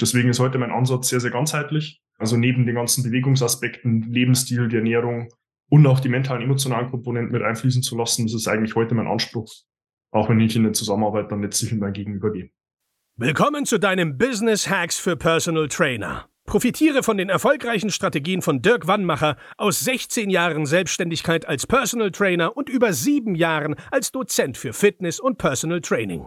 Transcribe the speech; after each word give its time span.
Deswegen 0.00 0.28
ist 0.28 0.40
heute 0.40 0.58
mein 0.58 0.72
Ansatz 0.72 1.08
sehr, 1.08 1.20
sehr 1.20 1.30
ganzheitlich. 1.30 2.00
Also 2.18 2.36
neben 2.36 2.66
den 2.66 2.74
ganzen 2.74 3.04
Bewegungsaspekten, 3.04 4.02
Lebensstil, 4.02 4.68
die 4.68 4.76
Ernährung 4.76 5.28
und 5.70 5.86
auch 5.86 6.00
die 6.00 6.08
mentalen, 6.08 6.42
emotionalen 6.42 6.90
Komponenten 6.90 7.32
mit 7.32 7.42
einfließen 7.42 7.82
zu 7.82 7.96
lassen, 7.96 8.26
das 8.26 8.34
ist 8.34 8.48
eigentlich 8.48 8.74
heute 8.74 8.94
mein 8.94 9.06
Anspruch. 9.06 9.52
Auch 10.10 10.28
wenn 10.28 10.40
ich 10.40 10.54
in 10.54 10.62
der 10.62 10.72
Zusammenarbeit 10.72 11.30
dann 11.30 11.42
letztlich 11.42 11.72
mit 11.72 11.80
meinem 11.80 11.92
Gegenüber 11.92 12.32
gehe. 12.32 12.50
Willkommen 13.16 13.64
zu 13.64 13.78
deinem 13.78 14.18
Business 14.18 14.68
Hacks 14.68 14.98
für 14.98 15.16
Personal 15.16 15.68
Trainer. 15.68 16.28
Profitiere 16.46 17.02
von 17.02 17.16
den 17.16 17.30
erfolgreichen 17.30 17.90
Strategien 17.90 18.42
von 18.42 18.60
Dirk 18.60 18.86
Wannmacher 18.86 19.36
aus 19.56 19.80
16 19.80 20.28
Jahren 20.28 20.66
Selbstständigkeit 20.66 21.48
als 21.48 21.66
Personal 21.66 22.10
Trainer 22.10 22.56
und 22.56 22.68
über 22.68 22.92
sieben 22.92 23.34
Jahren 23.34 23.76
als 23.90 24.12
Dozent 24.12 24.58
für 24.58 24.72
Fitness 24.72 25.20
und 25.20 25.38
Personal 25.38 25.80
Training. 25.80 26.26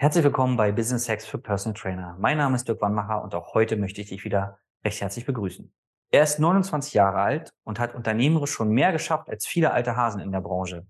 Herzlich 0.00 0.24
willkommen 0.24 0.56
bei 0.56 0.72
Business 0.72 1.10
Hacks 1.10 1.26
für 1.26 1.36
Personal 1.36 1.78
Trainer. 1.78 2.16
Mein 2.18 2.38
Name 2.38 2.56
ist 2.56 2.66
Dirk 2.66 2.80
Wannmacher 2.80 3.22
und 3.22 3.34
auch 3.34 3.52
heute 3.52 3.76
möchte 3.76 4.00
ich 4.00 4.08
dich 4.08 4.24
wieder 4.24 4.58
recht 4.82 4.98
herzlich 4.98 5.26
begrüßen. 5.26 5.70
Er 6.10 6.22
ist 6.22 6.38
29 6.38 6.94
Jahre 6.94 7.18
alt 7.18 7.52
und 7.64 7.78
hat 7.78 7.94
unternehmerisch 7.94 8.50
schon 8.50 8.70
mehr 8.70 8.92
geschafft 8.92 9.28
als 9.28 9.46
viele 9.46 9.72
alte 9.72 9.96
Hasen 9.96 10.22
in 10.22 10.32
der 10.32 10.40
Branche. 10.40 10.86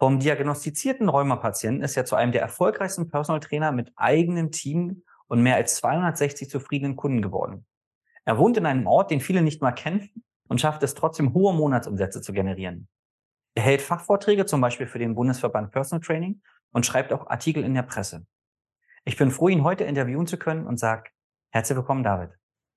Vom 0.00 0.18
diagnostizierten 0.18 1.08
Rheumapatienten 1.08 1.84
ist 1.84 1.96
er 1.96 2.06
zu 2.06 2.16
einem 2.16 2.32
der 2.32 2.42
erfolgreichsten 2.42 3.08
Personal 3.08 3.38
Trainer 3.38 3.70
mit 3.70 3.92
eigenem 3.94 4.50
Team 4.50 5.04
und 5.28 5.40
mehr 5.40 5.54
als 5.54 5.76
260 5.76 6.50
zufriedenen 6.50 6.96
Kunden 6.96 7.22
geworden. 7.22 7.66
Er 8.24 8.36
wohnt 8.36 8.56
in 8.56 8.66
einem 8.66 8.88
Ort, 8.88 9.12
den 9.12 9.20
viele 9.20 9.42
nicht 9.42 9.62
mal 9.62 9.70
kennen 9.70 10.10
und 10.48 10.60
schafft 10.60 10.82
es 10.82 10.94
trotzdem 10.94 11.34
hohe 11.34 11.54
Monatsumsätze 11.54 12.20
zu 12.20 12.32
generieren. 12.32 12.88
Er 13.54 13.62
hält 13.62 13.80
Fachvorträge 13.80 14.44
zum 14.44 14.60
Beispiel 14.60 14.88
für 14.88 14.98
den 14.98 15.14
Bundesverband 15.14 15.70
Personal 15.70 16.04
Training 16.04 16.40
und 16.72 16.86
schreibt 16.86 17.12
auch 17.12 17.28
Artikel 17.28 17.64
in 17.64 17.74
der 17.74 17.82
Presse. 17.82 18.26
Ich 19.04 19.16
bin 19.16 19.30
froh, 19.30 19.48
ihn 19.48 19.64
heute 19.64 19.84
interviewen 19.84 20.26
zu 20.26 20.36
können 20.36 20.66
und 20.66 20.78
sage 20.78 21.10
herzlich 21.50 21.76
willkommen, 21.76 22.02
David. 22.02 22.30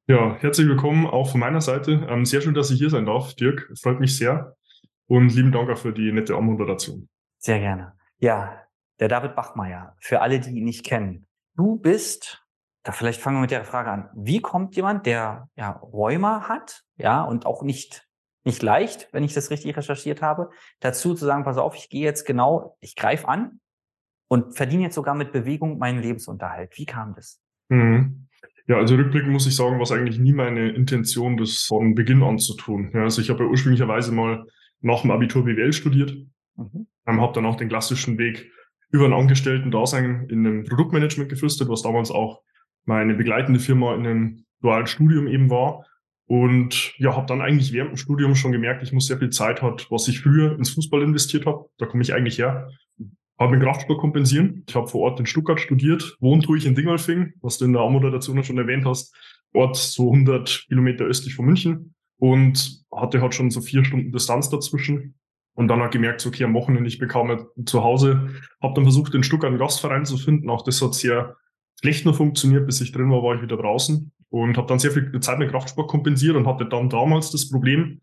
Ja, 0.08 0.36
herzlich 0.40 0.68
willkommen 0.68 1.06
auch 1.08 1.30
von 1.30 1.40
meiner 1.40 1.62
Seite. 1.62 2.06
Ähm, 2.10 2.26
sehr 2.26 2.42
schön, 2.42 2.54
dass 2.54 2.72
ich 2.72 2.80
hier 2.80 2.90
sein 2.90 3.06
darf, 3.06 3.34
Dirk. 3.36 3.72
Freut 3.82 4.00
mich 4.00 4.18
sehr. 4.18 4.56
Und 5.08 5.30
lieben 5.30 5.52
Dank 5.52 5.70
auch 5.70 5.78
für 5.78 5.94
die 5.94 6.12
nette 6.12 6.36
Anmoderation. 6.36 7.10
Sehr 7.38 7.60
gerne. 7.60 7.94
Ja, 8.18 8.62
der 9.00 9.08
David 9.08 9.36
Bachmeier, 9.36 9.96
für 10.00 10.22
alle, 10.22 10.40
die 10.40 10.52
ihn 10.52 10.64
nicht 10.64 10.86
kennen. 10.86 11.28
Du 11.56 11.78
bist, 11.78 12.46
da 12.84 12.92
vielleicht 12.92 13.20
fangen 13.20 13.38
wir 13.38 13.42
mit 13.42 13.52
der 13.52 13.66
Frage 13.66 13.92
an. 13.92 14.10
Wie 14.16 14.42
kommt 14.42 14.76
jemand, 14.76 15.06
der 15.06 15.50
ja 15.56 15.72
Rheuma 15.72 16.48
hat, 16.48 16.84
ja, 16.96 17.24
und 17.24 17.46
auch 17.46 17.64
nicht 17.64 18.08
nicht 18.44 18.64
leicht, 18.64 19.08
wenn 19.12 19.24
ich 19.24 19.34
das 19.34 19.52
richtig 19.52 19.78
recherchiert 19.78 20.22
habe, 20.22 20.50
dazu 20.80 21.14
zu 21.14 21.26
sagen, 21.26 21.44
pass 21.44 21.58
auf, 21.58 21.76
ich 21.76 21.90
gehe 21.90 22.04
jetzt 22.04 22.26
genau, 22.26 22.78
ich 22.80 22.96
greife 22.96 23.28
an, 23.28 23.60
und 24.32 24.56
verdiene 24.56 24.84
jetzt 24.84 24.96
sogar 24.96 25.14
mit 25.14 25.34
Bewegung 25.34 25.78
meinen 25.78 26.02
Lebensunterhalt. 26.02 26.72
Wie 26.78 26.86
kam 26.86 27.14
das? 27.16 27.42
Mhm. 27.68 28.28
Ja, 28.66 28.78
also 28.78 28.96
rückblickend 28.96 29.30
muss 29.30 29.46
ich 29.46 29.58
sagen, 29.58 29.78
was 29.78 29.92
eigentlich 29.92 30.20
nie 30.20 30.32
meine 30.32 30.70
Intention, 30.70 31.36
das 31.36 31.66
von 31.66 31.96
Beginn 31.96 32.24
an 32.24 32.40
zu 32.40 32.56
tun. 32.56 32.92
Ja, 32.94 33.04
also 33.04 33.22
ich 33.22 33.30
habe 33.30 33.44
ja 33.44 33.50
ursprünglicherweise 33.50 34.14
mal 34.14 34.46
nach 34.80 35.02
dem 35.02 35.12
Abitur 35.12 35.44
BWL 35.44 35.74
studiert, 35.74 36.16
mhm. 36.56 36.88
ähm, 37.08 37.20
habe 37.20 37.34
dann 37.34 37.46
auch 37.46 37.58
den 37.58 37.68
klassischen 37.68 38.18
Weg 38.18 38.50
über 38.90 39.04
ein 39.04 39.12
Angestellten-Dasein 39.12 40.28
in 40.30 40.48
einem 40.48 40.64
Produktmanagement 40.64 41.30
geflüstert, 41.30 41.68
was 41.68 41.82
damals 41.82 42.10
auch 42.10 42.42
meine 42.86 43.16
begleitende 43.16 43.60
Firma 43.60 43.96
in 43.96 44.08
einem 44.08 44.46
dualen 44.62 44.88
Studium 44.88 45.28
eben 45.28 45.50
war. 45.50 45.86
Und 46.26 46.94
ja, 47.00 47.18
habe 47.18 47.28
dann 47.28 47.42
eigentlich 47.42 47.74
während 47.74 47.92
dem 47.92 47.98
Studium 47.98 48.36
schon 48.36 48.54
gemerkt, 48.54 48.82
ich 48.82 48.94
muss 48.94 49.08
sehr 49.08 49.18
viel 49.18 49.32
Zeit 49.32 49.62
hat, 49.62 49.88
was 49.92 50.08
ich 50.08 50.22
früher 50.22 50.58
ins 50.58 50.70
Fußball 50.70 51.02
investiert 51.02 51.46
habe. 51.46 51.66
Da 51.78 51.86
komme 51.86 52.02
ich 52.02 52.14
eigentlich 52.14 52.38
her 52.38 52.70
habe 53.42 53.58
den 53.58 53.64
Kraftsport 53.66 54.00
kompensieren. 54.00 54.64
Ich 54.68 54.76
habe 54.76 54.88
vor 54.88 55.02
Ort 55.02 55.20
in 55.20 55.26
Stuttgart 55.26 55.60
studiert, 55.60 56.16
wohnt 56.20 56.48
ich 56.56 56.66
in 56.66 56.76
Dingolfing, 56.76 57.34
was 57.42 57.58
du 57.58 57.66
in 57.66 57.74
der 57.74 57.82
Anmoderation 57.82 58.44
schon 58.44 58.60
erwähnt 58.60 58.86
hast. 58.86 59.16
Ort 59.54 59.76
so 59.76 60.12
100 60.12 60.66
Kilometer 60.68 61.06
östlich 61.06 61.36
von 61.36 61.46
München 61.46 61.96
und 62.18 62.86
hatte 62.96 63.20
halt 63.20 63.34
schon 63.34 63.50
so 63.50 63.62
vier 63.62 63.84
Stunden 63.84 64.12
Distanz 64.12 64.50
dazwischen. 64.50 65.16
Und 65.56 65.68
dann 65.68 65.82
hat 65.82 65.92
gemerkt, 65.92 66.26
okay, 66.26 66.44
am 66.44 66.54
Wochenende 66.54 66.88
ich 66.88 67.00
bekam 67.00 67.48
zu 67.66 67.84
Hause, 67.84 68.30
habe 68.62 68.74
dann 68.76 68.86
versucht, 68.86 69.16
in 69.16 69.24
Stuttgart 69.24 69.50
einen 69.50 69.60
Gastverein 69.60 70.06
zu 70.06 70.18
finden. 70.18 70.50
Auch 70.50 70.64
das 70.64 70.82
hat 70.82 70.94
sehr 70.94 71.36
schlecht 71.82 72.06
nur 72.06 72.14
funktioniert, 72.14 72.68
bis 72.68 72.80
ich 72.80 72.92
drin 72.92 73.10
war, 73.10 73.24
war 73.24 73.36
ich 73.36 73.42
wieder 73.42 73.58
draußen 73.58 74.12
und 74.30 74.58
habe 74.58 74.68
dann 74.68 74.80
sehr 74.80 74.92
viel 74.92 75.20
Zeit 75.20 75.40
mit 75.40 75.50
Kraftsport 75.50 75.90
kompensiert 75.90 76.36
und 76.36 76.48
hatte 76.48 76.66
dann 76.66 76.90
damals 76.90 77.32
das 77.32 77.50
Problem, 77.50 78.02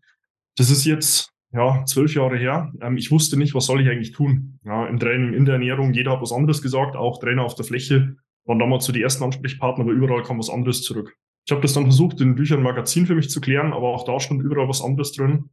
das 0.57 0.69
ist 0.69 0.85
jetzt 0.85 1.31
ja, 1.51 1.83
zwölf 1.85 2.13
Jahre 2.13 2.37
her. 2.37 2.71
Ähm, 2.81 2.97
ich 2.97 3.11
wusste 3.11 3.37
nicht, 3.37 3.55
was 3.55 3.65
soll 3.65 3.81
ich 3.81 3.89
eigentlich 3.89 4.11
tun. 4.11 4.59
Ja, 4.65 4.87
Im 4.87 4.99
Training, 4.99 5.33
in 5.33 5.45
der 5.45 5.55
Ernährung, 5.55 5.93
jeder 5.93 6.11
hat 6.11 6.21
was 6.21 6.31
anderes 6.31 6.61
gesagt, 6.61 6.95
auch 6.95 7.19
Trainer 7.19 7.43
auf 7.43 7.55
der 7.55 7.65
Fläche 7.65 8.15
waren 8.45 8.59
damals 8.59 8.85
so 8.85 8.93
die 8.93 9.01
ersten 9.01 9.23
Ansprechpartner, 9.23 9.83
aber 9.83 9.93
überall 9.93 10.23
kam 10.23 10.39
was 10.39 10.49
anderes 10.49 10.81
zurück. 10.81 11.15
Ich 11.45 11.51
habe 11.51 11.61
das 11.61 11.73
dann 11.73 11.83
versucht, 11.83 12.21
in 12.21 12.35
Büchern 12.35 12.63
Magazin 12.63 13.05
für 13.05 13.15
mich 13.15 13.29
zu 13.29 13.41
klären, 13.41 13.73
aber 13.73 13.89
auch 13.89 14.05
da 14.05 14.19
stand 14.19 14.41
überall 14.41 14.67
was 14.67 14.81
anderes 14.81 15.11
drin. 15.13 15.49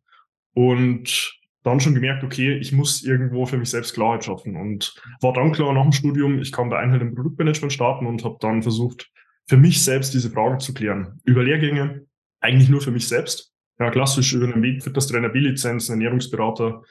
Und 0.55 1.39
dann 1.63 1.81
schon 1.81 1.95
gemerkt, 1.95 2.23
okay, 2.23 2.57
ich 2.57 2.73
muss 2.73 3.03
irgendwo 3.03 3.45
für 3.45 3.59
mich 3.59 3.71
selbst 3.71 3.95
Klarheit 3.95 4.25
schaffen. 4.25 4.57
Und 4.57 4.95
war 5.21 5.33
dann 5.33 5.53
klar 5.53 5.73
nach 5.73 5.83
dem 5.83 5.93
Studium, 5.93 6.39
ich 6.39 6.53
kann 6.53 6.71
bei 6.71 6.79
Einheit 6.79 7.03
im 7.03 7.15
Produktmanagement 7.15 7.73
starten 7.73 8.07
und 8.07 8.25
habe 8.25 8.37
dann 8.41 8.63
versucht, 8.63 9.11
für 9.49 9.57
mich 9.57 9.83
selbst 9.83 10.15
diese 10.15 10.31
Fragen 10.31 10.61
zu 10.61 10.75
klären. 10.75 11.21
Über 11.25 11.43
Lehrgänge, 11.43 12.07
eigentlich 12.41 12.69
nur 12.69 12.81
für 12.81 12.93
mich 12.93 13.09
selbst 13.09 13.53
ja, 13.79 13.91
klassisch 13.91 14.33
über 14.33 14.47
einen 14.47 14.63
Weg 14.63 14.83
Fitnesstrainer, 14.83 15.29
B-Lizenz, 15.29 15.89
Ernährungsberater, 15.89 16.83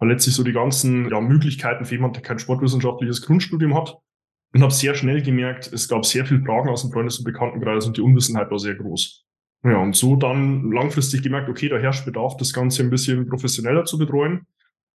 letztlich 0.00 0.34
so 0.34 0.42
die 0.42 0.52
ganzen 0.52 1.08
ja, 1.10 1.20
Möglichkeiten 1.20 1.84
für 1.84 1.94
jemanden, 1.94 2.14
der 2.14 2.22
kein 2.22 2.38
sportwissenschaftliches 2.38 3.22
Grundstudium 3.22 3.74
hat. 3.74 3.96
Und 4.52 4.62
habe 4.62 4.72
sehr 4.72 4.94
schnell 4.94 5.20
gemerkt, 5.20 5.72
es 5.72 5.88
gab 5.88 6.06
sehr 6.06 6.24
viele 6.24 6.44
Fragen 6.44 6.68
aus 6.68 6.82
dem 6.82 6.92
Freundes- 6.92 7.18
und 7.18 7.24
Bekanntenkreis 7.24 7.86
und 7.86 7.96
die 7.96 8.02
Unwissenheit 8.02 8.50
war 8.52 8.58
sehr 8.60 8.76
groß. 8.76 9.24
Ja, 9.64 9.78
und 9.78 9.96
so 9.96 10.14
dann 10.14 10.70
langfristig 10.70 11.22
gemerkt, 11.22 11.48
okay, 11.48 11.68
da 11.68 11.76
herrscht 11.78 12.04
Bedarf, 12.04 12.36
das 12.36 12.52
Ganze 12.52 12.82
ein 12.82 12.90
bisschen 12.90 13.26
professioneller 13.26 13.84
zu 13.84 13.98
betreuen. 13.98 14.46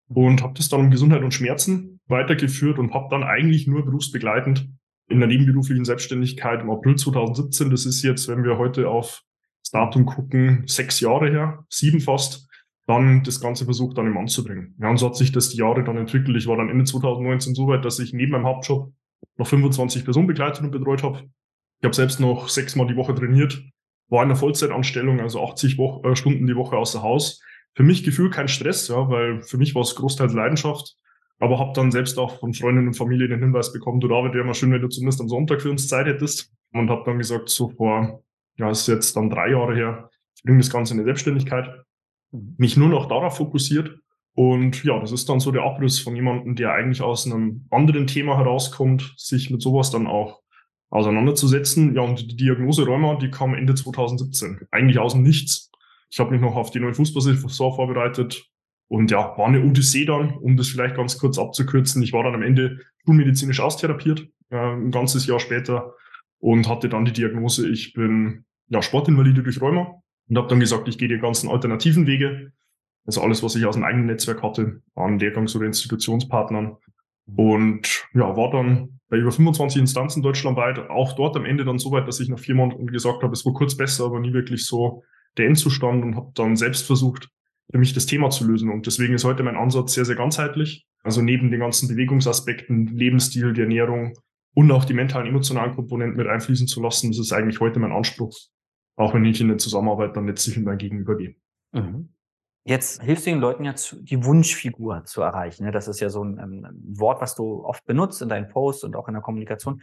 Und 0.07 0.41
habe 0.41 0.53
das 0.55 0.69
dann 0.69 0.79
um 0.79 0.91
Gesundheit 0.91 1.23
und 1.23 1.33
Schmerzen 1.33 1.99
weitergeführt 2.07 2.79
und 2.79 2.93
habe 2.93 3.07
dann 3.09 3.23
eigentlich 3.23 3.67
nur 3.67 3.83
berufsbegleitend 3.83 4.69
in 5.09 5.19
der 5.19 5.27
nebenberuflichen 5.27 5.85
Selbstständigkeit 5.85 6.61
im 6.61 6.69
April 6.69 6.95
2017, 6.95 7.69
das 7.69 7.85
ist 7.85 8.03
jetzt, 8.03 8.27
wenn 8.27 8.43
wir 8.43 8.57
heute 8.57 8.89
auf 8.89 9.23
das 9.69 9.71
Datum 9.71 10.05
gucken, 10.05 10.63
sechs 10.65 10.99
Jahre 10.99 11.29
her, 11.29 11.65
sieben 11.69 11.99
fast, 11.99 12.47
dann 12.87 13.23
das 13.23 13.39
Ganze 13.39 13.65
versucht 13.65 13.97
dann 13.97 14.07
im 14.07 14.13
Mann 14.13 14.27
zu 14.27 14.43
bringen. 14.43 14.75
Ja, 14.79 14.89
und 14.89 14.97
so 14.97 15.07
hat 15.07 15.15
sich 15.15 15.31
das 15.31 15.49
die 15.49 15.57
Jahre 15.57 15.83
dann 15.83 15.97
entwickelt. 15.97 16.35
Ich 16.37 16.47
war 16.47 16.57
dann 16.57 16.69
Ende 16.69 16.85
2019 16.85 17.53
so 17.53 17.67
weit, 17.67 17.85
dass 17.85 17.99
ich 17.99 18.13
neben 18.13 18.31
meinem 18.31 18.45
Hauptjob 18.45 18.91
noch 19.37 19.47
25 19.47 20.03
Personen 20.03 20.27
begleitet 20.27 20.63
und 20.63 20.71
betreut 20.71 21.03
habe. 21.03 21.19
Ich 21.79 21.85
habe 21.85 21.95
selbst 21.95 22.19
noch 22.19 22.49
sechsmal 22.49 22.87
die 22.87 22.95
Woche 22.95 23.13
trainiert, 23.13 23.61
war 24.09 24.23
in 24.23 24.29
der 24.29 24.37
Vollzeitanstellung, 24.37 25.19
also 25.19 25.43
80 25.43 25.77
Wo 25.77 26.01
äh, 26.03 26.15
Stunden 26.15 26.47
die 26.47 26.55
Woche 26.55 26.75
außer 26.75 27.03
Haus. 27.03 27.41
Für 27.75 27.83
mich 27.83 28.03
Gefühl 28.03 28.31
kein 28.31 28.47
Stress, 28.47 28.87
ja, 28.87 29.07
weil 29.07 29.43
für 29.43 29.57
mich 29.57 29.75
war 29.75 29.83
es 29.83 29.95
großteils 29.95 30.33
Leidenschaft. 30.33 30.95
Aber 31.37 31.59
habe 31.59 31.71
dann 31.73 31.91
selbst 31.91 32.17
auch 32.17 32.39
von 32.39 32.53
Freunden 32.53 32.87
und 32.87 32.95
Familie 32.95 33.29
den 33.29 33.39
Hinweis 33.39 33.71
bekommen, 33.71 34.01
du 34.01 34.07
David, 34.07 34.33
wäre 34.33 34.43
mal 34.43 34.55
schön, 34.55 34.71
wenn 34.71 34.81
du 34.81 34.89
zumindest 34.89 35.21
am 35.21 35.29
Sonntag 35.29 35.61
für 35.61 35.69
uns 35.69 35.87
Zeit 35.87 36.07
hättest. 36.07 36.51
Und 36.73 36.89
habe 36.89 37.03
dann 37.05 37.17
gesagt, 37.17 37.49
so 37.49 37.69
vor 37.69 38.23
ja, 38.59 38.69
ist 38.69 38.87
jetzt 38.87 39.15
dann 39.15 39.29
drei 39.29 39.51
Jahre 39.51 39.75
her, 39.75 40.09
bringe 40.43 40.59
das 40.59 40.69
Ganze 40.69 40.93
in 40.93 40.99
die 40.99 41.05
Selbstständigkeit, 41.05 41.69
mhm. 42.31 42.55
mich 42.57 42.77
nur 42.77 42.89
noch 42.89 43.07
darauf 43.07 43.37
fokussiert. 43.37 43.97
Und 44.35 44.83
ja, 44.83 44.99
das 44.99 45.11
ist 45.11 45.27
dann 45.27 45.39
so 45.39 45.51
der 45.51 45.63
Abriss 45.63 45.99
von 45.99 46.15
jemandem, 46.15 46.55
der 46.55 46.73
eigentlich 46.73 47.01
aus 47.01 47.25
einem 47.25 47.65
anderen 47.71 48.07
Thema 48.07 48.37
herauskommt, 48.37 49.13
sich 49.17 49.49
mit 49.49 49.61
sowas 49.61 49.91
dann 49.91 50.07
auch 50.07 50.41
auseinanderzusetzen. 50.89 51.95
Ja, 51.95 52.01
und 52.01 52.31
die 52.31 52.35
Diagnose 52.35 52.85
Rheuma, 52.85 53.15
die 53.15 53.31
kam 53.31 53.53
Ende 53.53 53.75
2017, 53.75 54.67
eigentlich 54.71 54.99
aus 54.99 55.13
dem 55.13 55.23
Nichts. 55.23 55.71
Ich 56.11 56.19
habe 56.19 56.31
mich 56.31 56.41
noch 56.41 56.55
auf 56.55 56.71
die 56.71 56.79
neue 56.79 56.93
Fußballsaison 56.93 57.73
vorbereitet 57.73 58.49
und 58.87 59.11
ja, 59.11 59.37
war 59.37 59.47
eine 59.47 59.63
Odyssee 59.63 60.05
dann, 60.05 60.31
um 60.31 60.57
das 60.57 60.67
vielleicht 60.67 60.95
ganz 60.95 61.17
kurz 61.17 61.37
abzukürzen. 61.37 62.01
Ich 62.01 62.13
war 62.13 62.23
dann 62.23 62.33
am 62.33 62.41
Ende 62.41 62.79
schulmedizinisch 63.05 63.59
austherapiert, 63.59 64.27
äh, 64.49 64.57
ein 64.57 64.91
ganzes 64.91 65.27
Jahr 65.27 65.39
später 65.39 65.93
und 66.39 66.67
hatte 66.67 66.89
dann 66.89 67.05
die 67.05 67.13
Diagnose, 67.13 67.69
ich 67.69 67.93
bin 67.93 68.45
ja, 68.69 68.81
Sportinvalide 68.81 69.43
durch 69.43 69.61
Rheuma 69.61 70.01
und 70.29 70.37
habe 70.37 70.47
dann 70.47 70.59
gesagt, 70.59 70.87
ich 70.87 70.97
gehe 70.97 71.07
die 71.07 71.17
ganzen 71.17 71.49
alternativen 71.49 72.07
Wege. 72.07 72.53
Also 73.05 73.21
alles, 73.21 73.41
was 73.43 73.55
ich 73.55 73.65
aus 73.65 73.75
dem 73.75 73.83
eigenen 73.83 74.05
Netzwerk 74.05 74.43
hatte, 74.43 74.81
an 74.95 75.19
Lehrgangs- 75.19 75.55
oder 75.55 75.65
Institutionspartnern. 75.65 76.77
Und 77.35 78.07
ja, 78.13 78.35
war 78.35 78.51
dann 78.51 78.99
bei 79.09 79.17
über 79.17 79.31
25 79.31 79.81
Instanzen 79.81 80.21
deutschlandweit, 80.21 80.89
auch 80.89 81.13
dort 81.13 81.35
am 81.35 81.45
Ende 81.45 81.65
dann 81.65 81.79
so 81.79 81.91
weit, 81.91 82.07
dass 82.07 82.19
ich 82.19 82.29
nach 82.29 82.39
vier 82.39 82.55
Monaten 82.55 82.87
gesagt 82.87 83.23
habe, 83.23 83.33
es 83.33 83.45
war 83.45 83.53
kurz 83.53 83.75
besser, 83.75 84.05
aber 84.05 84.19
nie 84.19 84.33
wirklich 84.33 84.65
so 84.65 85.03
der 85.37 85.47
Endzustand 85.47 86.03
und 86.03 86.15
habe 86.15 86.31
dann 86.35 86.55
selbst 86.55 86.85
versucht, 86.85 87.29
für 87.71 87.77
mich 87.77 87.93
das 87.93 88.05
Thema 88.05 88.29
zu 88.29 88.47
lösen. 88.47 88.69
Und 88.69 88.85
deswegen 88.85 89.13
ist 89.13 89.23
heute 89.23 89.43
mein 89.43 89.55
Ansatz 89.55 89.93
sehr, 89.93 90.05
sehr 90.05 90.15
ganzheitlich. 90.15 90.85
Also 91.03 91.21
neben 91.21 91.49
den 91.49 91.59
ganzen 91.59 91.87
Bewegungsaspekten, 91.87 92.87
Lebensstil, 92.87 93.53
die 93.53 93.61
Ernährung 93.61 94.13
und 94.53 94.71
auch 94.71 94.85
die 94.85 94.93
mentalen, 94.93 95.27
emotionalen 95.27 95.75
Komponenten 95.75 96.17
mit 96.17 96.27
einfließen 96.27 96.67
zu 96.67 96.81
lassen, 96.81 97.11
das 97.11 97.19
ist 97.19 97.31
eigentlich 97.31 97.59
heute 97.59 97.79
mein 97.79 97.91
Anspruch, 97.91 98.35
auch 98.99 99.13
wenn 99.13 99.23
ich 99.23 99.39
in 99.39 99.47
der 99.47 99.57
Zusammenarbeit 99.57 100.15
dann 100.15 100.27
letztlich 100.27 100.57
mit 100.57 100.65
meinem 100.65 100.77
Gegenüber 100.77 101.15
gehe. 101.15 101.35
Mhm. 101.71 102.09
Jetzt 102.65 103.01
hilfst 103.01 103.25
du 103.25 103.31
den 103.31 103.39
Leuten 103.39 103.63
ja, 103.63 103.73
zu, 103.73 104.03
die 104.03 104.23
Wunschfigur 104.25 105.05
zu 105.05 105.21
erreichen. 105.21 105.63
Ne? 105.63 105.71
Das 105.71 105.87
ist 105.87 106.01
ja 106.01 106.09
so 106.09 106.23
ein, 106.23 106.37
ein, 106.37 106.67
Wort, 106.99 107.21
was 107.21 107.33
du 107.33 107.63
oft 107.63 107.85
benutzt 107.85 108.21
in 108.21 108.27
deinen 108.27 108.49
Posts 108.49 108.83
und 108.83 108.95
auch 108.97 109.07
in 109.07 109.13
der 109.13 109.23
Kommunikation. 109.23 109.81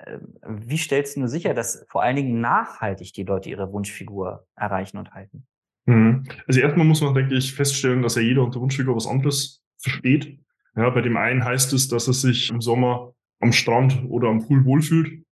Ähm, 0.00 0.34
wie 0.42 0.78
stellst 0.78 1.16
du 1.16 1.28
sicher, 1.28 1.52
dass 1.52 1.84
vor 1.90 2.02
allen 2.02 2.16
Dingen 2.16 2.40
nachhaltig 2.40 3.12
die 3.12 3.24
Leute 3.24 3.50
ihre 3.50 3.70
Wunschfigur 3.70 4.46
erreichen 4.56 4.96
und 4.96 5.12
halten? 5.12 5.46
Mhm. 5.84 6.24
Also 6.46 6.60
erstmal 6.60 6.86
muss 6.86 7.02
man, 7.02 7.14
denke 7.14 7.34
ich, 7.34 7.54
feststellen, 7.54 8.00
dass 8.00 8.14
ja 8.14 8.22
jeder 8.22 8.42
unter 8.42 8.60
Wunschfigur 8.60 8.96
was 8.96 9.06
anderes 9.06 9.62
versteht. 9.76 10.38
Ja, 10.76 10.88
bei 10.88 11.02
dem 11.02 11.18
einen 11.18 11.44
heißt 11.44 11.74
es, 11.74 11.88
dass 11.88 12.06
er 12.06 12.14
sich 12.14 12.48
im 12.48 12.62
Sommer 12.62 13.12
am 13.40 13.52
Strand 13.52 14.02
oder 14.08 14.28
am 14.28 14.40
Pool 14.46 14.64
wohlfühlt. 14.64 15.25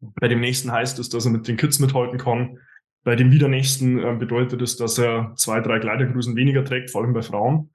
Bei 0.00 0.28
dem 0.28 0.40
nächsten 0.40 0.72
heißt 0.72 0.98
es, 0.98 1.08
dass 1.08 1.24
er 1.24 1.32
mit 1.32 1.46
den 1.48 1.56
Kids 1.56 1.78
mithalten 1.78 2.18
kann. 2.18 2.58
Bei 3.02 3.16
dem 3.16 3.32
wieder 3.32 3.48
nächsten 3.48 3.98
äh, 3.98 4.16
bedeutet 4.18 4.60
es, 4.62 4.76
dass 4.76 4.98
er 4.98 5.32
zwei, 5.36 5.60
drei 5.60 5.78
Kleidergrößen 5.78 6.36
weniger 6.36 6.64
trägt, 6.64 6.90
vor 6.90 7.02
allem 7.02 7.12
bei 7.12 7.22
Frauen. 7.22 7.70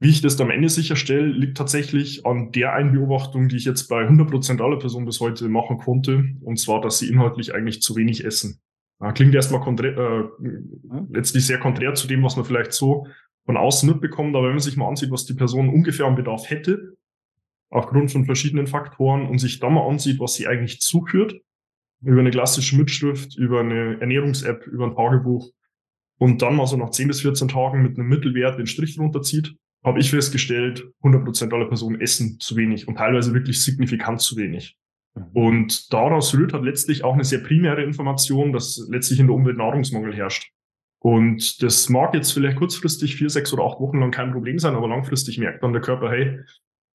Wie 0.00 0.10
ich 0.10 0.20
das 0.20 0.40
am 0.40 0.50
Ende 0.50 0.68
sicherstelle, 0.68 1.26
liegt 1.26 1.56
tatsächlich 1.56 2.24
an 2.24 2.52
der 2.52 2.72
Einbeobachtung, 2.72 3.48
die 3.48 3.56
ich 3.56 3.64
jetzt 3.64 3.88
bei 3.88 4.02
100 4.02 4.30
Prozent 4.30 4.60
aller 4.60 4.78
Personen 4.78 5.06
bis 5.06 5.18
heute 5.18 5.48
machen 5.48 5.78
konnte. 5.78 6.24
Und 6.40 6.60
zwar, 6.60 6.80
dass 6.80 6.98
sie 6.98 7.08
inhaltlich 7.08 7.52
eigentlich 7.52 7.82
zu 7.82 7.96
wenig 7.96 8.24
essen. 8.24 8.60
Klingt 9.14 9.34
erstmal 9.34 9.62
äh, 9.84 10.24
letztlich 11.10 11.46
sehr 11.46 11.58
konträr 11.58 11.94
zu 11.94 12.06
dem, 12.06 12.22
was 12.22 12.36
man 12.36 12.44
vielleicht 12.44 12.72
so 12.72 13.06
von 13.44 13.56
außen 13.56 13.88
mitbekommt. 13.88 14.36
Aber 14.36 14.46
wenn 14.46 14.54
man 14.54 14.60
sich 14.60 14.76
mal 14.76 14.88
ansieht, 14.88 15.10
was 15.10 15.24
die 15.24 15.34
Person 15.34 15.68
ungefähr 15.68 16.06
am 16.06 16.16
Bedarf 16.16 16.48
hätte, 16.48 16.96
aufgrund 17.70 18.10
von 18.10 18.24
verschiedenen 18.24 18.66
Faktoren 18.66 19.26
und 19.26 19.38
sich 19.38 19.60
dann 19.60 19.74
mal 19.74 19.88
ansieht, 19.88 20.20
was 20.20 20.34
sie 20.34 20.46
eigentlich 20.46 20.80
zuführt, 20.80 21.40
über 22.00 22.20
eine 22.20 22.30
klassische 22.30 22.76
Mitschrift, 22.76 23.36
über 23.36 23.60
eine 23.60 24.00
Ernährungs-App, 24.00 24.66
über 24.66 24.86
ein 24.86 24.94
Tagebuch 24.94 25.50
und 26.18 26.42
dann 26.42 26.56
mal 26.56 26.66
so 26.66 26.76
nach 26.76 26.90
10 26.90 27.08
bis 27.08 27.20
14 27.22 27.48
Tagen 27.48 27.82
mit 27.82 27.98
einem 27.98 28.08
Mittelwert 28.08 28.58
den 28.58 28.66
Strich 28.66 28.98
runterzieht, 28.98 29.54
habe 29.84 30.00
ich 30.00 30.10
festgestellt, 30.10 30.88
100 31.02 31.24
Prozent 31.24 31.52
aller 31.52 31.66
Personen 31.66 32.00
essen 32.00 32.38
zu 32.40 32.56
wenig 32.56 32.88
und 32.88 32.96
teilweise 32.96 33.34
wirklich 33.34 33.62
signifikant 33.62 34.20
zu 34.20 34.36
wenig. 34.36 34.76
Mhm. 35.14 35.24
Und 35.32 35.92
daraus 35.92 36.34
rührt 36.34 36.52
hat 36.52 36.62
letztlich 36.62 37.04
auch 37.04 37.14
eine 37.14 37.24
sehr 37.24 37.40
primäre 37.40 37.82
Information, 37.82 38.52
dass 38.52 38.86
letztlich 38.90 39.20
in 39.20 39.26
der 39.26 39.36
Umwelt 39.36 39.56
Nahrungsmangel 39.56 40.14
herrscht. 40.14 40.50
Und 41.00 41.62
das 41.62 41.88
mag 41.88 42.14
jetzt 42.14 42.32
vielleicht 42.32 42.58
kurzfristig 42.58 43.14
vier, 43.14 43.30
sechs 43.30 43.52
oder 43.52 43.64
acht 43.64 43.78
Wochen 43.78 44.00
lang 44.00 44.10
kein 44.10 44.32
Problem 44.32 44.58
sein, 44.58 44.74
aber 44.74 44.88
langfristig 44.88 45.38
merkt 45.38 45.62
dann 45.62 45.72
der 45.72 45.82
Körper, 45.82 46.10
hey, 46.10 46.40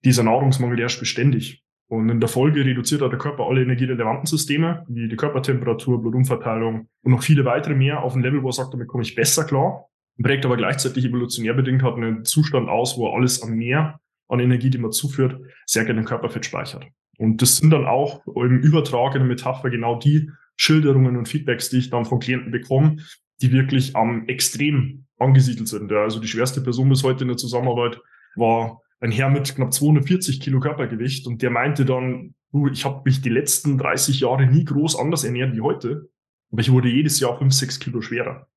dieser 0.03 0.23
Nahrungsmangel 0.23 0.79
herrscht 0.79 0.99
beständig. 0.99 1.63
Und 1.87 2.09
in 2.09 2.19
der 2.19 2.29
Folge 2.29 2.65
reduziert 2.65 3.01
der 3.01 3.09
Körper 3.17 3.45
alle 3.45 3.61
energierelevanten 3.61 4.25
Systeme, 4.25 4.83
wie 4.87 5.07
die 5.07 5.15
Körpertemperatur, 5.15 6.01
Blutumverteilung 6.01 6.87
und 7.03 7.11
noch 7.11 7.23
viele 7.23 7.45
weitere 7.45 7.75
mehr 7.75 8.01
auf 8.03 8.15
ein 8.15 8.23
Level, 8.23 8.41
wo 8.41 8.49
er 8.49 8.53
sagt, 8.53 8.73
damit 8.73 8.87
komme 8.87 9.03
ich 9.03 9.15
besser 9.15 9.43
klar. 9.43 9.85
Prägt 10.21 10.45
aber 10.45 10.57
gleichzeitig 10.57 11.05
evolutionär 11.05 11.53
bedingt 11.53 11.83
hat 11.83 11.95
einen 11.95 12.23
Zustand 12.23 12.69
aus, 12.69 12.97
wo 12.97 13.07
er 13.07 13.15
alles 13.15 13.41
an 13.41 13.53
mehr 13.53 13.99
an 14.27 14.39
Energie, 14.39 14.69
die 14.69 14.77
man 14.77 14.91
zuführt, 14.91 15.39
sehr 15.65 15.85
gerne 15.85 15.99
im 15.99 16.05
Körperfett 16.05 16.45
speichert. 16.45 16.85
Und 17.17 17.41
das 17.41 17.57
sind 17.57 17.69
dann 17.69 17.85
auch 17.85 18.25
im 18.25 18.59
Übertrag 18.59 19.13
in 19.13 19.19
der 19.19 19.27
Metapher 19.27 19.69
genau 19.69 19.99
die 19.99 20.29
Schilderungen 20.55 21.17
und 21.17 21.27
Feedbacks, 21.27 21.69
die 21.69 21.77
ich 21.77 21.89
dann 21.89 22.05
von 22.05 22.19
Klienten 22.19 22.51
bekomme, 22.51 22.97
die 23.41 23.51
wirklich 23.51 23.95
am 23.95 24.27
Extrem 24.27 25.05
angesiedelt 25.19 25.67
sind. 25.67 25.91
Also 25.91 26.19
die 26.19 26.27
schwerste 26.27 26.61
Person 26.61 26.89
bis 26.89 27.03
heute 27.03 27.23
in 27.23 27.27
der 27.29 27.37
Zusammenarbeit 27.37 27.99
war 28.35 28.81
ein 29.03 29.11
Herr 29.11 29.29
mit 29.29 29.53
knapp 29.53 29.73
240 29.73 30.39
Kilo 30.39 30.61
Körpergewicht 30.61 31.27
und 31.27 31.41
der 31.41 31.49
meinte 31.49 31.83
dann, 31.83 32.35
du, 32.53 32.67
ich 32.67 32.85
habe 32.85 33.01
mich 33.03 33.21
die 33.21 33.29
letzten 33.29 33.77
30 33.77 34.21
Jahre 34.21 34.45
nie 34.45 34.63
groß 34.63 34.97
anders 34.97 35.25
ernährt 35.25 35.53
wie 35.53 35.61
heute, 35.61 36.09
aber 36.51 36.61
ich 36.61 36.71
wurde 36.71 36.87
jedes 36.87 37.19
Jahr 37.19 37.37
5, 37.37 37.53
6 37.53 37.79
Kilo 37.79 38.01
schwerer. 38.01 38.47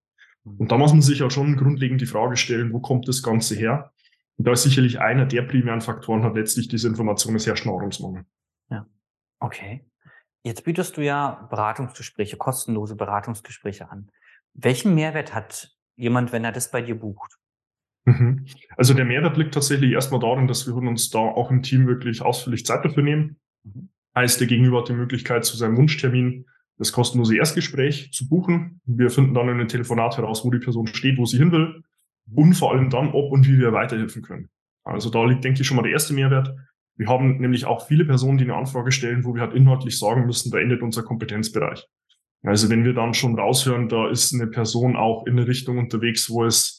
Und 0.45 0.71
da 0.71 0.79
muss 0.79 0.93
man 0.93 1.03
sich 1.03 1.19
ja 1.19 1.29
schon 1.29 1.57
grundlegend 1.57 2.01
die 2.01 2.07
Frage 2.07 2.37
stellen, 2.37 2.73
wo 2.73 2.79
kommt 2.79 3.09
das 3.09 3.25
Ganze 3.25 3.57
her? 3.57 3.93
Und 4.37 4.47
da 4.47 4.53
ist 4.53 4.63
sicherlich 4.63 5.01
einer 5.01 5.27
der 5.27 5.43
primären 5.43 5.81
Faktoren, 5.81 6.23
hat 6.23 6.37
letztlich 6.37 6.69
diese 6.69 6.87
Information 6.87 7.35
des 7.35 7.47
herrscht 7.49 7.67
Nahrungsmangel. 7.67 8.25
Ja, 8.71 8.87
okay. 9.41 9.85
Jetzt 10.45 10.63
bietest 10.63 10.97
du 10.97 11.01
ja 11.01 11.49
Beratungsgespräche, 11.51 12.37
kostenlose 12.37 12.95
Beratungsgespräche 12.95 13.91
an. 13.91 14.13
Welchen 14.55 14.95
Mehrwert 14.95 15.35
hat 15.35 15.77
jemand, 15.97 16.31
wenn 16.31 16.45
er 16.45 16.53
das 16.53 16.71
bei 16.71 16.83
dir 16.83 16.95
bucht? 16.95 17.37
Mhm. 18.07 18.47
Also 18.77 18.95
der 18.95 19.05
Mehrwert 19.05 19.37
liegt 19.37 19.53
tatsächlich 19.53 19.93
erstmal 19.93 20.21
darin, 20.21 20.47
dass 20.47 20.67
wir 20.67 20.75
uns 20.75 21.11
da 21.11 21.19
auch 21.19 21.51
im 21.51 21.63
Team 21.63 21.87
wirklich 21.87 22.23
ausführlich 22.23 22.65
Zeit 22.65 22.85
dafür 22.85 23.03
nehmen. 23.03 23.37
Mhm. 23.65 23.91
Heißt, 24.15 24.41
der 24.41 24.47
Gegenüber 24.47 24.79
hat 24.79 24.89
die 24.89 24.95
Möglichkeit, 24.95 25.45
zu 25.45 25.57
seinem 25.57 25.77
Wunschtermin 25.77 26.47
das 26.79 26.93
kostenlose 26.93 27.37
Erstgespräch 27.37 28.13
zu 28.13 28.29
buchen. 28.29 28.81
Wir 28.85 29.11
finden 29.11 29.35
dann 29.35 29.49
in 29.49 29.55
einem 29.55 29.69
Telefonat 29.69 30.17
heraus, 30.17 30.45
wo 30.45 30.51
die 30.51 30.59
Person 30.59 30.87
steht, 30.87 31.19
wo 31.19 31.27
sie 31.27 31.39
hin 31.39 31.53
will 31.53 31.83
mhm. 32.27 32.39
und 32.39 32.55
vor 32.55 32.73
allem 32.73 32.91
dann, 32.91 33.11
ob 33.11 33.33
und 33.33 33.47
wie 33.47 33.59
wir 33.59 33.73
weiterhelfen 33.73 34.23
können. 34.23 34.49
Also 34.85 35.11
da 35.11 35.25
liegt, 35.25 35.45
denke 35.45 35.61
ich, 35.61 35.67
schon 35.67 35.77
mal 35.77 35.83
der 35.83 35.93
erste 35.93 36.15
Mehrwert. 36.15 36.55
Wir 36.97 37.09
haben 37.09 37.39
nämlich 37.39 37.67
auch 37.67 37.87
viele 37.87 38.05
Personen, 38.05 38.39
die 38.39 38.45
eine 38.45 38.55
Anfrage 38.55 38.93
stellen, 38.93 39.25
wo 39.25 39.35
wir 39.35 39.43
halt 39.43 39.53
inhaltlich 39.53 39.99
sagen 39.99 40.27
müssen, 40.27 40.51
da 40.51 40.59
endet 40.59 40.81
unser 40.81 41.03
Kompetenzbereich. 41.03 41.87
Also 42.43 42.71
wenn 42.71 42.85
wir 42.85 42.95
dann 42.95 43.13
schon 43.13 43.39
raushören, 43.39 43.89
da 43.89 44.09
ist 44.09 44.33
eine 44.33 44.47
Person 44.47 44.97
auch 44.97 45.27
in 45.27 45.33
eine 45.33 45.49
Richtung 45.49 45.79
unterwegs, 45.79 46.31
wo 46.31 46.45
es 46.45 46.76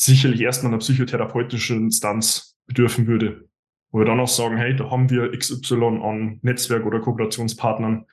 sicherlich 0.00 0.40
erstmal 0.40 0.72
einer 0.72 0.78
psychotherapeutischen 0.78 1.84
Instanz 1.84 2.56
bedürfen 2.66 3.06
würde. 3.06 3.48
Wo 3.90 3.98
wir 3.98 4.06
dann 4.06 4.20
auch 4.20 4.28
sagen, 4.28 4.56
hey, 4.56 4.74
da 4.74 4.90
haben 4.90 5.10
wir 5.10 5.36
XY 5.36 6.00
an 6.02 6.38
Netzwerk- 6.42 6.86
oder 6.86 7.00
Kooperationspartnern, 7.00 8.06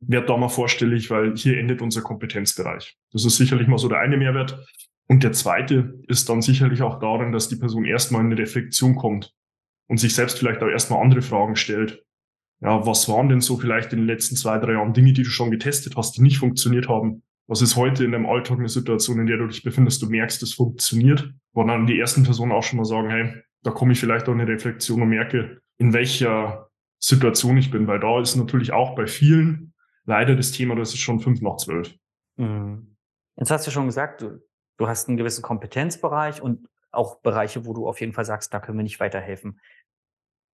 wird 0.00 0.28
da 0.28 0.36
mal 0.36 0.48
vorstellig, 0.48 1.10
weil 1.10 1.36
hier 1.36 1.58
endet 1.58 1.82
unser 1.82 2.02
Kompetenzbereich. 2.02 2.96
Das 3.12 3.24
ist 3.24 3.36
sicherlich 3.36 3.68
mal 3.68 3.78
so 3.78 3.88
der 3.88 3.98
eine 3.98 4.16
Mehrwert. 4.16 4.64
Und 5.06 5.22
der 5.22 5.32
zweite 5.32 5.98
ist 6.08 6.28
dann 6.30 6.40
sicherlich 6.40 6.80
auch 6.80 6.98
darin, 6.98 7.32
dass 7.32 7.48
die 7.48 7.56
Person 7.56 7.84
erstmal 7.84 8.22
in 8.22 8.28
eine 8.28 8.38
Reflexion 8.38 8.94
kommt 8.94 9.34
und 9.86 9.98
sich 9.98 10.14
selbst 10.14 10.38
vielleicht 10.38 10.62
auch 10.62 10.68
erstmal 10.68 11.02
andere 11.02 11.20
Fragen 11.20 11.56
stellt. 11.56 12.02
Ja, 12.60 12.86
was 12.86 13.08
waren 13.08 13.28
denn 13.28 13.42
so 13.42 13.58
vielleicht 13.58 13.92
in 13.92 13.98
den 13.98 14.06
letzten 14.06 14.36
zwei, 14.36 14.58
drei 14.58 14.72
Jahren 14.72 14.94
Dinge, 14.94 15.12
die 15.12 15.24
du 15.24 15.30
schon 15.30 15.50
getestet 15.50 15.96
hast, 15.96 16.16
die 16.16 16.22
nicht 16.22 16.38
funktioniert 16.38 16.88
haben? 16.88 17.22
Was 17.46 17.60
ist 17.60 17.76
heute 17.76 18.04
in 18.04 18.12
deinem 18.12 18.26
Alltag 18.26 18.58
eine 18.58 18.68
Situation, 18.68 19.20
in 19.20 19.26
der 19.26 19.36
du 19.36 19.46
dich 19.46 19.62
befindest, 19.62 20.00
du 20.02 20.08
merkst, 20.08 20.42
es 20.42 20.54
funktioniert? 20.54 21.32
Wo 21.52 21.64
dann 21.64 21.86
die 21.86 21.98
ersten 21.98 22.22
Personen 22.22 22.52
auch 22.52 22.62
schon 22.62 22.78
mal 22.78 22.84
sagen, 22.84 23.10
hey, 23.10 23.34
da 23.62 23.70
komme 23.70 23.92
ich 23.92 24.00
vielleicht 24.00 24.28
auch 24.28 24.32
in 24.32 24.40
eine 24.40 24.50
Reflexion 24.50 25.02
und 25.02 25.08
merke, 25.08 25.60
in 25.78 25.92
welcher 25.92 26.70
Situation 26.98 27.56
ich 27.58 27.70
bin, 27.70 27.86
weil 27.86 28.00
da 28.00 28.20
ist 28.20 28.36
natürlich 28.36 28.72
auch 28.72 28.94
bei 28.94 29.06
vielen 29.06 29.74
leider 30.06 30.36
das 30.36 30.52
Thema, 30.52 30.74
das 30.74 30.90
ist 30.90 31.00
schon 31.00 31.20
fünf 31.20 31.40
nach 31.40 31.56
zwölf. 31.56 31.94
Mhm. 32.36 32.96
Jetzt 33.36 33.50
hast 33.50 33.66
du 33.66 33.70
schon 33.70 33.86
gesagt, 33.86 34.22
du, 34.22 34.40
du 34.76 34.88
hast 34.88 35.08
einen 35.08 35.16
gewissen 35.16 35.42
Kompetenzbereich 35.42 36.40
und 36.40 36.68
auch 36.92 37.20
Bereiche, 37.20 37.66
wo 37.66 37.72
du 37.72 37.88
auf 37.88 38.00
jeden 38.00 38.12
Fall 38.12 38.24
sagst, 38.24 38.54
da 38.54 38.60
können 38.60 38.78
wir 38.78 38.84
nicht 38.84 39.00
weiterhelfen. 39.00 39.60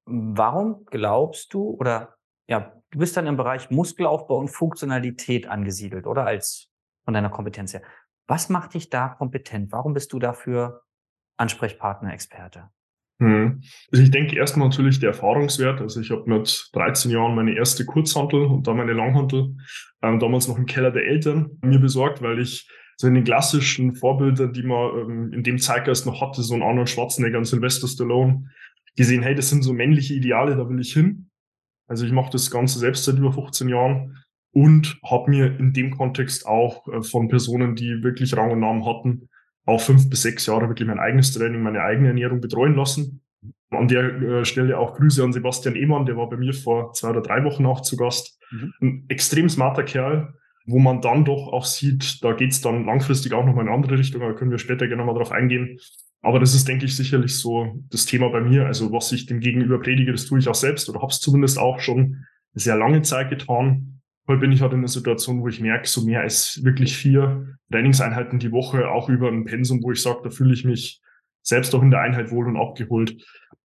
Warum 0.07 0.87
glaubst 0.87 1.53
du 1.53 1.71
oder 1.71 2.17
ja, 2.49 2.83
du 2.91 2.99
bist 2.99 3.17
dann 3.17 3.27
im 3.27 3.37
Bereich 3.37 3.71
Muskelaufbau 3.71 4.39
und 4.39 4.49
Funktionalität 4.49 5.47
angesiedelt, 5.47 6.07
oder 6.07 6.27
als 6.27 6.70
von 7.05 7.15
deiner 7.15 7.31
Kompetenz 7.31 7.73
her. 7.73 7.83
Was 8.27 8.49
macht 8.49 8.75
dich 8.75 8.91
da 8.91 9.09
kompetent? 9.09 9.73
Warum 9.73 9.93
bist 9.93 10.13
du 10.13 10.19
dafür 10.19 10.83
Ansprechpartner, 11.37 12.13
Experte? 12.13 12.71
Hm. 13.21 13.61
Also 13.93 14.03
ich 14.03 14.11
denke 14.11 14.37
erstmal 14.37 14.69
natürlich 14.69 14.99
der 14.99 15.11
Erfahrungswert. 15.11 15.81
Also 15.81 16.01
ich 16.01 16.11
habe 16.11 16.29
mit 16.29 16.71
13 16.73 17.11
Jahren 17.11 17.35
meine 17.35 17.55
erste 17.55 17.85
Kurzhantel 17.85 18.47
und 18.47 18.67
dann 18.67 18.77
meine 18.77 18.95
Langhantel, 18.95 19.57
ähm, 20.03 20.19
damals 20.19 20.49
noch 20.49 20.57
im 20.57 20.67
Keller 20.67 20.91
der 20.91 21.07
Eltern, 21.07 21.59
mir 21.63 21.79
besorgt, 21.79 22.23
weil 22.23 22.39
ich 22.39 22.69
so 22.97 23.07
in 23.07 23.15
den 23.15 23.25
klassischen 23.25 23.95
Vorbildern, 23.95 24.53
die 24.53 24.63
man 24.63 24.99
ähm, 24.99 25.33
in 25.33 25.43
dem 25.43 25.59
Zeitgeist 25.59 26.07
noch 26.07 26.21
hatte, 26.21 26.43
so 26.43 26.55
ein 26.55 26.63
Arnold 26.63 26.89
Schwarzenegger 26.89 27.39
und 27.39 27.45
Sylvester 27.45 27.89
Stallone, 27.89 28.51
gesehen, 28.97 29.23
hey, 29.23 29.35
das 29.35 29.51
sind 29.51 29.63
so 29.63 29.73
männliche 29.73 30.15
Ideale, 30.15 30.57
da 30.57 30.69
will 30.69 30.81
ich 30.81 30.93
hin. 30.93 31.31
Also 31.89 32.07
ich 32.07 32.13
mache 32.13 32.31
das 32.31 32.51
Ganze 32.51 32.79
selbst 32.79 33.05
seit 33.05 33.17
über 33.17 33.33
15 33.33 33.69
Jahren 33.69 34.19
und 34.53 34.99
habe 35.05 35.31
mir 35.31 35.59
in 35.59 35.73
dem 35.73 35.97
Kontext 35.97 36.47
auch 36.47 36.87
äh, 36.89 37.03
von 37.03 37.29
Personen, 37.29 37.77
die 37.77 38.03
wirklich 38.03 38.37
Rang 38.37 38.51
und 38.51 38.61
Namen 38.61 38.85
hatten, 38.85 39.29
auch 39.67 39.81
fünf 39.81 40.09
bis 40.11 40.23
sechs 40.23 40.47
Jahre 40.47 40.69
wirklich 40.69 40.89
mein 40.89 40.99
eigenes 40.99 41.33
Training, 41.33 41.63
meine 41.63 41.83
eigene 41.83 42.09
Ernährung 42.09 42.41
betreuen 42.41 42.75
lassen. 42.75 43.23
An 43.71 43.87
der 43.87 44.21
äh, 44.21 44.45
Stelle 44.45 44.79
auch 44.79 44.97
Grüße 44.97 45.23
an 45.23 45.33
Sebastian 45.33 45.77
Ehmann, 45.77 46.07
der 46.07 46.17
war 46.17 46.29
bei 46.29 46.37
mir 46.37 46.53
vor 46.53 46.93
zwei 46.93 47.11
oder 47.11 47.23
drei 47.23 47.45
Wochen 47.45 47.67
auch 47.67 47.83
zu 47.83 47.97
Gast. 47.97 48.39
Mhm. 48.51 48.73
Ein 48.81 49.05
extrem 49.09 49.49
smarter 49.49 49.85
Kerl, 49.85 50.35
wo 50.67 50.81
man 50.81 51.01
dann 51.01 51.25
doch 51.25 51.53
auch 51.53 51.65
sieht, 51.65 52.23
da 52.25 52.33
geht's 52.33 52.61
dann 52.61 52.85
langfristig 52.85 53.33
auch 53.33 53.45
noch 53.45 53.55
mal 53.55 53.63
in 53.63 53.69
eine 53.69 53.77
andere 53.77 53.99
Richtung, 53.99 54.21
da 54.21 54.33
können 54.33 54.51
wir 54.51 54.59
später 54.59 54.89
gerne 54.89 55.05
mal 55.05 55.15
drauf 55.15 55.31
eingehen. 55.31 55.79
Aber 56.23 56.41
das 56.41 56.55
ist, 56.55 56.69
denke 56.69 56.85
ich, 56.85 56.97
sicherlich 56.97 57.37
so 57.37 57.81
das 57.91 58.05
Thema 58.05 58.29
bei 58.29 58.41
mir. 58.41 58.67
Also 58.67 58.93
was 58.93 59.11
ich 59.13 59.27
dem 59.27 59.41
Gegenüber 59.41 59.81
predige, 59.81 60.13
das 60.13 60.27
tue 60.27 60.39
ich 60.39 60.49
auch 60.49 60.55
selbst 60.55 60.89
oder 60.91 61.01
habe 61.01 61.13
es 61.13 61.21
zumindest 61.21 61.59
auch 61.59 61.79
schon 61.81 62.25
sehr 62.53 62.77
lange 62.77 63.03
Zeit 63.03 63.31
getan 63.31 64.00
heute 64.31 64.41
bin 64.41 64.53
ich 64.53 64.63
halt 64.63 64.73
in 64.73 64.79
einer 64.79 64.89
Situation, 64.89 65.43
wo 65.43 65.49
ich 65.49 65.61
merke, 65.61 65.89
so 65.89 66.05
mehr 66.05 66.21
als 66.21 66.63
wirklich 66.65 66.97
vier 66.97 67.59
Trainingseinheiten 67.71 68.39
die 68.39 68.53
Woche, 68.53 68.89
auch 68.89 69.09
über 69.09 69.29
ein 69.29 69.45
Pensum, 69.45 69.83
wo 69.83 69.93
ich 69.93 70.01
sage, 70.01 70.21
da 70.23 70.31
fühle 70.31 70.55
ich 70.55 70.65
mich 70.65 71.03
selbst 71.43 71.75
auch 71.75 71.83
in 71.83 71.91
der 71.91 72.01
Einheit 72.01 72.31
wohl 72.31 72.47
und 72.47 72.57
abgeholt, 72.57 73.17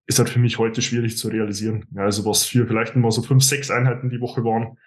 ist 0.06 0.20
halt 0.20 0.30
für 0.30 0.40
mich 0.40 0.60
heute 0.60 0.82
schwierig 0.82 1.18
zu 1.18 1.28
realisieren. 1.28 1.86
Ja, 1.92 2.04
also 2.04 2.26
was 2.26 2.46
für 2.46 2.66
vielleicht 2.66 2.96
immer 2.96 3.12
so 3.12 3.22
fünf, 3.22 3.44
sechs 3.44 3.70
Einheiten 3.70 4.10
die 4.10 4.22
Woche 4.22 4.44
waren, 4.44 4.78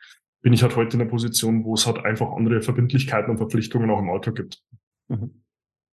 bin 0.42 0.52
ich 0.52 0.62
halt 0.62 0.76
heute 0.76 0.96
in 0.96 1.02
einer 1.02 1.10
Position, 1.10 1.64
wo 1.64 1.74
es 1.74 1.86
halt 1.86 2.04
einfach 2.04 2.32
andere 2.32 2.62
Verbindlichkeiten 2.62 3.30
und 3.30 3.38
Verpflichtungen 3.38 3.90
auch 3.90 3.98
im 3.98 4.10
Alltag 4.10 4.36
gibt. 4.36 4.62
Mhm. 5.08 5.42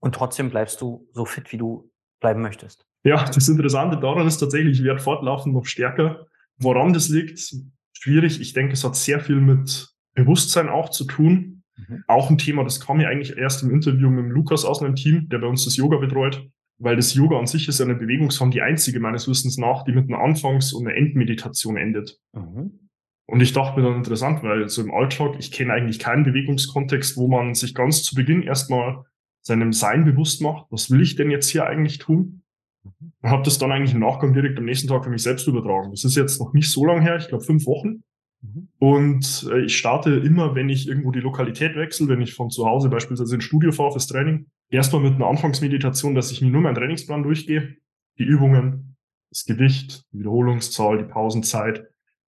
Und 0.01 0.15
trotzdem 0.15 0.51
bleibst 0.51 0.81
du 0.81 1.09
so 1.13 1.25
fit, 1.25 1.53
wie 1.53 1.59
du 1.59 1.91
bleiben 2.21 2.43
möchtest. 2.43 2.87
Ja, 3.05 3.25
das 3.25 3.49
Interessante 3.49 3.99
daran 3.99 4.27
ist 4.27 4.39
tatsächlich, 4.39 4.79
ich 4.79 4.85
werde 4.85 5.01
fortlaufend 5.01 5.55
noch 5.55 5.67
stärker. 5.67 6.27
Woran 6.59 6.93
das 6.93 7.09
liegt, 7.09 7.55
schwierig. 8.03 8.41
Ich 8.41 8.53
denke, 8.53 8.73
es 8.73 8.85
hat 8.85 8.97
sehr 8.97 9.21
viel 9.21 9.41
mit 9.41 9.89
Bewusstsein 10.15 10.69
auch 10.69 10.91
zu 10.91 11.05
tun. 11.05 11.63
Mhm. 11.77 12.05
Auch 12.09 12.31
ein 12.31 12.39
Thema, 12.39 12.65
das 12.65 12.81
kam 12.81 12.97
mir 12.99 13.09
eigentlich 13.09 13.37
erst 13.37 13.63
im 13.63 13.71
Interview 13.71 14.11
mit 14.11 14.25
dem 14.25 14.31
Lukas 14.33 14.65
aus 14.65 14.83
einem 14.83 14.97
Team, 14.97 15.29
der 15.29 15.39
bei 15.39 15.47
uns 15.47 15.65
das 15.65 15.77
Yoga 15.77 15.99
betreut, 15.99 16.49
weil 16.79 16.97
das 16.97 17.15
Yoga 17.15 17.39
an 17.39 17.47
sich 17.47 17.69
ist 17.69 17.81
eine 17.81 17.95
Bewegungsform, 17.95 18.51
die 18.51 18.61
einzige 18.61 18.99
meines 18.99 19.29
Wissens 19.29 19.57
nach, 19.57 19.85
die 19.85 19.93
mit 19.93 20.09
einer 20.09 20.19
Anfangs- 20.19 20.73
und 20.73 20.87
einer 20.87 20.97
Endmeditation 20.97 21.77
endet. 21.77 22.19
Mhm. 22.33 22.89
Und 23.27 23.41
ich 23.41 23.53
dachte 23.53 23.81
mir 23.81 23.87
dann 23.87 23.99
interessant, 23.99 24.43
weil 24.43 24.69
so 24.69 24.83
im 24.83 24.93
Alltag, 24.93 25.37
ich 25.39 25.53
kenne 25.53 25.73
eigentlich 25.73 26.01
keinen 26.01 26.25
Bewegungskontext, 26.25 27.17
wo 27.17 27.29
man 27.29 27.55
sich 27.55 27.73
ganz 27.73 28.03
zu 28.03 28.17
Beginn 28.17 28.43
erstmal 28.43 29.05
seinem 29.43 29.73
Sein 29.73 30.05
bewusst 30.05 30.43
macht, 30.43 30.67
was 30.71 30.91
will 30.91 31.01
ich 31.01 31.15
denn 31.15 31.31
jetzt 31.31 31.49
hier 31.49 31.67
eigentlich 31.67 31.99
tun? 31.99 32.42
Und 32.85 33.31
habe 33.31 33.43
das 33.43 33.59
dann 33.59 33.71
eigentlich 33.71 33.95
im 33.95 34.01
Nachgang 34.01 34.33
direkt 34.33 34.59
am 34.59 34.65
nächsten 34.65 34.89
Tag 34.89 35.05
für 35.05 35.11
mich 35.11 35.23
selbst 35.23 35.47
übertragen. 35.47 35.91
Das 35.91 36.05
ist 36.05 36.17
jetzt 36.17 36.41
noch 36.41 36.53
nicht 36.53 36.71
so 36.71 36.85
lange 36.85 37.03
her, 37.03 37.17
ich 37.17 37.29
glaube 37.29 37.45
fünf 37.45 37.67
Wochen. 37.67 38.03
Mhm. 38.43 38.69
Und 38.79 39.49
äh, 39.53 39.61
ich 39.61 39.77
starte 39.77 40.11
immer, 40.11 40.55
wenn 40.55 40.69
ich 40.69 40.89
irgendwo 40.89 41.13
die 41.13 41.21
Lokalität 41.21 41.77
wechsle, 41.77 42.09
wenn 42.09 42.21
ich 42.21 42.35
von 42.35 42.51
zu 42.51 42.67
Hause 42.67 42.89
beispielsweise 42.89 43.37
ins 43.37 43.45
Studio 43.45 43.73
fahre 43.73 43.93
fürs 43.93 44.09
Training, 44.09 44.47
erstmal 44.69 45.03
mit 45.03 45.15
einer 45.15 45.27
Anfangsmeditation, 45.27 46.15
dass 46.15 46.33
ich 46.33 46.43
mir 46.43 46.51
nur 46.51 46.63
meinen 46.63 46.75
Trainingsplan 46.75 47.23
durchgehe, 47.23 47.77
die 48.19 48.25
Übungen, 48.25 48.97
das 49.31 49.45
Gewicht, 49.45 50.05
die 50.13 50.21
Wiederholungszahl, 50.21 50.99
die 50.99 51.05
Pausenzeit, 51.05 51.85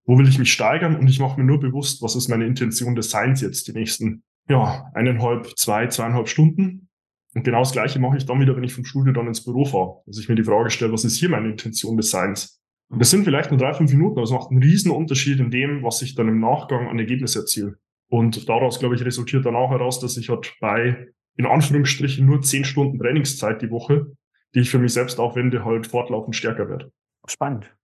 wo 0.07 0.19
will 0.19 0.29
ich 0.29 0.39
mich 0.39 0.53
steigern 0.53 0.97
und 0.97 1.09
ich 1.09 1.19
mache 1.19 1.41
mir 1.41 1.47
nur 1.47 1.61
bewusst, 1.61 2.03
was 2.03 2.15
ist 2.15 2.29
meine 2.29 2.47
Intention 2.47 2.95
des 2.95 3.11
Seins 3.11 3.41
jetzt 3.41 3.69
die 3.69 3.73
nächsten 3.73 4.23
ja, 4.49 4.91
eineinhalb, 4.95 5.59
zwei, 5.59 5.87
zweieinhalb 5.87 6.29
Stunden 6.29 6.89
und 7.35 7.43
genau 7.43 7.61
das 7.61 7.73
Gleiche 7.73 7.99
mache 7.99 8.17
ich 8.17 8.27
dann 8.27 8.41
wieder, 8.41 8.57
wenn 8.57 8.65
ich 8.65 8.75
vom 8.75 8.85
Studio 8.85 9.13
dann 9.13 9.27
ins 9.27 9.45
Büro 9.45 9.65
fahre. 9.65 10.03
Dass 10.07 10.19
ich 10.19 10.29
mir 10.29 10.37
die 10.37 10.45
Frage 10.45 10.71
stelle, 10.71 10.93
was 10.93 11.05
ist 11.05 11.17
hier 11.17 11.29
meine 11.29 11.51
Intention 11.51 11.97
des 11.97 12.11
Seins? 12.11 12.63
Und 12.89 13.01
das 13.01 13.11
sind 13.11 13.25
vielleicht 13.25 13.51
nur 13.51 13.59
drei, 13.59 13.75
fünf 13.75 13.93
Minuten, 13.93 14.19
aber 14.19 14.25
es 14.25 14.31
macht 14.31 14.51
einen 14.51 14.63
riesen 14.63 14.93
Unterschied 14.93 15.41
in 15.41 15.51
dem, 15.51 15.83
was 15.83 16.01
ich 16.03 16.15
dann 16.15 16.29
im 16.29 16.39
Nachgang 16.39 16.89
an 16.89 16.99
Ergebnis 16.99 17.35
erziele. 17.35 17.77
Und 18.09 18.49
daraus, 18.49 18.79
glaube 18.79 18.95
ich, 18.95 19.05
resultiert 19.05 19.47
dann 19.47 19.57
auch 19.57 19.71
heraus, 19.71 19.99
dass 19.99 20.17
ich 20.17 20.29
halt 20.29 20.55
bei, 20.61 21.09
in 21.37 21.47
Anführungsstrichen, 21.47 22.25
nur 22.25 22.43
zehn 22.43 22.65
Stunden 22.65 22.99
Trainingszeit 22.99 23.63
die 23.63 23.71
Woche, 23.71 24.07
die 24.55 24.61
ich 24.61 24.71
für 24.71 24.79
mich 24.79 24.93
selbst 24.93 25.19
aufwende, 25.19 25.65
halt 25.65 25.89
fortlaufend 25.89 26.37
stärker 26.37 26.69
werde. 26.69 26.93
Spannend. 27.27 27.75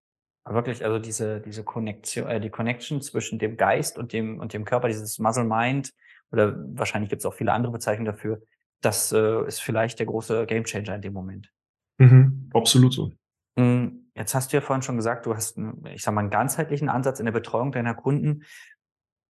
Wirklich, 0.48 0.84
also 0.84 0.98
diese, 0.98 1.40
diese 1.40 1.64
Connection, 1.64 2.26
äh, 2.26 2.40
die 2.40 2.50
Connection 2.50 3.02
zwischen 3.02 3.38
dem 3.38 3.56
Geist 3.56 3.98
und 3.98 4.12
dem, 4.12 4.38
und 4.38 4.52
dem 4.52 4.64
Körper, 4.64 4.88
dieses 4.88 5.18
Muscle 5.18 5.44
Mind, 5.44 5.92
oder 6.32 6.56
wahrscheinlich 6.74 7.10
gibt 7.10 7.20
es 7.20 7.26
auch 7.26 7.34
viele 7.34 7.52
andere 7.52 7.72
Bezeichnungen 7.72 8.12
dafür, 8.12 8.42
das 8.80 9.12
äh, 9.12 9.46
ist 9.46 9.60
vielleicht 9.60 9.98
der 9.98 10.06
große 10.06 10.46
Gamechanger 10.46 10.94
in 10.94 11.02
dem 11.02 11.12
Moment. 11.12 11.52
Mhm, 11.98 12.50
absolut 12.54 12.92
so. 12.92 13.12
Hm, 13.58 14.10
jetzt 14.14 14.34
hast 14.34 14.52
du 14.52 14.56
ja 14.56 14.60
vorhin 14.60 14.82
schon 14.82 14.96
gesagt, 14.96 15.26
du 15.26 15.34
hast, 15.34 15.58
einen, 15.58 15.84
ich 15.86 16.02
sag 16.02 16.14
mal, 16.14 16.22
einen 16.22 16.30
ganzheitlichen 16.30 16.88
Ansatz 16.88 17.20
in 17.20 17.26
der 17.26 17.32
Betreuung 17.32 17.72
deiner 17.72 17.94
Kunden. 17.94 18.44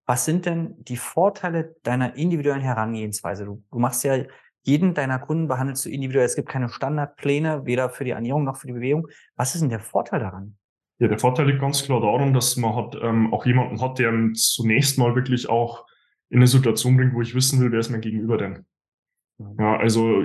Was 0.07 0.25
sind 0.25 0.47
denn 0.47 0.75
die 0.79 0.97
Vorteile 0.97 1.77
deiner 1.83 2.17
individuellen 2.17 2.63
Herangehensweise? 2.63 3.45
Du, 3.45 3.63
du 3.71 3.79
machst 3.79 4.05
ja 4.05 4.25
jeden 4.63 4.95
deiner 4.95 5.19
Kunden 5.19 5.49
behandelst 5.49 5.85
du 5.85 5.91
individuell. 5.91 6.27
Es 6.27 6.37
gibt 6.37 6.49
keine 6.49 6.69
Standardpläne, 6.69 7.65
weder 7.65 7.89
für 7.91 8.05
die 8.05 8.11
Ernährung 8.11 8.45
noch 8.45 8.57
für 8.57 8.67
die 8.67 8.73
Bewegung. 8.73 9.09
Was 9.37 9.55
ist 9.55 9.63
denn 9.63 9.71
der 9.71 9.81
Vorteil 9.81 10.21
daran? 10.21 10.57
Ja, 10.99 11.09
der 11.09 11.19
Vorteil 11.19 11.47
liegt 11.47 11.61
ganz 11.61 11.83
klar 11.83 12.01
daran, 12.01 12.35
dass 12.35 12.57
man 12.57 12.77
hat, 12.77 12.97
ähm, 13.01 13.33
auch 13.33 13.47
jemanden 13.47 13.81
hat, 13.81 13.99
der 13.99 14.13
zunächst 14.35 14.99
mal 14.99 15.15
wirklich 15.15 15.49
auch 15.49 15.87
in 16.29 16.39
eine 16.39 16.47
Situation 16.47 16.97
bringt, 16.97 17.15
wo 17.15 17.23
ich 17.23 17.35
wissen 17.35 17.59
will, 17.61 17.73
wer 17.73 17.81
ist 17.81 17.91
mein 17.91 18.03
Gegenüber 18.03 18.37
denn. 18.37 18.67
Ja, 19.59 19.77
also 19.79 20.23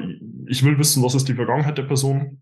ich 0.47 0.63
will 0.63 0.77
wissen, 0.77 1.03
was 1.03 1.15
ist 1.15 1.27
die 1.27 1.35
Vergangenheit 1.35 1.77
der 1.77 1.83
Person, 1.83 2.41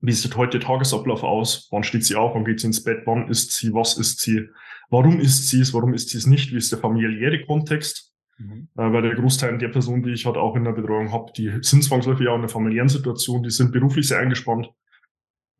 wie 0.00 0.12
sieht 0.12 0.36
heute 0.36 0.58
der 0.58 0.66
Tagesablauf 0.66 1.22
aus, 1.22 1.68
wann 1.70 1.82
steht 1.82 2.04
sie 2.04 2.16
auf, 2.16 2.34
wann 2.34 2.44
geht 2.44 2.60
sie 2.60 2.68
ins 2.68 2.82
Bett, 2.82 3.02
wann 3.04 3.28
ist 3.28 3.52
sie, 3.52 3.74
was 3.74 3.98
ist 3.98 4.20
sie, 4.20 4.48
warum 4.90 5.20
ist 5.20 5.48
sie 5.48 5.60
es, 5.60 5.74
warum 5.74 5.92
ist 5.92 6.08
sie 6.10 6.18
es 6.18 6.26
nicht, 6.26 6.52
wie 6.52 6.56
ist 6.56 6.72
der 6.72 6.78
familiäre 6.78 7.44
Kontext, 7.44 8.14
mhm. 8.38 8.68
äh, 8.76 8.92
weil 8.92 9.02
der 9.02 9.16
Großteil 9.16 9.58
der 9.58 9.68
Personen, 9.68 10.02
die 10.02 10.12
ich 10.12 10.24
halt 10.24 10.36
auch 10.36 10.56
in 10.56 10.64
der 10.64 10.72
Betreuung 10.72 11.12
habe, 11.12 11.32
die 11.36 11.52
sind 11.62 11.84
zwangsläufig 11.84 12.28
auch 12.28 12.34
in 12.34 12.40
einer 12.40 12.48
familiären 12.48 12.88
Situation, 12.88 13.42
die 13.42 13.50
sind 13.50 13.72
beruflich 13.72 14.08
sehr 14.08 14.20
eingespannt. 14.20 14.70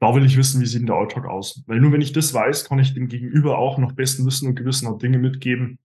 Da 0.00 0.14
will 0.14 0.25
ich 0.25 0.37
wissen, 0.37 0.61
wie 0.61 0.67
sieht 0.67 0.81
denn 0.81 0.87
der 0.87 0.97
Alltag 0.97 1.26
aus. 1.26 1.64
Weil 1.67 1.81
nur 1.81 1.93
wenn 1.93 2.00
ich 2.00 2.12
das 2.12 2.33
weiß, 2.33 2.67
kann 2.67 2.78
ich 2.78 2.95
dem 2.95 3.09
Gegenüber 3.09 3.59
auch 3.59 3.78
nach 3.78 3.93
bestem 3.93 4.25
Wissen 4.26 4.49
und 4.49 4.55
Gewissen 4.55 4.87
halt 4.87 5.02
Dinge 5.02 5.19
mitgeben, 5.19 5.81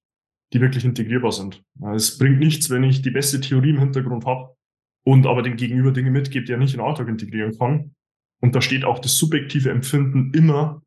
die 0.53 0.62
wirklich 0.62 0.86
integrierbar 0.86 1.31
sind. 1.31 1.63
Es 1.93 2.17
bringt 2.17 2.39
nichts, 2.39 2.69
wenn 2.69 2.83
ich 2.83 3.01
die 3.01 3.12
beste 3.12 3.41
Theorie 3.41 3.72
im 3.72 3.79
Hintergrund 3.79 4.25
habe 4.25 4.55
und 5.03 5.25
aber 5.25 5.41
dem 5.41 5.57
Gegenüber 5.57 5.91
Dinge 5.91 6.12
mitgebe, 6.12 6.45
die 6.45 6.51
er 6.51 6.57
nicht 6.57 6.74
in 6.74 6.79
den 6.79 6.88
Alltag 6.88 7.07
integrieren 7.07 7.57
kann. 7.57 7.95
Und 8.39 8.55
da 8.55 8.62
steht 8.62 8.86
auch 8.86 9.00
das 9.00 9.17
subjektive 9.17 9.69
Empfinden 9.72 10.31
immer 10.33 10.81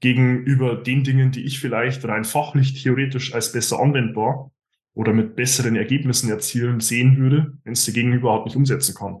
gegenüber 0.00 0.76
den 0.76 1.02
Dingen, 1.02 1.32
die 1.32 1.44
ich 1.44 1.58
vielleicht 1.58 2.04
rein 2.04 2.24
fachlich, 2.24 2.82
theoretisch 2.82 3.34
als 3.34 3.52
besser 3.52 3.80
anwendbar 3.80 4.50
oder 4.94 5.12
mit 5.12 5.34
besseren 5.34 5.76
Ergebnissen 5.76 6.30
erzielen 6.30 6.80
sehen 6.80 7.16
würde, 7.16 7.58
wenn 7.64 7.72
es 7.72 7.84
der 7.84 7.94
Gegenüber 7.94 8.32
halt 8.32 8.44
nicht 8.44 8.56
umsetzen 8.56 8.94
kann. 8.94 9.20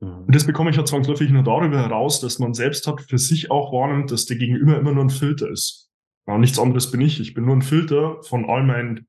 Mhm. 0.00 0.24
Und 0.26 0.34
das 0.34 0.46
bekomme 0.46 0.70
ich 0.70 0.76
ja 0.76 0.84
zwangsläufig 0.84 1.30
nur 1.30 1.42
darüber 1.42 1.78
heraus, 1.78 2.20
dass 2.20 2.38
man 2.38 2.54
selbst 2.54 2.86
hat 2.86 3.02
für 3.02 3.18
sich 3.18 3.50
auch 3.50 3.72
wahrnimmt, 3.72 4.10
dass 4.10 4.26
der 4.26 4.36
Gegenüber 4.36 4.78
immer 4.78 4.92
nur 4.92 5.04
ein 5.04 5.10
Filter 5.10 5.50
ist. 5.50 5.81
Ja, 6.26 6.38
nichts 6.38 6.58
anderes 6.58 6.90
bin 6.90 7.00
ich. 7.00 7.20
Ich 7.20 7.34
bin 7.34 7.44
nur 7.44 7.56
ein 7.56 7.62
Filter 7.62 8.22
von 8.22 8.48
all 8.48 8.62
meinen 8.62 9.08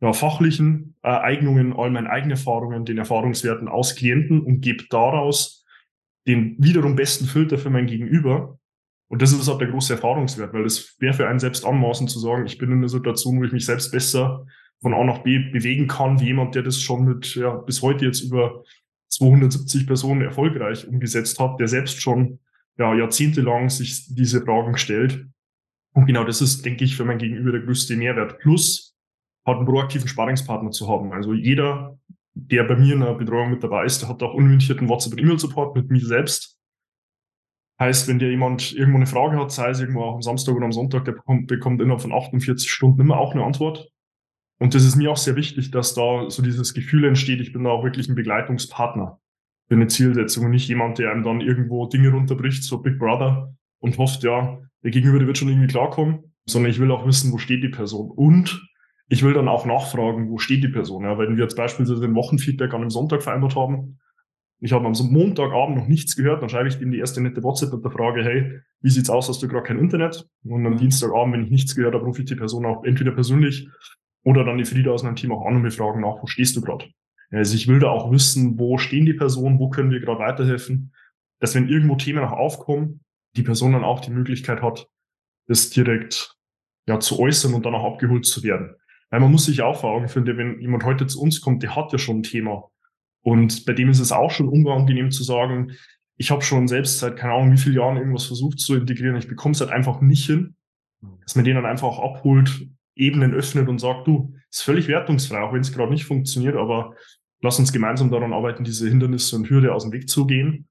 ja, 0.00 0.12
fachlichen 0.12 0.96
äh, 1.02 1.08
Eignungen, 1.08 1.72
all 1.74 1.90
meinen 1.90 2.06
eigenen 2.06 2.32
Erfahrungen, 2.32 2.84
den 2.84 2.98
Erfahrungswerten 2.98 3.68
aus 3.68 3.94
Klienten 3.94 4.40
und 4.40 4.60
gebe 4.60 4.84
daraus 4.90 5.64
den 6.26 6.56
wiederum 6.58 6.96
besten 6.96 7.26
Filter 7.26 7.58
für 7.58 7.70
mein 7.70 7.86
Gegenüber. 7.86 8.58
Und 9.08 9.22
das 9.22 9.32
ist 9.32 9.48
auch 9.48 9.58
der 9.58 9.68
große 9.68 9.94
Erfahrungswert, 9.94 10.52
weil 10.52 10.64
es 10.64 10.96
wäre 10.98 11.14
für 11.14 11.28
einen 11.28 11.38
selbst 11.38 11.64
anmaßend 11.64 12.10
zu 12.10 12.18
sagen, 12.18 12.46
ich 12.46 12.58
bin 12.58 12.72
in 12.72 12.78
einer 12.78 12.88
Situation, 12.88 13.38
wo 13.38 13.44
ich 13.44 13.52
mich 13.52 13.64
selbst 13.64 13.92
besser 13.92 14.44
von 14.80 14.94
A 14.94 15.04
nach 15.04 15.22
B 15.22 15.38
bewegen 15.38 15.86
kann, 15.86 16.20
wie 16.20 16.26
jemand, 16.26 16.54
der 16.54 16.62
das 16.62 16.80
schon 16.80 17.04
mit 17.04 17.34
ja, 17.36 17.54
bis 17.54 17.82
heute 17.82 18.04
jetzt 18.04 18.20
über 18.22 18.64
270 19.08 19.86
Personen 19.86 20.22
erfolgreich 20.22 20.88
umgesetzt 20.88 21.38
hat, 21.38 21.60
der 21.60 21.68
selbst 21.68 22.02
schon 22.02 22.40
ja, 22.76 22.94
jahrzehntelang 22.94 23.70
sich 23.70 24.14
diese 24.14 24.42
Fragen 24.42 24.76
stellt 24.76 25.26
und 25.96 26.04
genau 26.04 26.24
das 26.24 26.42
ist, 26.42 26.62
denke 26.66 26.84
ich, 26.84 26.94
für 26.94 27.06
mein 27.06 27.16
Gegenüber 27.16 27.52
der 27.52 27.62
größte 27.62 27.96
Mehrwert. 27.96 28.38
Plus 28.38 28.94
hat 29.46 29.56
einen 29.56 29.64
proaktiven 29.64 30.06
Sparingspartner 30.06 30.70
zu 30.70 30.88
haben. 30.88 31.14
Also 31.14 31.32
jeder, 31.32 31.98
der 32.34 32.64
bei 32.64 32.76
mir 32.76 32.92
in 32.92 33.00
der 33.00 33.14
Betreuung 33.14 33.50
mit 33.50 33.64
dabei 33.64 33.86
ist, 33.86 34.02
der 34.02 34.10
hat 34.10 34.22
auch 34.22 34.34
unlimitierten 34.34 34.90
WhatsApp- 34.90 35.14
und 35.14 35.20
E-Mail-Support 35.20 35.74
mit 35.74 35.90
mir 35.90 36.04
selbst. 36.04 36.58
Heißt, 37.80 38.08
wenn 38.08 38.18
dir 38.18 38.28
jemand 38.28 38.74
irgendwo 38.74 38.98
eine 38.98 39.06
Frage 39.06 39.38
hat, 39.38 39.50
sei 39.52 39.70
es 39.70 39.80
irgendwo 39.80 40.02
auch 40.02 40.16
am 40.16 40.22
Samstag 40.22 40.54
oder 40.54 40.66
am 40.66 40.72
Sonntag, 40.72 41.06
der 41.06 41.12
bekommt, 41.12 41.46
bekommt 41.46 41.80
innerhalb 41.80 42.02
von 42.02 42.12
48 42.12 42.70
Stunden 42.70 43.00
immer 43.00 43.16
auch 43.16 43.32
eine 43.32 43.44
Antwort. 43.44 43.90
Und 44.58 44.74
das 44.74 44.84
ist 44.84 44.96
mir 44.96 45.10
auch 45.10 45.16
sehr 45.16 45.34
wichtig, 45.34 45.70
dass 45.70 45.94
da 45.94 46.28
so 46.28 46.42
dieses 46.42 46.74
Gefühl 46.74 47.06
entsteht, 47.06 47.40
ich 47.40 47.54
bin 47.54 47.64
da 47.64 47.70
auch 47.70 47.84
wirklich 47.84 48.06
ein 48.10 48.14
Begleitungspartner 48.14 49.18
für 49.68 49.74
eine 49.74 49.86
Zielsetzung 49.86 50.44
und 50.44 50.50
nicht 50.50 50.68
jemand, 50.68 50.98
der 50.98 51.10
einem 51.10 51.22
dann 51.22 51.40
irgendwo 51.40 51.86
Dinge 51.86 52.10
runterbricht, 52.10 52.64
so 52.64 52.82
Big 52.82 52.98
Brother, 52.98 53.55
und 53.80 53.98
hofft, 53.98 54.22
ja, 54.22 54.58
der 54.82 54.90
Gegenüber 54.90 55.18
der 55.18 55.26
wird 55.26 55.38
schon 55.38 55.48
irgendwie 55.48 55.68
klarkommen, 55.68 56.32
sondern 56.46 56.70
ich 56.70 56.78
will 56.78 56.90
auch 56.90 57.06
wissen, 57.06 57.32
wo 57.32 57.38
steht 57.38 57.62
die 57.62 57.68
Person. 57.68 58.10
Und 58.10 58.60
ich 59.08 59.22
will 59.22 59.34
dann 59.34 59.48
auch 59.48 59.66
nachfragen, 59.66 60.30
wo 60.30 60.38
steht 60.38 60.64
die 60.64 60.68
Person. 60.68 61.04
Ja, 61.04 61.18
wenn 61.18 61.36
wir 61.36 61.44
jetzt 61.44 61.56
beispielsweise 61.56 62.00
den 62.00 62.14
Wochenfeedback 62.14 62.72
an 62.74 62.82
einem 62.82 62.90
Sonntag 62.90 63.22
vereinbart 63.22 63.56
haben, 63.56 63.98
ich 64.60 64.72
habe 64.72 64.86
am 64.86 64.92
Montagabend 64.92 65.76
noch 65.76 65.86
nichts 65.86 66.16
gehört, 66.16 66.40
dann 66.40 66.48
schreibe 66.48 66.68
ich 66.68 66.80
ihm 66.80 66.90
die 66.90 66.98
erste 66.98 67.20
nette 67.20 67.42
WhatsApp 67.42 67.72
mit 67.72 67.84
der 67.84 67.90
Frage, 67.90 68.24
hey, 68.24 68.60
wie 68.80 68.90
sieht's 68.90 69.10
aus, 69.10 69.28
hast 69.28 69.42
du 69.42 69.48
gerade 69.48 69.64
kein 69.64 69.78
Internet? 69.78 70.26
Und 70.44 70.66
am 70.66 70.72
mhm. 70.72 70.78
Dienstagabend, 70.78 71.34
wenn 71.34 71.44
ich 71.44 71.50
nichts 71.50 71.74
gehört 71.74 71.94
habe, 71.94 72.04
rufe 72.04 72.22
ich 72.22 72.28
die 72.28 72.36
Person 72.36 72.64
auch 72.64 72.84
entweder 72.84 73.12
persönlich 73.12 73.68
oder 74.24 74.44
dann 74.44 74.58
die 74.58 74.64
Frieda 74.64 74.90
aus 74.90 75.02
meinem 75.02 75.16
Team 75.16 75.32
auch 75.32 75.44
an 75.46 75.56
und 75.56 75.64
wir 75.64 75.70
fragen 75.70 76.00
nach, 76.00 76.22
wo 76.22 76.26
stehst 76.26 76.56
du 76.56 76.62
gerade? 76.62 76.86
Also 77.30 77.54
ich 77.54 77.68
will 77.68 77.80
da 77.80 77.90
auch 77.90 78.10
wissen, 78.10 78.58
wo 78.58 78.78
stehen 78.78 79.04
die 79.04 79.14
Personen, 79.14 79.58
wo 79.58 79.68
können 79.68 79.90
wir 79.90 80.00
gerade 80.00 80.20
weiterhelfen, 80.20 80.92
dass 81.38 81.54
wenn 81.54 81.68
irgendwo 81.68 81.96
Themen 81.96 82.24
auch 82.24 82.32
aufkommen, 82.32 83.00
die 83.36 83.42
Person 83.42 83.72
dann 83.72 83.84
auch 83.84 84.00
die 84.00 84.10
Möglichkeit 84.10 84.62
hat, 84.62 84.88
das 85.46 85.70
direkt 85.70 86.34
ja, 86.88 87.00
zu 87.00 87.18
äußern 87.18 87.54
und 87.54 87.66
dann 87.66 87.74
auch 87.74 87.92
abgeholt 87.92 88.26
zu 88.26 88.42
werden. 88.42 88.74
Weil 89.10 89.20
man 89.20 89.30
muss 89.30 89.46
sich 89.46 89.62
auch 89.62 89.80
vor 89.80 89.90
Augen 89.90 90.08
führen, 90.08 90.26
wenn 90.36 90.60
jemand 90.60 90.84
heute 90.84 91.06
zu 91.06 91.20
uns 91.20 91.40
kommt, 91.40 91.62
der 91.62 91.76
hat 91.76 91.92
ja 91.92 91.98
schon 91.98 92.18
ein 92.18 92.22
Thema. 92.22 92.70
Und 93.22 93.64
bei 93.66 93.72
dem 93.72 93.88
ist 93.88 94.00
es 94.00 94.12
auch 94.12 94.30
schon 94.30 94.48
unangenehm 94.48 95.10
zu 95.10 95.22
sagen, 95.22 95.72
ich 96.16 96.30
habe 96.30 96.42
schon 96.42 96.66
selbst 96.68 96.98
seit 96.98 97.16
keine 97.16 97.34
Ahnung 97.34 97.52
wie 97.52 97.58
vielen 97.58 97.76
Jahren 97.76 97.96
irgendwas 97.96 98.24
versucht 98.24 98.58
zu 98.58 98.74
integrieren, 98.74 99.16
ich 99.16 99.28
bekomme 99.28 99.52
es 99.52 99.60
halt 99.60 99.70
einfach 99.70 100.00
nicht 100.00 100.26
hin, 100.26 100.56
dass 101.22 101.36
man 101.36 101.44
den 101.44 101.56
dann 101.56 101.66
einfach 101.66 101.88
auch 101.88 102.16
abholt 102.16 102.68
Ebenen 102.94 103.34
öffnet 103.34 103.68
und 103.68 103.78
sagt, 103.78 104.06
du, 104.06 104.34
ist 104.50 104.62
völlig 104.62 104.88
wertungsfrei, 104.88 105.40
auch 105.40 105.52
wenn 105.52 105.60
es 105.60 105.72
gerade 105.72 105.92
nicht 105.92 106.06
funktioniert, 106.06 106.56
aber 106.56 106.94
lass 107.42 107.58
uns 107.58 107.72
gemeinsam 107.72 108.10
daran 108.10 108.32
arbeiten, 108.32 108.64
diese 108.64 108.88
Hindernisse 108.88 109.36
und 109.36 109.50
Hürde 109.50 109.74
aus 109.74 109.82
dem 109.82 109.92
Weg 109.92 110.08
zu 110.08 110.26
gehen. 110.26 110.68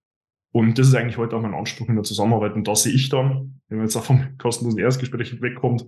Und 0.55 0.79
das 0.79 0.87
ist 0.87 0.95
eigentlich 0.95 1.17
heute 1.17 1.35
auch 1.35 1.41
mein 1.41 1.53
Anspruch 1.53 1.89
in 1.89 1.95
der 1.95 2.05
Zusammenarbeit. 2.05 2.53
Und 2.53 2.65
da 2.65 2.77
sehe 2.77 2.93
ich 2.93 3.09
dann, 3.09 3.59
wenn 3.67 3.77
man 3.77 3.87
jetzt 3.87 3.97
auch 3.97 4.05
vom 4.05 4.25
kostenlosen 4.37 4.79
Erstgespräch 4.79 5.41
wegkommt, 5.41 5.85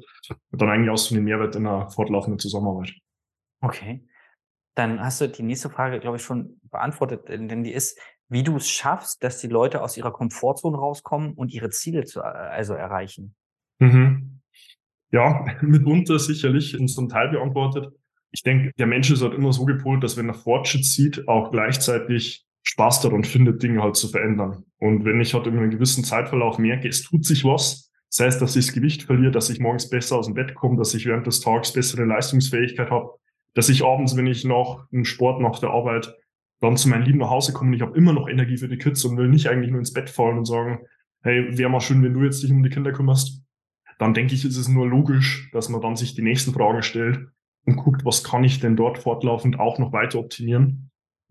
dann 0.51 0.69
eigentlich 0.69 0.89
auch 0.89 0.97
so 0.97 1.15
einen 1.15 1.23
Mehrwert 1.23 1.55
in 1.55 1.65
einer 1.65 1.89
fortlaufenden 1.89 2.37
Zusammenarbeit. 2.37 2.91
Okay. 3.61 4.05
Dann 4.75 4.99
hast 4.99 5.21
du 5.21 5.29
die 5.29 5.43
nächste 5.43 5.69
Frage, 5.69 6.01
glaube 6.01 6.17
ich, 6.17 6.23
schon 6.23 6.59
beantwortet, 6.63 7.29
denn 7.29 7.63
die 7.63 7.71
ist, 7.71 7.97
wie 8.27 8.43
du 8.43 8.57
es 8.57 8.69
schaffst, 8.69 9.23
dass 9.23 9.39
die 9.39 9.47
Leute 9.47 9.81
aus 9.81 9.95
ihrer 9.95 10.11
Komfortzone 10.11 10.77
rauskommen 10.77 11.31
und 11.31 11.53
ihre 11.53 11.69
Ziele 11.69 12.03
zu, 12.03 12.21
also 12.21 12.73
erreichen. 12.73 13.35
Mhm. 13.79 14.41
Ja, 15.13 15.45
mitunter 15.61 16.19
sicherlich 16.19 16.73
in 16.73 16.89
zum 16.89 17.07
Teil 17.07 17.29
beantwortet. 17.29 17.93
Ich 18.31 18.43
denke, 18.43 18.73
der 18.77 18.87
Mensch 18.87 19.09
ist 19.11 19.21
halt 19.21 19.33
immer 19.33 19.53
so 19.53 19.63
gepolt, 19.63 20.03
dass 20.03 20.17
wenn 20.17 20.27
er 20.27 20.33
Fortschritt 20.33 20.83
sieht, 20.83 21.29
auch 21.29 21.51
gleichzeitig 21.51 22.46
Spaß 22.67 22.99
daran 22.99 23.23
findet, 23.23 23.63
Dinge 23.63 23.81
halt 23.81 23.95
zu 23.95 24.09
verändern. 24.09 24.65
Und 24.77 25.05
wenn 25.05 25.21
ich 25.21 25.33
halt 25.33 25.47
in 25.47 25.57
einem 25.57 25.69
gewissen 25.69 26.03
Zeitverlauf 26.03 26.59
merke, 26.59 26.89
es 26.89 27.01
tut 27.01 27.23
sich 27.23 27.45
was, 27.45 27.93
sei 28.09 28.25
es, 28.25 28.39
dass 28.39 28.57
ich 28.57 28.65
das 28.65 28.75
Gewicht 28.75 29.03
verliere, 29.03 29.31
dass 29.31 29.49
ich 29.49 29.61
morgens 29.61 29.89
besser 29.89 30.17
aus 30.17 30.25
dem 30.25 30.35
Bett 30.35 30.53
komme, 30.53 30.75
dass 30.75 30.93
ich 30.93 31.05
während 31.05 31.25
des 31.25 31.39
Tages 31.39 31.71
bessere 31.71 32.03
Leistungsfähigkeit 32.03 32.91
habe, 32.91 33.11
dass 33.53 33.69
ich 33.69 33.85
abends, 33.85 34.17
wenn 34.17 34.27
ich 34.27 34.43
noch 34.43 34.85
einen 34.91 35.05
Sport 35.05 35.41
nach 35.41 35.59
der 35.59 35.69
Arbeit 35.69 36.13
dann 36.59 36.75
zu 36.75 36.89
meinen 36.89 37.05
Lieben 37.05 37.19
nach 37.19 37.29
Hause 37.29 37.53
komme 37.53 37.69
und 37.69 37.75
ich 37.75 37.81
habe 37.81 37.97
immer 37.97 38.11
noch 38.11 38.27
Energie 38.27 38.57
für 38.57 38.67
die 38.67 38.77
Kids 38.77 39.05
und 39.05 39.15
will 39.15 39.29
nicht 39.29 39.47
eigentlich 39.47 39.71
nur 39.71 39.79
ins 39.79 39.93
Bett 39.93 40.09
fallen 40.09 40.37
und 40.37 40.45
sagen, 40.45 40.79
hey, 41.21 41.57
wäre 41.57 41.69
mal 41.69 41.79
schön, 41.79 42.03
wenn 42.03 42.13
du 42.13 42.23
jetzt 42.23 42.43
dich 42.43 42.51
um 42.51 42.63
die 42.63 42.69
Kinder 42.69 42.91
kümmerst, 42.91 43.43
dann 43.97 44.13
denke 44.13 44.35
ich, 44.35 44.43
ist 44.43 44.57
es 44.57 44.67
nur 44.67 44.87
logisch, 44.87 45.49
dass 45.53 45.69
man 45.69 45.79
dann 45.79 45.95
sich 45.95 46.15
die 46.15 46.21
nächsten 46.21 46.51
Fragen 46.51 46.83
stellt 46.83 47.27
und 47.65 47.77
guckt, 47.77 48.03
was 48.03 48.25
kann 48.25 48.43
ich 48.43 48.59
denn 48.59 48.75
dort 48.75 48.97
fortlaufend 48.97 49.57
auch 49.57 49.79
noch 49.79 49.93
weiter 49.93 50.19
optimieren 50.19 50.86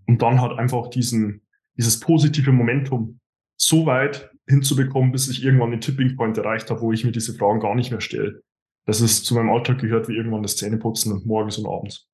und 0.07 0.23
dann 0.23 0.41
halt 0.41 0.59
einfach 0.59 0.89
diesen, 0.89 1.43
dieses 1.77 2.01
positive 2.01 2.53
Momentum 2.53 3.21
so 3.57 3.87
weit 3.87 4.31
hinzubekommen, 4.49 5.13
bis 5.13 5.29
ich 5.29 5.45
irgendwann 5.45 5.71
den 5.71 5.81
Tipping 5.81 6.17
Point 6.17 6.39
erreicht 6.39 6.71
habe, 6.71 6.81
wo 6.81 6.93
ich 6.93 7.05
mir 7.05 7.13
diese 7.13 7.35
Fragen 7.35 7.61
gar 7.61 7.75
nicht 7.75 7.91
mehr 7.91 8.01
stelle. 8.01 8.43
Dass 8.85 9.01
es 9.01 9.25
zu 9.25 9.35
meinem 9.35 9.51
Alltag 9.51 9.79
gehört, 9.79 10.09
wie 10.09 10.15
irgendwann 10.15 10.43
das 10.43 10.57
Zähneputzen 10.57 11.23
morgens 11.25 11.59
und 11.59 11.67
abends. 11.67 12.09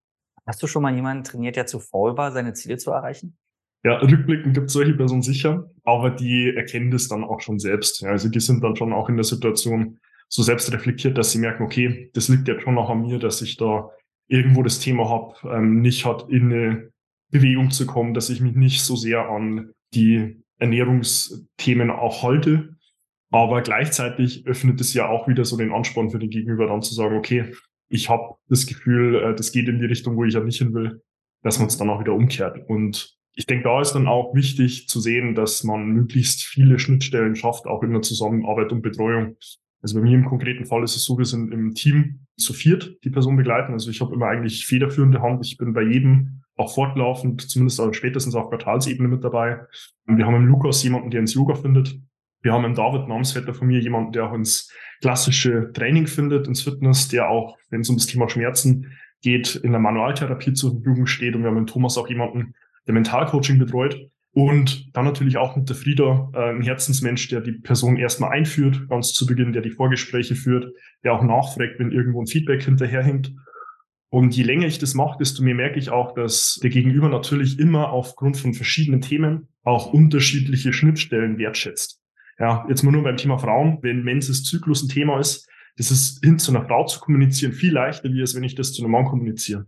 Hast 0.46 0.62
du 0.62 0.66
schon 0.66 0.82
mal 0.82 0.94
jemanden 0.94 1.24
trainiert, 1.24 1.56
der 1.56 1.66
zu 1.66 1.78
faul 1.78 2.16
war, 2.16 2.32
seine 2.32 2.54
Ziele 2.54 2.78
zu 2.78 2.90
erreichen? 2.90 3.36
Ja, 3.84 3.96
rückblickend 3.98 4.54
gibt 4.54 4.68
es 4.68 4.72
solche 4.72 4.94
Personen 4.94 5.22
sicher, 5.22 5.70
aber 5.82 6.10
die 6.10 6.52
erkennen 6.54 6.90
das 6.90 7.08
dann 7.08 7.24
auch 7.24 7.40
schon 7.40 7.58
selbst. 7.58 8.00
Ja, 8.00 8.10
also 8.10 8.28
die 8.28 8.40
sind 8.40 8.62
dann 8.62 8.76
schon 8.76 8.92
auch 8.92 9.08
in 9.08 9.16
der 9.16 9.24
Situation 9.24 9.98
so 10.28 10.42
selbst 10.42 10.72
reflektiert, 10.72 11.18
dass 11.18 11.32
sie 11.32 11.38
merken, 11.38 11.64
okay, 11.64 12.10
das 12.14 12.28
liegt 12.28 12.48
jetzt 12.48 12.62
schon 12.62 12.74
noch 12.74 12.90
an 12.90 13.02
mir, 13.02 13.18
dass 13.18 13.42
ich 13.42 13.56
da 13.56 13.90
irgendwo 14.28 14.62
das 14.62 14.78
Thema 14.78 15.08
habe, 15.10 15.34
ähm, 15.56 15.80
nicht 15.80 16.06
hat 16.06 16.28
in 16.30 16.52
eine 16.52 16.91
Bewegung 17.32 17.70
zu 17.70 17.86
kommen, 17.86 18.14
dass 18.14 18.30
ich 18.30 18.40
mich 18.40 18.54
nicht 18.54 18.82
so 18.82 18.94
sehr 18.94 19.28
an 19.28 19.72
die 19.94 20.42
Ernährungsthemen 20.58 21.90
auch 21.90 22.22
halte. 22.22 22.76
Aber 23.30 23.62
gleichzeitig 23.62 24.46
öffnet 24.46 24.80
es 24.80 24.94
ja 24.94 25.08
auch 25.08 25.26
wieder 25.26 25.44
so 25.44 25.56
den 25.56 25.72
Ansporn 25.72 26.10
für 26.10 26.18
den 26.18 26.30
Gegenüber 26.30 26.66
dann 26.66 26.82
zu 26.82 26.94
sagen, 26.94 27.16
okay, 27.16 27.52
ich 27.88 28.08
habe 28.08 28.34
das 28.48 28.66
Gefühl, 28.66 29.16
äh, 29.16 29.34
das 29.34 29.52
geht 29.52 29.68
in 29.68 29.80
die 29.80 29.86
Richtung, 29.86 30.16
wo 30.16 30.24
ich 30.24 30.34
ja 30.34 30.40
nicht 30.40 30.58
hin 30.58 30.74
will, 30.74 31.02
dass 31.42 31.58
man 31.58 31.68
es 31.68 31.78
dann 31.78 31.90
auch 31.90 32.00
wieder 32.00 32.12
umkehrt. 32.12 32.58
Und 32.68 33.16
ich 33.34 33.46
denke, 33.46 33.64
da 33.64 33.80
ist 33.80 33.92
dann 33.92 34.06
auch 34.06 34.34
wichtig 34.34 34.88
zu 34.88 35.00
sehen, 35.00 35.34
dass 35.34 35.64
man 35.64 35.86
möglichst 35.86 36.42
viele 36.42 36.78
Schnittstellen 36.78 37.34
schafft, 37.34 37.66
auch 37.66 37.82
in 37.82 37.92
der 37.92 38.02
Zusammenarbeit 38.02 38.70
und 38.72 38.82
Betreuung. 38.82 39.36
Also 39.80 39.96
bei 39.96 40.02
mir 40.02 40.14
im 40.14 40.26
konkreten 40.26 40.66
Fall 40.66 40.84
ist 40.84 40.94
es 40.94 41.04
so, 41.04 41.16
wir 41.16 41.24
sind 41.24 41.52
im 41.52 41.74
Team 41.74 42.26
zu 42.36 42.52
viert 42.52 42.98
die 43.04 43.10
Person 43.10 43.36
begleiten. 43.36 43.72
Also 43.72 43.90
ich 43.90 44.00
habe 44.02 44.14
immer 44.14 44.26
eigentlich 44.26 44.66
federführende 44.66 45.22
Hand. 45.22 45.44
Ich 45.44 45.56
bin 45.56 45.72
bei 45.72 45.82
jedem 45.82 46.41
auch 46.56 46.74
fortlaufend, 46.74 47.42
zumindest 47.42 47.80
auch 47.80 47.92
spätestens 47.92 48.34
auf 48.34 48.50
Quartalsebene 48.50 49.08
mit 49.08 49.24
dabei. 49.24 49.60
Wir 50.06 50.26
haben 50.26 50.36
im 50.36 50.46
Lukas 50.46 50.82
jemanden, 50.82 51.10
der 51.10 51.20
ins 51.20 51.34
Yoga 51.34 51.54
findet. 51.54 51.98
Wir 52.42 52.52
haben 52.52 52.64
im 52.64 52.74
David, 52.74 53.08
Namensvetter 53.08 53.54
von 53.54 53.68
mir, 53.68 53.80
jemanden, 53.80 54.12
der 54.12 54.28
auch 54.28 54.34
ins 54.34 54.70
klassische 55.00 55.70
Training 55.72 56.06
findet, 56.06 56.46
ins 56.46 56.62
Fitness, 56.62 57.08
der 57.08 57.30
auch, 57.30 57.56
wenn 57.70 57.80
es 57.80 57.88
um 57.88 57.96
das 57.96 58.06
Thema 58.06 58.28
Schmerzen 58.28 58.92
geht, 59.22 59.56
in 59.56 59.70
der 59.70 59.80
Manualtherapie 59.80 60.52
zur 60.52 60.72
Verfügung 60.72 61.06
steht. 61.06 61.34
Und 61.34 61.42
wir 61.42 61.50
haben 61.50 61.60
mit 61.60 61.68
Thomas 61.68 61.96
auch 61.96 62.08
jemanden, 62.08 62.54
der 62.86 62.94
Mentalcoaching 62.94 63.58
betreut. 63.58 63.96
Und 64.34 64.96
dann 64.96 65.04
natürlich 65.04 65.36
auch 65.36 65.56
mit 65.56 65.68
der 65.68 65.76
Frieda, 65.76 66.30
äh, 66.34 66.50
ein 66.50 66.62
Herzensmensch, 66.62 67.28
der 67.28 67.42
die 67.42 67.52
Person 67.52 67.96
erstmal 67.96 68.30
einführt, 68.30 68.88
ganz 68.88 69.12
zu 69.12 69.26
Beginn, 69.26 69.52
der 69.52 69.62
die 69.62 69.70
Vorgespräche 69.70 70.34
führt, 70.34 70.72
der 71.04 71.12
auch 71.12 71.22
nachfragt, 71.22 71.78
wenn 71.78 71.92
irgendwo 71.92 72.22
ein 72.22 72.26
Feedback 72.26 72.62
hinterherhängt. 72.62 73.34
Und 74.12 74.36
je 74.36 74.42
länger 74.42 74.66
ich 74.66 74.78
das 74.78 74.92
mache, 74.92 75.16
desto 75.18 75.42
mehr 75.42 75.54
merke 75.54 75.78
ich 75.78 75.88
auch, 75.88 76.12
dass 76.12 76.60
der 76.62 76.68
Gegenüber 76.68 77.08
natürlich 77.08 77.58
immer 77.58 77.92
aufgrund 77.92 78.36
von 78.36 78.52
verschiedenen 78.52 79.00
Themen 79.00 79.48
auch 79.62 79.90
unterschiedliche 79.90 80.74
Schnittstellen 80.74 81.38
wertschätzt. 81.38 81.98
Ja, 82.38 82.66
jetzt 82.68 82.82
mal 82.82 82.90
nur 82.90 83.04
beim 83.04 83.16
Thema 83.16 83.38
Frauen, 83.38 83.78
wenn 83.80 84.02
Menses 84.02 84.44
Zyklus 84.44 84.82
ein 84.82 84.90
Thema 84.90 85.18
ist, 85.18 85.48
das 85.78 85.90
ist 85.90 86.22
hin 86.22 86.38
zu 86.38 86.54
einer 86.54 86.66
Frau 86.66 86.84
zu 86.84 87.00
kommunizieren 87.00 87.54
viel 87.54 87.72
leichter, 87.72 88.12
wie 88.12 88.20
es, 88.20 88.36
wenn 88.36 88.44
ich 88.44 88.54
das 88.54 88.74
zu 88.74 88.82
einem 88.82 88.92
Mann 88.92 89.06
kommuniziere. 89.06 89.66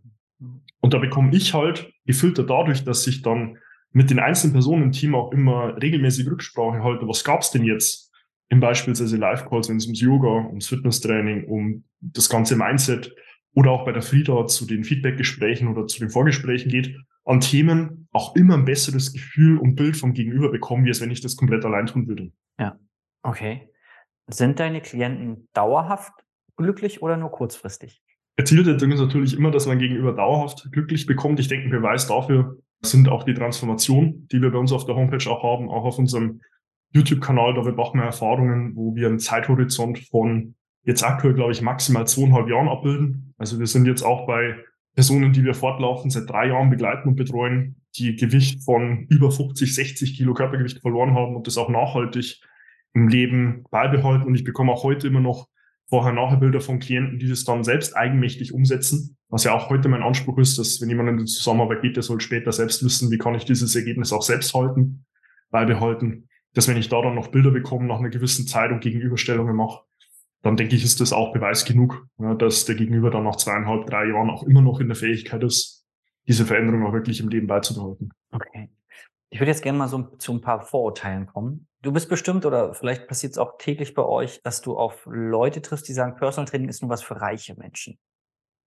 Und 0.80 0.92
da 0.92 0.98
bekomme 0.98 1.34
ich 1.34 1.54
halt 1.54 1.90
gefiltert 2.04 2.50
dadurch, 2.50 2.84
dass 2.84 3.06
ich 3.06 3.22
dann 3.22 3.56
mit 3.92 4.10
den 4.10 4.18
einzelnen 4.18 4.52
Personen 4.52 4.82
im 4.82 4.92
Team 4.92 5.14
auch 5.14 5.32
immer 5.32 5.74
regelmäßig 5.80 6.26
Rücksprache 6.26 6.82
halte. 6.82 7.08
Was 7.08 7.24
gab's 7.24 7.50
denn 7.50 7.64
jetzt? 7.64 8.12
Im 8.50 8.60
beispielsweise 8.60 9.16
Live-Calls, 9.16 9.70
wenn 9.70 9.78
es 9.78 9.86
ums 9.86 10.02
Yoga, 10.02 10.48
ums 10.48 10.66
Fitnesstraining, 10.66 11.44
um 11.44 11.84
das 12.02 12.28
ganze 12.28 12.56
Mindset 12.56 13.10
oder 13.54 13.70
auch 13.70 13.84
bei 13.84 13.92
der 13.92 14.02
Frieda 14.02 14.46
zu 14.46 14.66
den 14.66 14.84
Feedback-Gesprächen 14.84 15.68
oder 15.68 15.86
zu 15.86 16.00
den 16.00 16.10
Vorgesprächen 16.10 16.70
geht, 16.70 16.96
an 17.24 17.40
Themen 17.40 18.08
auch 18.12 18.36
immer 18.36 18.54
ein 18.54 18.64
besseres 18.64 19.12
Gefühl 19.12 19.58
und 19.58 19.76
Bild 19.76 19.96
vom 19.96 20.12
Gegenüber 20.12 20.50
bekommen, 20.50 20.84
wie 20.84 20.90
es 20.90 21.00
wenn 21.00 21.10
ich 21.10 21.20
das 21.20 21.36
komplett 21.36 21.64
allein 21.64 21.86
tun 21.86 22.06
würde. 22.06 22.32
Ja, 22.58 22.78
okay. 23.22 23.70
Sind 24.26 24.60
deine 24.60 24.80
Klienten 24.80 25.48
dauerhaft 25.52 26.12
glücklich 26.56 27.02
oder 27.02 27.16
nur 27.16 27.30
kurzfristig? 27.30 28.02
Erzielte 28.36 28.76
Ding 28.76 28.90
ist 28.90 29.00
natürlich 29.00 29.36
immer, 29.36 29.50
dass 29.50 29.66
man 29.66 29.78
gegenüber 29.78 30.12
dauerhaft 30.12 30.70
glücklich 30.72 31.06
bekommt. 31.06 31.38
Ich 31.38 31.48
denke, 31.48 31.68
ein 31.68 31.70
Beweis 31.70 32.08
dafür 32.08 32.58
sind 32.82 33.08
auch 33.08 33.22
die 33.22 33.34
Transformationen, 33.34 34.28
die 34.28 34.42
wir 34.42 34.50
bei 34.50 34.58
uns 34.58 34.72
auf 34.72 34.86
der 34.86 34.96
Homepage 34.96 35.30
auch 35.30 35.42
haben, 35.42 35.70
auch 35.70 35.84
auf 35.84 35.98
unserem 35.98 36.40
YouTube-Kanal. 36.90 37.54
Da 37.54 37.62
machen 37.62 38.00
wir 38.00 38.04
Erfahrungen, 38.04 38.74
wo 38.74 38.94
wir 38.94 39.06
einen 39.06 39.20
Zeithorizont 39.20 39.98
von 39.98 40.54
jetzt 40.84 41.04
aktuell, 41.04 41.34
glaube 41.34 41.52
ich, 41.52 41.62
maximal 41.62 42.06
zweieinhalb 42.06 42.48
Jahren 42.48 42.68
abbilden. 42.68 43.23
Also 43.36 43.58
wir 43.58 43.66
sind 43.66 43.86
jetzt 43.86 44.02
auch 44.02 44.26
bei 44.26 44.56
Personen, 44.94 45.32
die 45.32 45.44
wir 45.44 45.54
fortlaufend 45.54 46.12
seit 46.12 46.30
drei 46.30 46.48
Jahren 46.48 46.70
begleiten 46.70 47.08
und 47.08 47.16
betreuen, 47.16 47.76
die 47.96 48.16
Gewicht 48.16 48.62
von 48.64 49.06
über 49.08 49.30
50, 49.30 49.74
60 49.74 50.16
Kilo 50.16 50.34
Körpergewicht 50.34 50.80
verloren 50.80 51.14
haben 51.14 51.34
und 51.34 51.46
das 51.46 51.58
auch 51.58 51.68
nachhaltig 51.68 52.40
im 52.92 53.08
Leben 53.08 53.64
beibehalten. 53.70 54.26
Und 54.26 54.34
ich 54.34 54.44
bekomme 54.44 54.72
auch 54.72 54.84
heute 54.84 55.08
immer 55.08 55.20
noch 55.20 55.48
Vorher-Nachher-Bilder 55.88 56.60
von 56.60 56.78
Klienten, 56.78 57.18
die 57.18 57.28
das 57.28 57.44
dann 57.44 57.64
selbst 57.64 57.96
eigenmächtig 57.96 58.54
umsetzen. 58.54 59.16
Was 59.28 59.44
ja 59.44 59.52
auch 59.52 59.68
heute 59.68 59.88
mein 59.88 60.02
Anspruch 60.02 60.38
ist, 60.38 60.58
dass 60.58 60.80
wenn 60.80 60.88
jemand 60.88 61.08
in 61.10 61.18
die 61.18 61.24
Zusammenarbeit 61.24 61.82
geht, 61.82 61.96
der 61.96 62.02
soll 62.02 62.20
später 62.20 62.52
selbst 62.52 62.84
wissen, 62.84 63.10
wie 63.10 63.18
kann 63.18 63.34
ich 63.34 63.44
dieses 63.44 63.74
Ergebnis 63.76 64.12
auch 64.12 64.22
selbst 64.22 64.54
halten, 64.54 65.04
beibehalten. 65.50 66.28
Dass 66.54 66.68
wenn 66.68 66.76
ich 66.76 66.88
da 66.88 67.02
dann 67.02 67.16
noch 67.16 67.28
Bilder 67.28 67.50
bekomme 67.50 67.86
nach 67.86 67.98
einer 67.98 68.10
gewissen 68.10 68.46
Zeit 68.46 68.70
und 68.70 68.80
Gegenüberstellungen 68.80 69.56
mache, 69.56 69.82
dann 70.44 70.56
denke 70.58 70.76
ich, 70.76 70.84
ist 70.84 71.00
das 71.00 71.12
auch 71.12 71.32
Beweis 71.32 71.64
genug, 71.64 72.06
ja, 72.18 72.34
dass 72.34 72.66
der 72.66 72.74
Gegenüber 72.74 73.10
dann 73.10 73.24
nach 73.24 73.36
zweieinhalb, 73.36 73.86
drei 73.86 74.08
Jahren 74.08 74.28
auch 74.28 74.42
immer 74.42 74.60
noch 74.60 74.78
in 74.78 74.88
der 74.88 74.96
Fähigkeit 74.96 75.42
ist, 75.42 75.86
diese 76.28 76.44
Veränderung 76.44 76.86
auch 76.86 76.92
wirklich 76.92 77.20
im 77.20 77.28
Leben 77.28 77.46
beizubehalten. 77.46 78.10
Okay. 78.30 78.70
Ich 79.30 79.40
würde 79.40 79.50
jetzt 79.50 79.62
gerne 79.62 79.78
mal 79.78 79.88
so 79.88 80.02
zu 80.18 80.32
ein 80.32 80.42
paar 80.42 80.60
Vorurteilen 80.60 81.26
kommen. 81.26 81.66
Du 81.80 81.92
bist 81.92 82.08
bestimmt 82.08 82.44
oder 82.44 82.74
vielleicht 82.74 83.08
passiert 83.08 83.32
es 83.32 83.38
auch 83.38 83.56
täglich 83.58 83.94
bei 83.94 84.04
euch, 84.04 84.42
dass 84.42 84.60
du 84.60 84.76
auf 84.76 85.06
Leute 85.06 85.62
triffst, 85.62 85.88
die 85.88 85.94
sagen, 85.94 86.14
Personal 86.14 86.46
Training 86.46 86.68
ist 86.68 86.82
nur 86.82 86.90
was 86.90 87.02
für 87.02 87.20
reiche 87.20 87.54
Menschen. 87.56 87.98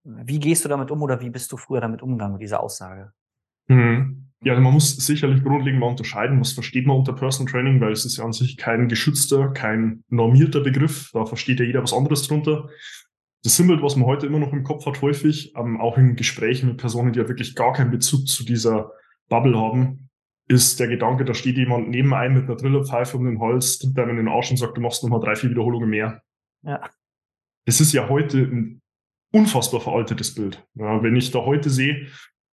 Wie 0.03 0.39
gehst 0.39 0.65
du 0.65 0.69
damit 0.69 0.89
um 0.89 1.01
oder 1.03 1.21
wie 1.21 1.29
bist 1.29 1.51
du 1.51 1.57
früher 1.57 1.79
damit 1.79 2.01
umgegangen 2.01 2.33
mit 2.33 2.41
dieser 2.41 2.61
Aussage? 2.61 3.13
Mhm. 3.67 4.26
Ja, 4.43 4.53
also 4.53 4.61
man 4.61 4.73
muss 4.73 4.95
sicherlich 4.95 5.43
grundlegend 5.43 5.79
mal 5.79 5.87
unterscheiden, 5.87 6.39
was 6.39 6.53
versteht 6.53 6.85
man 6.85 6.97
unter 6.97 7.13
Personal 7.13 7.51
Training, 7.51 7.81
weil 7.81 7.91
es 7.91 8.05
ist 8.05 8.17
ja 8.17 8.23
an 8.23 8.33
sich 8.33 8.57
kein 8.57 8.87
geschützter, 8.87 9.49
kein 9.49 10.03
normierter 10.09 10.61
Begriff. 10.61 11.09
Da 11.13 11.25
versteht 11.25 11.59
ja 11.59 11.65
jeder 11.65 11.81
was 11.81 11.93
anderes 11.93 12.27
drunter. 12.27 12.69
Das 13.43 13.55
Symbol, 13.55 13.81
was 13.81 13.95
man 13.95 14.05
heute 14.05 14.27
immer 14.27 14.39
noch 14.39 14.53
im 14.53 14.63
Kopf 14.63 14.85
hat, 14.85 15.01
häufig, 15.01 15.53
ähm, 15.55 15.81
auch 15.81 15.97
in 15.97 16.15
Gesprächen 16.15 16.67
mit 16.67 16.77
Personen, 16.77 17.13
die 17.13 17.19
ja 17.19 17.27
wirklich 17.27 17.55
gar 17.55 17.73
keinen 17.73 17.91
Bezug 17.91 18.27
zu 18.27 18.45
dieser 18.45 18.91
Bubble 19.27 19.57
haben, 19.57 20.09
ist 20.47 20.79
der 20.79 20.87
Gedanke, 20.87 21.25
da 21.25 21.33
steht 21.33 21.57
jemand 21.57 21.89
neben 21.89 22.13
einem 22.13 22.35
mit 22.35 22.45
einer 22.45 22.55
Drillerpfeife 22.55 23.17
um 23.17 23.25
den 23.25 23.39
Hals, 23.39 23.79
tritt 23.79 23.97
einem 23.99 24.11
in 24.11 24.17
den 24.17 24.27
Arsch 24.27 24.49
und 24.49 24.57
sagt, 24.57 24.77
du 24.77 24.81
machst 24.81 25.03
nochmal 25.03 25.19
drei, 25.19 25.35
vier 25.35 25.49
Wiederholungen 25.49 25.89
mehr. 25.89 26.21
Ja. 26.61 26.89
Das 27.65 27.81
ist 27.81 27.91
ja 27.91 28.07
heute 28.07 28.37
ein 28.37 28.81
unfassbar 29.33 29.81
veraltetes 29.81 30.33
Bild. 30.35 30.65
Ja, 30.75 31.03
wenn 31.03 31.15
ich 31.15 31.31
da 31.31 31.39
heute 31.39 31.69
sehe, 31.69 32.07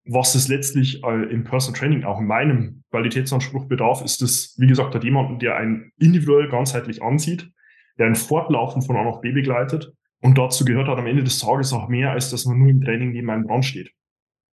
was 0.07 0.35
es 0.35 0.49
letztlich 0.49 1.03
äh, 1.03 1.31
im 1.31 1.45
Personal 1.45 1.79
Training 1.79 2.05
auch 2.05 2.21
in 2.21 2.27
meinem 2.27 2.85
Qualitätsanspruch 2.91 3.67
bedarf, 3.67 4.03
ist 4.03 4.21
es, 4.23 4.55
wie 4.59 4.67
gesagt, 4.67 4.95
hat 4.95 5.05
jemanden, 5.05 5.39
der 5.39 5.57
einen 5.57 5.93
individuell 5.99 6.49
ganzheitlich 6.49 7.03
ansieht, 7.03 7.51
der 7.99 8.07
ein 8.07 8.15
Fortlaufen 8.15 8.83
von 8.83 8.97
A 8.97 9.05
nach 9.05 9.21
B 9.21 9.33
begleitet 9.33 9.93
Und 10.21 10.37
dazu 10.37 10.65
gehört 10.65 10.89
halt 10.89 10.99
am 10.99 11.07
Ende 11.07 11.25
des 11.25 11.39
Tages 11.39 11.73
auch 11.73 11.89
mehr, 11.89 12.13
als 12.13 12.31
dass 12.31 12.45
man 12.45 12.59
nur 12.59 12.69
im 12.69 12.81
Training 12.81 13.13
neben 13.13 13.31
einem 13.31 13.47
Brand 13.47 13.65
steht. 13.65 13.93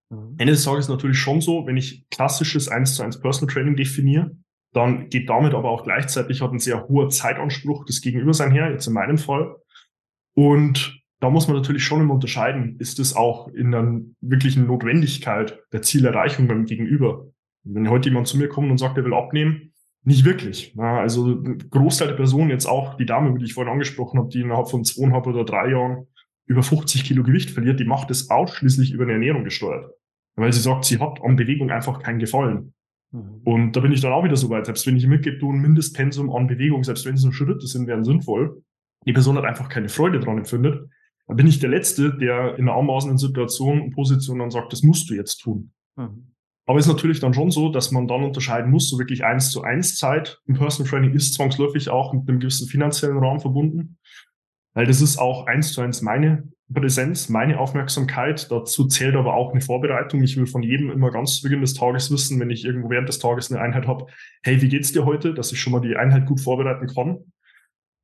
Mhm. 0.10 0.36
Ende 0.38 0.54
des 0.54 0.64
Tages 0.64 0.86
ist 0.86 0.90
natürlich 0.90 1.20
schon 1.20 1.42
so, 1.42 1.66
wenn 1.66 1.78
ich 1.78 2.08
klassisches 2.10 2.68
1 2.68 2.96
zu 2.96 3.04
1 3.04 3.20
Personal 3.20 3.54
Training 3.54 3.76
definiere, 3.76 4.32
dann 4.74 5.10
geht 5.10 5.30
damit 5.30 5.54
aber 5.54 5.70
auch 5.70 5.84
gleichzeitig 5.84 6.42
hat 6.42 6.52
ein 6.52 6.60
sehr 6.60 6.88
hoher 6.88 7.10
Zeitanspruch 7.10 7.86
des 7.86 8.02
Gegenübers 8.02 8.40
einher, 8.40 8.72
jetzt 8.72 8.88
in 8.88 8.94
meinem 8.94 9.18
Fall. 9.18 9.56
Und 10.34 11.01
da 11.22 11.30
muss 11.30 11.48
man 11.48 11.56
natürlich 11.56 11.84
schon 11.84 12.02
immer 12.02 12.16
unterscheiden, 12.16 12.76
ist 12.80 13.00
es 13.00 13.16
auch 13.16 13.48
in 13.48 13.74
einer 13.74 14.02
wirklichen 14.22 14.68
Notwendigkeit 14.68 15.60
der 15.72 15.84
Zielerreichung 15.84 16.48
beim 16.48 16.66
Gegenüber. 16.66 17.28
Wenn 17.64 17.90
heute 17.90 18.10
jemand 18.10 18.28
zu 18.28 18.38
mir 18.38 18.50
kommt 18.50 18.72
und 18.72 18.80
sagt, 18.80 18.98
er 18.98 19.06
will 19.06 19.14
abnehmen, 19.14 19.72
nicht 20.04 20.26
wirklich. 20.26 20.76
Also 20.80 21.28
ein 21.28 21.60
Großteil 21.70 22.08
der 22.08 22.16
Personen, 22.16 22.50
jetzt 22.50 22.66
auch 22.66 22.98
die 22.98 23.06
Dame, 23.06 23.38
die 23.38 23.46
ich 23.46 23.54
vorhin 23.54 23.72
angesprochen 23.72 24.18
habe, 24.18 24.30
die 24.30 24.42
innerhalb 24.42 24.70
von 24.70 24.84
zweieinhalb 24.84 25.28
oder 25.28 25.46
drei 25.46 25.70
Jahren 25.70 26.08
über 26.48 26.64
50 26.64 27.04
Kilo 27.04 27.22
Gewicht 27.22 27.52
verliert, 27.52 27.80
die 27.80 27.86
macht 27.86 28.10
es 28.10 28.32
ausschließlich 28.32 28.92
über 28.92 29.04
eine 29.04 29.14
Ernährung 29.14 29.44
gesteuert. 29.44 29.94
Weil 30.36 30.52
sie 30.52 30.60
sagt, 30.60 30.86
sie 30.86 31.00
hat 31.00 31.22
an 31.24 31.36
Bewegung 31.36 31.70
einfach 31.70 32.02
keinen 32.02 32.18
Gefallen. 32.18 32.74
Mhm. 33.12 33.42
Und 33.44 33.76
da 33.76 33.82
bin 33.82 33.92
ich 33.92 34.02
dann 34.02 34.12
auch 34.12 34.24
wieder 34.24 34.36
so 34.36 34.50
weit, 34.50 34.66
selbst 34.66 34.88
wenn 34.88 34.98
ich 34.98 35.06
mitgebe, 35.06 35.38
du 35.38 35.52
ein 35.52 35.62
Mindestpensum 35.62 36.32
an 36.32 36.48
Bewegung, 36.48 36.84
selbst 36.84 37.06
wenn 37.06 37.14
es 37.14 37.24
nur 37.24 37.34
Schritte 37.34 37.68
sind, 37.68 37.86
wären 37.86 38.04
sinnvoll. 38.04 38.64
Die 39.06 39.14
Person 39.14 39.38
hat 39.38 39.46
einfach 39.46 39.70
keine 39.70 39.90
Freude 39.90 40.20
dran 40.20 40.40
empfindet. 40.40 40.90
Dann 41.32 41.38
bin 41.38 41.48
ich 41.48 41.60
der 41.60 41.70
Letzte, 41.70 42.14
der 42.18 42.58
in 42.58 42.68
einer 42.68 42.78
anmaßenden 42.78 43.18
Situation 43.18 43.80
und 43.80 43.92
Position 43.92 44.40
dann 44.40 44.52
sagt, 44.52 44.74
das 44.74 44.84
musst 44.84 45.10
du 45.10 45.14
jetzt 45.14 45.38
tun. 45.38 45.72
Mhm. 45.96 46.34
Aber 46.66 46.78
es 46.78 46.88
ist 46.88 46.92
natürlich 46.92 47.22
dann 47.22 47.34
schon 47.34 47.52
so, 47.52 47.70
dass 47.70 47.92
man 47.92 48.06
dann 48.06 48.26
unterscheiden 48.26 48.70
muss, 48.70 48.90
so 48.90 49.00
wirklich 49.00 49.24
eins 49.24 49.50
zu 49.50 49.62
eins 49.62 49.96
Zeit 49.96 50.42
im 50.46 50.56
Personal 50.56 50.90
Training 50.90 51.14
ist 51.14 51.34
zwangsläufig 51.36 51.90
auch 51.90 52.12
mit 52.12 52.28
einem 52.28 52.42
gewissen 52.42 52.68
finanziellen 52.68 53.18
Raum 53.18 53.40
verbunden. 53.40 53.98
Weil 54.74 54.86
das 54.86 55.00
ist 55.00 55.20
auch 55.20 55.48
eins 55.48 55.72
zu 55.72 55.80
eins 55.80 56.02
meine 56.02 56.50
Präsenz, 56.74 57.30
meine 57.30 57.62
Aufmerksamkeit. 57.62 58.52
Dazu 58.52 58.88
zählt 58.88 59.16
aber 59.16 59.34
auch 59.34 59.54
eine 59.54 59.62
Vorbereitung. 59.62 60.22
Ich 60.24 60.36
will 60.36 60.48
von 60.48 60.64
jedem 60.64 60.92
immer 60.92 61.12
ganz 61.12 61.38
zu 61.38 61.44
Beginn 61.44 61.62
des 61.62 61.76
Tages 61.76 62.12
wissen, 62.12 62.42
wenn 62.42 62.50
ich 62.50 62.66
irgendwo 62.66 62.90
während 62.90 63.08
des 63.08 63.20
Tages 63.20 63.50
eine 63.50 63.62
Einheit 63.62 63.88
habe, 63.88 64.08
hey, 64.44 64.62
wie 64.62 64.68
geht's 64.68 64.92
dir 64.92 65.06
heute? 65.06 65.34
Dass 65.34 65.54
ich 65.54 65.62
schon 65.62 65.72
mal 65.72 65.80
die 65.80 65.96
Einheit 65.96 66.26
gut 66.26 66.42
vorbereiten 66.42 66.88
kann. 66.88 67.20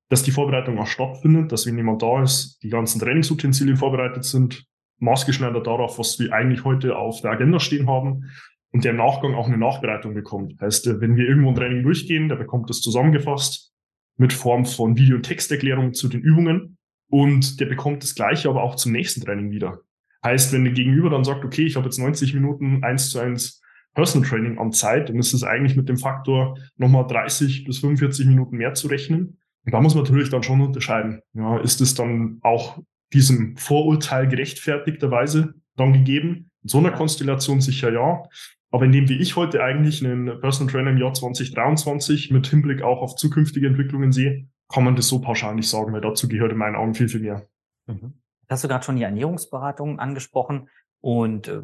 Dass 0.09 0.23
die 0.23 0.31
Vorbereitung 0.31 0.79
auch 0.79 0.87
stattfindet, 0.87 1.51
dass 1.51 1.65
wenn 1.65 1.77
jemand 1.77 2.01
da 2.01 2.23
ist, 2.23 2.59
die 2.63 2.69
ganzen 2.69 2.99
Trainingsutensilien 2.99 3.77
vorbereitet 3.77 4.23
sind, 4.23 4.65
maßgeschneidert 4.99 5.67
darauf, 5.67 5.99
was 5.99 6.17
wir 6.19 6.33
eigentlich 6.33 6.63
heute 6.63 6.97
auf 6.97 7.21
der 7.21 7.31
Agenda 7.31 7.59
stehen 7.59 7.89
haben 7.89 8.25
und 8.71 8.83
der 8.83 8.91
im 8.91 8.97
Nachgang 8.97 9.35
auch 9.35 9.47
eine 9.47 9.57
Nachbereitung 9.57 10.13
bekommt. 10.13 10.59
Heißt, 10.61 10.87
wenn 11.01 11.15
wir 11.15 11.27
irgendwo 11.27 11.49
ein 11.49 11.55
Training 11.55 11.83
durchgehen, 11.83 12.29
der 12.29 12.35
bekommt 12.35 12.69
das 12.69 12.81
zusammengefasst 12.81 13.73
mit 14.17 14.33
Form 14.33 14.65
von 14.65 14.97
Video- 14.97 15.17
und 15.17 15.23
Texterklärungen 15.23 15.93
zu 15.93 16.07
den 16.07 16.21
Übungen 16.21 16.77
und 17.09 17.59
der 17.59 17.67
bekommt 17.67 18.03
das 18.03 18.15
Gleiche 18.15 18.49
aber 18.49 18.63
auch 18.63 18.75
zum 18.75 18.91
nächsten 18.91 19.21
Training 19.21 19.51
wieder. 19.51 19.81
Heißt, 20.23 20.51
wenn 20.51 20.63
der 20.63 20.73
Gegenüber 20.73 21.09
dann 21.09 21.23
sagt, 21.23 21.45
okay, 21.45 21.65
ich 21.65 21.75
habe 21.75 21.85
jetzt 21.85 21.99
90 21.99 22.33
Minuten 22.33 22.83
eins 22.83 23.09
zu 23.09 23.19
eins 23.19 23.61
Personal 23.93 24.27
Training 24.27 24.57
an 24.57 24.71
Zeit, 24.71 25.09
dann 25.09 25.17
ist 25.17 25.33
es 25.33 25.43
eigentlich 25.43 25.75
mit 25.75 25.89
dem 25.89 25.97
Faktor 25.97 26.57
nochmal 26.75 27.07
30 27.07 27.63
bis 27.65 27.79
45 27.79 28.27
Minuten 28.27 28.57
mehr 28.57 28.73
zu 28.73 28.87
rechnen. 28.87 29.39
Und 29.67 29.73
da 29.73 29.81
muss 29.81 29.95
man 29.95 30.05
natürlich 30.05 30.29
dann 30.29 30.43
schon 30.43 30.61
unterscheiden. 30.61 31.21
Ja, 31.33 31.57
ist 31.57 31.81
es 31.81 31.93
dann 31.93 32.39
auch 32.41 32.79
diesem 33.11 33.57
Vorurteil 33.57 34.25
gerechtfertigterweise 34.29 35.55
dann 35.75 35.91
gegeben? 35.91 36.51
In 36.63 36.69
so 36.69 36.77
einer 36.77 36.91
Konstellation 36.91 37.59
sicher 37.59 37.91
ja. 37.91 38.23
Aber 38.71 38.85
indem 38.85 39.09
wie 39.09 39.17
ich 39.17 39.35
heute 39.35 39.61
eigentlich 39.61 40.05
einen 40.05 40.39
Personal 40.39 40.71
Trainer 40.71 40.91
im 40.91 40.97
Jahr 40.97 41.13
2023 41.13 42.31
mit 42.31 42.47
Hinblick 42.47 42.81
auch 42.81 43.01
auf 43.01 43.17
zukünftige 43.17 43.67
Entwicklungen 43.67 44.13
sehe, 44.13 44.47
kann 44.69 44.85
man 44.85 44.95
das 44.95 45.09
so 45.09 45.19
pauschal 45.19 45.53
nicht 45.53 45.69
sagen, 45.69 45.91
weil 45.91 45.99
dazu 45.99 46.29
gehört 46.29 46.53
in 46.53 46.57
meinen 46.57 46.77
Augen 46.77 46.93
viel, 46.93 47.09
viel 47.09 47.19
mehr. 47.19 47.45
Mhm. 47.87 48.13
Hast 48.47 48.63
du 48.63 48.69
gerade 48.69 48.85
schon 48.85 48.95
die 48.95 49.03
Ernährungsberatung 49.03 49.99
angesprochen 49.99 50.69
und 51.01 51.49
äh, 51.49 51.61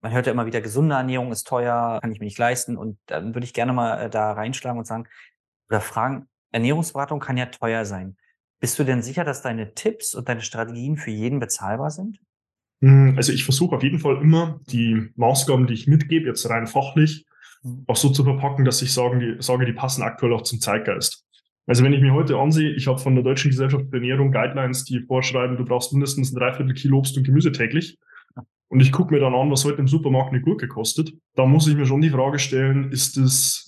man 0.00 0.12
hört 0.12 0.26
ja 0.26 0.32
immer 0.32 0.46
wieder, 0.46 0.60
gesunde 0.60 0.94
Ernährung 0.94 1.32
ist 1.32 1.48
teuer, 1.48 1.98
kann 2.00 2.12
ich 2.12 2.20
mir 2.20 2.26
nicht 2.26 2.38
leisten 2.38 2.76
und 2.76 2.98
dann 3.06 3.34
würde 3.34 3.44
ich 3.44 3.52
gerne 3.52 3.72
mal 3.72 4.02
äh, 4.02 4.10
da 4.10 4.30
reinschlagen 4.30 4.78
und 4.78 4.84
sagen 4.84 5.08
oder 5.68 5.80
fragen, 5.80 6.28
Ernährungsberatung 6.52 7.18
kann 7.18 7.36
ja 7.36 7.46
teuer 7.46 7.84
sein. 7.84 8.16
Bist 8.60 8.78
du 8.78 8.84
denn 8.84 9.02
sicher, 9.02 9.24
dass 9.24 9.42
deine 9.42 9.74
Tipps 9.74 10.14
und 10.14 10.28
deine 10.28 10.42
Strategien 10.42 10.96
für 10.96 11.10
jeden 11.10 11.40
bezahlbar 11.40 11.90
sind? 11.90 12.20
Hm, 12.80 13.14
also 13.16 13.32
ich 13.32 13.44
versuche 13.44 13.76
auf 13.76 13.82
jeden 13.82 13.98
Fall 13.98 14.20
immer 14.22 14.60
die 14.70 15.10
Maßgaben, 15.16 15.66
die 15.66 15.74
ich 15.74 15.86
mitgebe, 15.88 16.28
jetzt 16.28 16.48
rein 16.48 16.66
fachlich, 16.66 17.26
mhm. 17.62 17.84
auch 17.86 17.96
so 17.96 18.10
zu 18.10 18.22
verpacken, 18.22 18.64
dass 18.64 18.82
ich 18.82 18.92
sagen, 18.92 19.18
die, 19.20 19.36
sage, 19.40 19.66
die 19.66 19.72
passen 19.72 20.02
aktuell 20.02 20.32
auch 20.32 20.42
zum 20.42 20.60
Zeitgeist. 20.60 21.24
Also 21.66 21.84
wenn 21.84 21.92
ich 21.92 22.00
mir 22.00 22.12
heute 22.12 22.36
ansehe, 22.38 22.72
ich 22.74 22.88
habe 22.88 22.98
von 22.98 23.14
der 23.14 23.24
Deutschen 23.24 23.50
Gesellschaft 23.50 23.86
für 23.88 23.96
Ernährung 23.96 24.32
Guidelines, 24.32 24.84
die 24.84 25.00
vorschreiben, 25.00 25.56
du 25.56 25.64
brauchst 25.64 25.92
mindestens 25.92 26.32
ein 26.32 26.36
Dreiviertel 26.36 26.74
Kilo 26.74 26.98
Obst 26.98 27.16
und 27.16 27.24
Gemüse 27.24 27.52
täglich. 27.52 27.98
Und 28.68 28.80
ich 28.80 28.90
gucke 28.90 29.12
mir 29.12 29.20
dann 29.20 29.34
an, 29.34 29.50
was 29.50 29.64
heute 29.64 29.78
im 29.78 29.86
Supermarkt 29.86 30.32
eine 30.32 30.40
Gurke 30.40 30.66
kostet. 30.66 31.12
Da 31.34 31.46
muss 31.46 31.68
ich 31.68 31.76
mir 31.76 31.86
schon 31.86 32.00
die 32.00 32.10
Frage 32.10 32.38
stellen, 32.38 32.90
ist 32.90 33.16
es 33.16 33.61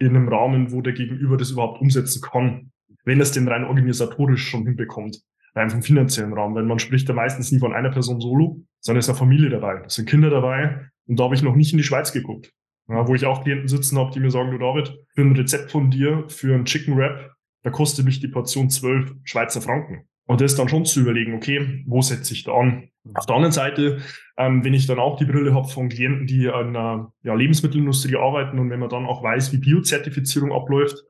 in 0.00 0.16
einem 0.16 0.28
Rahmen, 0.28 0.72
wo 0.72 0.80
der 0.80 0.94
Gegenüber 0.94 1.36
das 1.36 1.50
überhaupt 1.50 1.80
umsetzen 1.80 2.20
kann, 2.22 2.72
wenn 3.04 3.20
es 3.20 3.32
denn 3.32 3.46
rein 3.46 3.64
organisatorisch 3.64 4.48
schon 4.48 4.64
hinbekommt, 4.64 5.22
rein 5.54 5.70
vom 5.70 5.82
finanziellen 5.82 6.32
Rahmen. 6.32 6.54
Weil 6.54 6.64
man 6.64 6.78
spricht 6.78 7.08
da 7.08 7.12
meistens 7.12 7.52
nie 7.52 7.58
von 7.58 7.72
einer 7.72 7.90
Person 7.90 8.20
solo, 8.20 8.62
sondern 8.80 8.98
es 8.98 9.06
ist 9.06 9.10
eine 9.10 9.18
Familie 9.18 9.50
dabei, 9.50 9.82
es 9.86 9.94
sind 9.94 10.08
Kinder 10.08 10.30
dabei. 10.30 10.86
Und 11.06 11.20
da 11.20 11.24
habe 11.24 11.34
ich 11.34 11.42
noch 11.42 11.54
nicht 11.54 11.72
in 11.72 11.78
die 11.78 11.84
Schweiz 11.84 12.12
geguckt. 12.12 12.52
Ja, 12.88 13.06
wo 13.06 13.14
ich 13.14 13.24
auch 13.24 13.44
Klienten 13.44 13.68
sitzen 13.68 13.98
habe, 13.98 14.10
die 14.10 14.20
mir 14.20 14.32
sagen, 14.32 14.50
du 14.50 14.58
David, 14.58 14.92
für 15.14 15.20
ein 15.20 15.36
Rezept 15.36 15.70
von 15.70 15.90
dir, 15.90 16.24
für 16.28 16.54
einen 16.54 16.64
Chicken 16.64 16.96
Wrap, 16.96 17.30
da 17.62 17.70
kostet 17.70 18.04
mich 18.04 18.20
die 18.20 18.28
Portion 18.28 18.68
12 18.68 19.12
Schweizer 19.22 19.60
Franken. 19.60 20.08
Und 20.26 20.40
das 20.40 20.54
dann 20.54 20.68
schon 20.68 20.84
zu 20.84 21.00
überlegen, 21.00 21.34
okay, 21.34 21.82
wo 21.86 22.02
setze 22.02 22.34
ich 22.34 22.44
da 22.44 22.52
an? 22.52 22.88
Auf 23.14 23.26
der 23.26 23.36
anderen 23.36 23.52
Seite, 23.52 23.98
ähm, 24.36 24.64
wenn 24.64 24.74
ich 24.74 24.86
dann 24.86 24.98
auch 24.98 25.16
die 25.16 25.24
Brille 25.24 25.54
habe 25.54 25.68
von 25.68 25.88
Klienten, 25.88 26.26
die 26.26 26.48
an 26.48 26.72
der 26.72 27.12
ja, 27.22 27.34
Lebensmittelindustrie 27.34 28.16
arbeiten 28.16 28.58
und 28.58 28.70
wenn 28.70 28.78
man 28.78 28.90
dann 28.90 29.06
auch 29.06 29.22
weiß, 29.22 29.52
wie 29.52 29.58
Biozertifizierung 29.58 30.52
abläuft, 30.52 31.02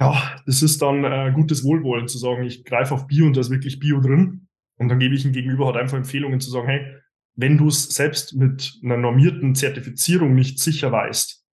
ja, 0.00 0.36
das 0.46 0.62
ist 0.62 0.82
dann 0.82 1.04
äh, 1.04 1.32
gutes 1.34 1.64
Wohlwollen 1.64 2.08
zu 2.08 2.18
sagen, 2.18 2.44
ich 2.44 2.64
greife 2.64 2.94
auf 2.94 3.06
Bio 3.06 3.26
und 3.26 3.36
da 3.36 3.40
ist 3.40 3.50
wirklich 3.50 3.78
Bio 3.78 4.00
drin. 4.00 4.48
Und 4.78 4.88
dann 4.88 4.98
gebe 4.98 5.14
ich 5.14 5.24
ihm 5.24 5.32
gegenüber 5.32 5.66
halt 5.66 5.76
einfach 5.76 5.96
Empfehlungen 5.96 6.40
zu 6.40 6.50
sagen, 6.50 6.68
hey, 6.68 6.86
wenn 7.34 7.58
du 7.58 7.68
es 7.68 7.84
selbst 7.84 8.34
mit 8.34 8.78
einer 8.82 8.96
normierten 8.96 9.54
Zertifizierung 9.54 10.34
nicht 10.34 10.58
sicher 10.58 10.92
weißt, 10.92 11.44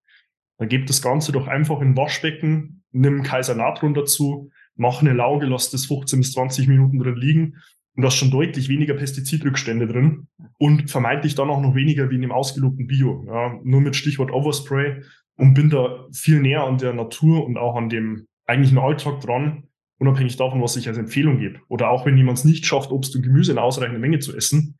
dann 0.57 0.69
gib 0.69 0.87
das 0.87 1.01
Ganze 1.01 1.31
doch 1.31 1.47
einfach 1.47 1.81
in 1.81 1.95
Waschbecken, 1.95 2.83
nimm 2.91 3.23
Kaiser 3.23 3.55
Natron 3.55 3.93
dazu, 3.93 4.51
mach 4.75 5.01
eine 5.01 5.13
Lauge, 5.13 5.45
lass 5.45 5.69
das 5.69 5.85
15 5.85 6.19
bis 6.19 6.31
20 6.33 6.67
Minuten 6.67 6.99
drin 6.99 7.15
liegen 7.15 7.55
und 7.95 8.01
da 8.01 8.07
ist 8.07 8.15
schon 8.15 8.31
deutlich 8.31 8.69
weniger 8.69 8.95
Pestizidrückstände 8.95 9.87
drin 9.87 10.27
und 10.57 10.89
vermeintlich 10.89 11.35
dann 11.35 11.49
auch 11.49 11.61
noch 11.61 11.75
weniger 11.75 12.09
wie 12.09 12.15
in 12.15 12.21
dem 12.21 12.31
ausgelobten 12.31 12.87
Bio. 12.87 13.23
Ja, 13.27 13.59
nur 13.63 13.81
mit 13.81 13.95
Stichwort 13.95 14.31
Overspray 14.31 15.03
und 15.35 15.53
bin 15.53 15.69
da 15.69 16.07
viel 16.11 16.39
näher 16.39 16.63
an 16.63 16.77
der 16.77 16.93
Natur 16.93 17.45
und 17.45 17.57
auch 17.57 17.75
an 17.75 17.89
dem 17.89 18.27
eigentlichen 18.45 18.79
Alltag 18.79 19.21
dran, 19.21 19.63
unabhängig 19.99 20.37
davon, 20.37 20.61
was 20.61 20.75
ich 20.75 20.87
als 20.87 20.97
Empfehlung 20.97 21.39
gebe. 21.39 21.59
Oder 21.69 21.89
auch 21.89 22.05
wenn 22.05 22.17
jemand 22.17 22.39
es 22.39 22.45
nicht 22.45 22.65
schafft, 22.65 22.91
Obst 22.91 23.15
und 23.15 23.21
Gemüse 23.21 23.51
in 23.51 23.57
ausreichender 23.59 23.99
Menge 23.99 24.19
zu 24.19 24.35
essen, 24.35 24.77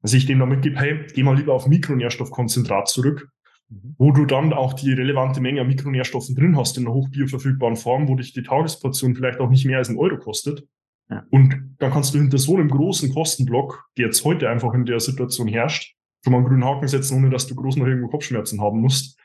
dass 0.00 0.14
ich 0.14 0.26
dem 0.26 0.38
damit 0.38 0.62
gebe, 0.62 0.78
hey, 0.78 1.06
geh 1.14 1.22
mal 1.22 1.36
lieber 1.36 1.54
auf 1.54 1.66
Mikronährstoffkonzentrat 1.66 2.88
zurück. 2.88 3.28
Wo 3.98 4.12
du 4.12 4.24
dann 4.24 4.52
auch 4.52 4.72
die 4.72 4.92
relevante 4.92 5.40
Menge 5.40 5.60
an 5.60 5.66
Mikronährstoffen 5.66 6.34
drin 6.34 6.56
hast 6.56 6.76
in 6.78 6.86
einer 6.86 6.94
hochbioverfügbaren 6.94 7.76
Form, 7.76 8.08
wo 8.08 8.14
dich 8.14 8.32
die 8.32 8.42
Tagesportion 8.42 9.14
vielleicht 9.14 9.40
auch 9.40 9.50
nicht 9.50 9.64
mehr 9.64 9.78
als 9.78 9.88
ein 9.88 9.98
Euro 9.98 10.18
kostet. 10.18 10.66
Ja. 11.10 11.24
Und 11.30 11.76
dann 11.78 11.92
kannst 11.92 12.14
du 12.14 12.18
hinter 12.18 12.38
so 12.38 12.56
einem 12.56 12.68
großen 12.68 13.12
Kostenblock, 13.12 13.86
der 13.96 14.06
jetzt 14.06 14.24
heute 14.24 14.48
einfach 14.48 14.72
in 14.74 14.86
der 14.86 15.00
Situation 15.00 15.48
herrscht, 15.48 15.94
schon 16.22 16.32
mal 16.32 16.38
einen 16.38 16.46
grünen 16.46 16.64
Haken 16.64 16.88
setzen, 16.88 17.18
ohne 17.18 17.30
dass 17.30 17.46
du 17.46 17.54
groß 17.54 17.76
noch 17.76 17.86
irgendwo 17.86 18.08
Kopfschmerzen 18.08 18.60
haben 18.60 18.80
musst. 18.80 19.18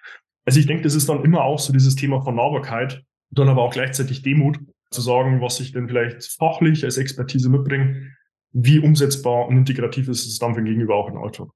Also 0.45 0.59
ich 0.59 0.65
denke, 0.65 0.83
das 0.83 0.95
ist 0.95 1.07
dann 1.07 1.23
immer 1.23 1.43
auch 1.43 1.59
so 1.59 1.71
dieses 1.71 1.95
Thema 1.95 2.21
von 2.21 2.35
Nahbarkeit, 2.35 3.03
dann 3.31 3.47
aber 3.47 3.61
auch 3.61 3.71
gleichzeitig 3.71 4.21
Demut, 4.23 4.59
zu 4.91 5.01
sagen, 5.01 5.39
was 5.39 5.59
ich 5.59 5.71
denn 5.71 5.87
vielleicht 5.87 6.23
fachlich 6.23 6.83
als 6.83 6.97
Expertise 6.97 7.49
mitbringe, 7.49 8.15
wie 8.51 8.79
umsetzbar 8.79 9.47
und 9.47 9.57
integrativ 9.57 10.07
ist 10.07 10.25
es 10.25 10.39
dann 10.39 10.55
für 10.55 10.61
den 10.61 10.65
Gegenüber 10.65 10.95
auch 10.95 11.09
im 11.09 11.17
Alltag 11.17 11.49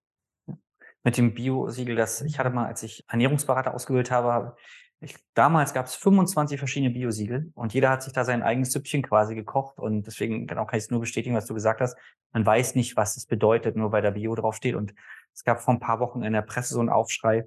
mit 1.03 1.17
dem 1.17 1.33
Bio-Siegel, 1.33 1.95
das 1.95 2.21
ich 2.21 2.39
hatte 2.39 2.49
mal, 2.49 2.65
als 2.65 2.83
ich 2.83 3.03
Ernährungsberater 3.07 3.73
ausgebildet 3.73 4.11
habe, 4.11 4.55
ich, 5.03 5.17
damals 5.33 5.73
gab 5.73 5.85
es 5.85 5.95
25 5.95 6.57
verschiedene 6.57 6.93
Bio-Siegel 6.93 7.51
und 7.55 7.73
jeder 7.73 7.89
hat 7.89 8.03
sich 8.03 8.13
da 8.13 8.23
sein 8.23 8.41
eigenes 8.41 8.71
Süppchen 8.71 9.01
quasi 9.01 9.35
gekocht 9.35 9.77
und 9.77 10.07
deswegen 10.07 10.47
genau 10.47 10.65
kann 10.65 10.77
ich 10.77 10.85
es 10.85 10.91
nur 10.91 11.01
bestätigen, 11.01 11.35
was 11.35 11.45
du 11.45 11.53
gesagt 11.53 11.81
hast. 11.81 11.97
Man 12.31 12.45
weiß 12.45 12.75
nicht, 12.75 12.95
was 12.95 13.17
es 13.17 13.25
bedeutet, 13.25 13.75
nur 13.75 13.91
weil 13.91 14.01
da 14.01 14.11
Bio 14.11 14.33
draufsteht 14.33 14.75
und 14.75 14.93
es 15.33 15.43
gab 15.43 15.61
vor 15.61 15.73
ein 15.73 15.79
paar 15.79 15.99
Wochen 15.99 16.23
in 16.23 16.33
der 16.33 16.41
Presse 16.41 16.73
so 16.73 16.79
einen 16.79 16.89
Aufschrei, 16.89 17.45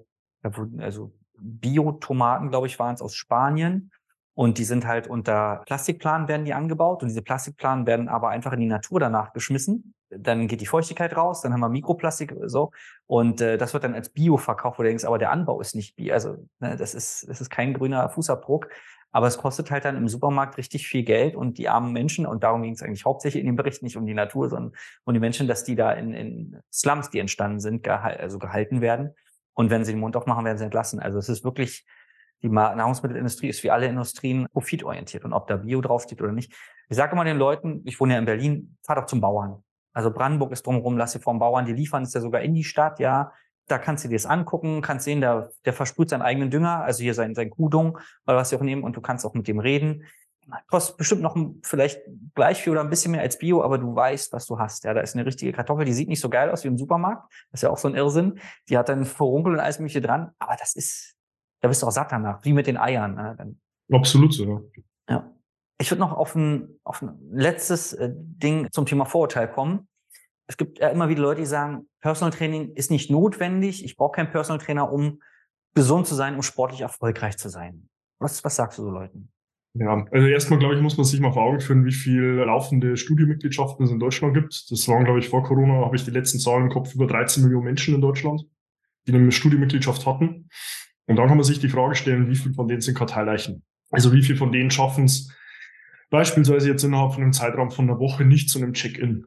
also 0.78 1.12
Bio-Tomaten, 1.38 2.50
glaube 2.50 2.66
ich, 2.66 2.78
waren 2.78 2.94
es 2.94 3.02
aus 3.02 3.14
Spanien 3.14 3.90
und 4.34 4.58
die 4.58 4.64
sind 4.64 4.86
halt 4.86 5.06
unter 5.06 5.62
Plastikplanen 5.66 6.28
werden 6.28 6.44
die 6.44 6.54
angebaut 6.54 7.02
und 7.02 7.08
diese 7.08 7.22
Plastikplanen 7.22 7.86
werden 7.86 8.08
aber 8.08 8.28
einfach 8.28 8.52
in 8.52 8.60
die 8.60 8.66
Natur 8.66 9.00
danach 9.00 9.32
geschmissen 9.32 9.94
dann 10.10 10.48
geht 10.48 10.60
die 10.60 10.66
Feuchtigkeit 10.66 11.16
raus, 11.16 11.42
dann 11.42 11.52
haben 11.52 11.60
wir 11.60 11.68
Mikroplastik 11.68 12.34
so 12.44 12.70
und 13.06 13.40
äh, 13.40 13.58
das 13.58 13.74
wird 13.74 13.84
dann 13.84 13.94
als 13.94 14.08
Bio 14.10 14.36
verkauft, 14.36 14.78
wo 14.78 14.82
du 14.82 14.88
denkst, 14.88 15.04
aber 15.04 15.18
der 15.18 15.30
Anbau 15.30 15.60
ist 15.60 15.74
nicht 15.74 15.96
Bio, 15.96 16.12
also 16.12 16.36
ne, 16.60 16.76
das 16.76 16.94
ist 16.94 17.28
das 17.28 17.40
ist 17.40 17.50
kein 17.50 17.74
grüner 17.74 18.08
Fußabdruck, 18.08 18.68
aber 19.12 19.26
es 19.26 19.38
kostet 19.38 19.70
halt 19.70 19.84
dann 19.84 19.96
im 19.96 20.08
Supermarkt 20.08 20.58
richtig 20.58 20.86
viel 20.86 21.02
Geld 21.02 21.34
und 21.34 21.58
die 21.58 21.68
armen 21.68 21.92
Menschen 21.92 22.26
und 22.26 22.42
darum 22.42 22.62
ging 22.62 22.74
es 22.74 22.82
eigentlich 22.82 23.04
hauptsächlich 23.04 23.40
in 23.40 23.46
dem 23.46 23.56
Bericht 23.56 23.82
nicht 23.82 23.96
um 23.96 24.06
die 24.06 24.14
Natur, 24.14 24.48
sondern 24.48 24.72
um 25.04 25.14
die 25.14 25.20
Menschen, 25.20 25.48
dass 25.48 25.64
die 25.64 25.74
da 25.74 25.92
in, 25.92 26.12
in 26.12 26.60
Slums, 26.72 27.10
die 27.10 27.18
entstanden 27.18 27.60
sind, 27.60 27.82
gehal 27.82 28.16
also 28.16 28.38
gehalten 28.38 28.80
werden 28.80 29.14
und 29.54 29.70
wenn 29.70 29.84
sie 29.84 29.92
den 29.92 30.00
Mund 30.00 30.16
aufmachen, 30.16 30.44
werden 30.44 30.58
sie 30.58 30.64
entlassen. 30.64 31.00
Also 31.00 31.18
es 31.18 31.28
ist 31.28 31.44
wirklich 31.44 31.84
die 32.42 32.48
Nahrungsmittelindustrie 32.48 33.48
ist 33.48 33.62
wie 33.62 33.70
alle 33.70 33.86
Industrien 33.86 34.46
profitorientiert 34.52 35.24
und 35.24 35.32
ob 35.32 35.46
da 35.46 35.56
Bio 35.56 35.80
draufsteht 35.80 36.20
oder 36.20 36.32
nicht. 36.32 36.52
Ich 36.88 36.96
sage 36.96 37.12
immer 37.12 37.24
den 37.24 37.38
Leuten, 37.38 37.82
ich 37.84 37.98
wohne 37.98 38.14
ja 38.14 38.18
in 38.18 38.24
Berlin, 38.24 38.76
fahr 38.84 38.96
doch 38.96 39.06
zum 39.06 39.20
Bauern. 39.20 39.64
Also 39.96 40.10
Brandenburg 40.10 40.52
ist 40.52 40.66
drumherum, 40.66 40.98
lass 40.98 41.12
sie 41.12 41.20
vom 41.20 41.38
Bauern, 41.38 41.64
die 41.64 41.72
liefern 41.72 42.02
es 42.02 42.12
ja 42.12 42.20
sogar 42.20 42.42
in 42.42 42.52
die 42.52 42.64
Stadt, 42.64 43.00
ja. 43.00 43.32
Da 43.66 43.78
kannst 43.78 44.04
du 44.04 44.08
dir 44.08 44.16
das 44.16 44.26
angucken, 44.26 44.82
kannst 44.82 45.06
sehen, 45.06 45.22
der, 45.22 45.50
der 45.64 45.72
versprüht 45.72 46.10
seinen 46.10 46.20
eigenen 46.20 46.50
Dünger, 46.50 46.84
also 46.84 47.02
hier 47.02 47.14
sein, 47.14 47.34
sein 47.34 47.48
Kuhdung 47.48 47.96
oder 48.26 48.36
was 48.36 48.50
sie 48.50 48.56
auch 48.56 48.60
nehmen 48.60 48.84
und 48.84 48.94
du 48.94 49.00
kannst 49.00 49.24
auch 49.24 49.32
mit 49.32 49.48
dem 49.48 49.58
reden. 49.58 50.04
Kostet 50.68 50.98
bestimmt 50.98 51.22
noch 51.22 51.34
vielleicht 51.62 52.02
gleich 52.34 52.62
viel 52.62 52.72
oder 52.72 52.82
ein 52.82 52.90
bisschen 52.90 53.12
mehr 53.12 53.22
als 53.22 53.38
Bio, 53.38 53.62
aber 53.62 53.78
du 53.78 53.96
weißt, 53.96 54.34
was 54.34 54.44
du 54.44 54.58
hast. 54.58 54.84
Ja, 54.84 54.92
da 54.92 55.00
ist 55.00 55.14
eine 55.14 55.24
richtige 55.24 55.52
Kartoffel, 55.52 55.86
die 55.86 55.94
sieht 55.94 56.10
nicht 56.10 56.20
so 56.20 56.28
geil 56.28 56.50
aus 56.50 56.62
wie 56.62 56.68
im 56.68 56.76
Supermarkt. 56.76 57.32
Das 57.50 57.60
ist 57.60 57.62
ja 57.62 57.70
auch 57.70 57.78
so 57.78 57.88
ein 57.88 57.94
Irrsinn. 57.94 58.38
Die 58.68 58.76
hat 58.76 58.90
dann 58.90 59.06
Furunkel 59.06 59.54
und 59.54 59.60
alles 59.60 59.78
mögliche 59.78 60.02
dran, 60.02 60.32
aber 60.38 60.56
das 60.60 60.76
ist, 60.76 61.16
da 61.62 61.68
bist 61.68 61.82
du 61.82 61.86
auch 61.86 61.90
satt 61.90 62.12
danach, 62.12 62.44
wie 62.44 62.52
mit 62.52 62.66
den 62.66 62.76
Eiern. 62.76 63.14
Ne? 63.14 63.56
Absolut 63.90 64.34
so, 64.34 64.44
ja. 64.44 64.60
Ich 65.78 65.90
würde 65.90 66.00
noch 66.00 66.12
auf 66.12 66.34
ein, 66.34 66.68
auf 66.84 67.02
ein 67.02 67.18
letztes 67.30 67.92
äh, 67.92 68.10
Ding 68.12 68.68
zum 68.70 68.86
Thema 68.86 69.04
Vorurteil 69.04 69.48
kommen. 69.48 69.88
Es 70.46 70.56
gibt 70.56 70.78
ja 70.78 70.88
immer 70.88 71.08
wieder 71.08 71.22
Leute, 71.22 71.40
die 71.40 71.46
sagen, 71.46 71.88
Personal 72.00 72.32
Training 72.32 72.72
ist 72.74 72.90
nicht 72.90 73.10
notwendig. 73.10 73.84
Ich 73.84 73.96
brauche 73.96 74.12
keinen 74.12 74.30
Personal 74.30 74.64
Trainer, 74.64 74.90
um 74.90 75.20
gesund 75.74 76.06
zu 76.06 76.14
sein, 76.14 76.34
um 76.34 76.42
sportlich 76.42 76.80
erfolgreich 76.80 77.36
zu 77.36 77.48
sein. 77.48 77.88
Was, 78.18 78.42
was 78.44 78.56
sagst 78.56 78.78
du 78.78 78.82
so 78.82 78.90
Leuten? 78.90 79.30
Ja, 79.74 80.06
also 80.10 80.26
erstmal, 80.26 80.58
glaube 80.58 80.74
ich, 80.74 80.80
muss 80.80 80.96
man 80.96 81.04
sich 81.04 81.20
mal 81.20 81.32
vor 81.32 81.42
Augen 81.42 81.60
führen, 81.60 81.84
wie 81.84 81.92
viel 81.92 82.22
laufende 82.46 82.96
Studienmitgliedschaften 82.96 83.84
es 83.84 83.90
in 83.90 83.98
Deutschland 83.98 84.32
gibt. 84.32 84.70
Das 84.70 84.88
waren, 84.88 85.04
glaube 85.04 85.18
ich, 85.18 85.28
vor 85.28 85.42
Corona, 85.42 85.84
habe 85.84 85.96
ich 85.96 86.04
die 86.04 86.10
letzten 86.10 86.38
Zahlen 86.38 86.64
im 86.64 86.70
Kopf, 86.70 86.94
über 86.94 87.06
13 87.06 87.42
Millionen 87.42 87.66
Menschen 87.66 87.94
in 87.94 88.00
Deutschland, 88.00 88.46
die 89.06 89.14
eine 89.14 89.30
Studienmitgliedschaft 89.30 90.06
hatten. 90.06 90.48
Und 91.06 91.16
dann 91.16 91.28
kann 91.28 91.36
man 91.36 91.44
sich 91.44 91.60
die 91.60 91.68
Frage 91.68 91.94
stellen, 91.94 92.30
wie 92.30 92.36
viel 92.36 92.54
von 92.54 92.68
denen 92.68 92.80
sind 92.80 92.96
Karteileichen? 92.96 93.64
Also 93.90 94.12
wie 94.12 94.22
viel 94.22 94.36
von 94.36 94.50
denen 94.50 94.70
schaffen 94.70 95.04
es 95.04 95.30
beispielsweise 96.10 96.68
jetzt 96.68 96.84
innerhalb 96.84 97.14
von 97.14 97.22
einem 97.22 97.32
Zeitraum 97.32 97.70
von 97.70 97.88
einer 97.88 97.98
Woche 97.98 98.24
nicht 98.24 98.48
zu 98.50 98.58
einem 98.58 98.72
Check-in. 98.72 99.24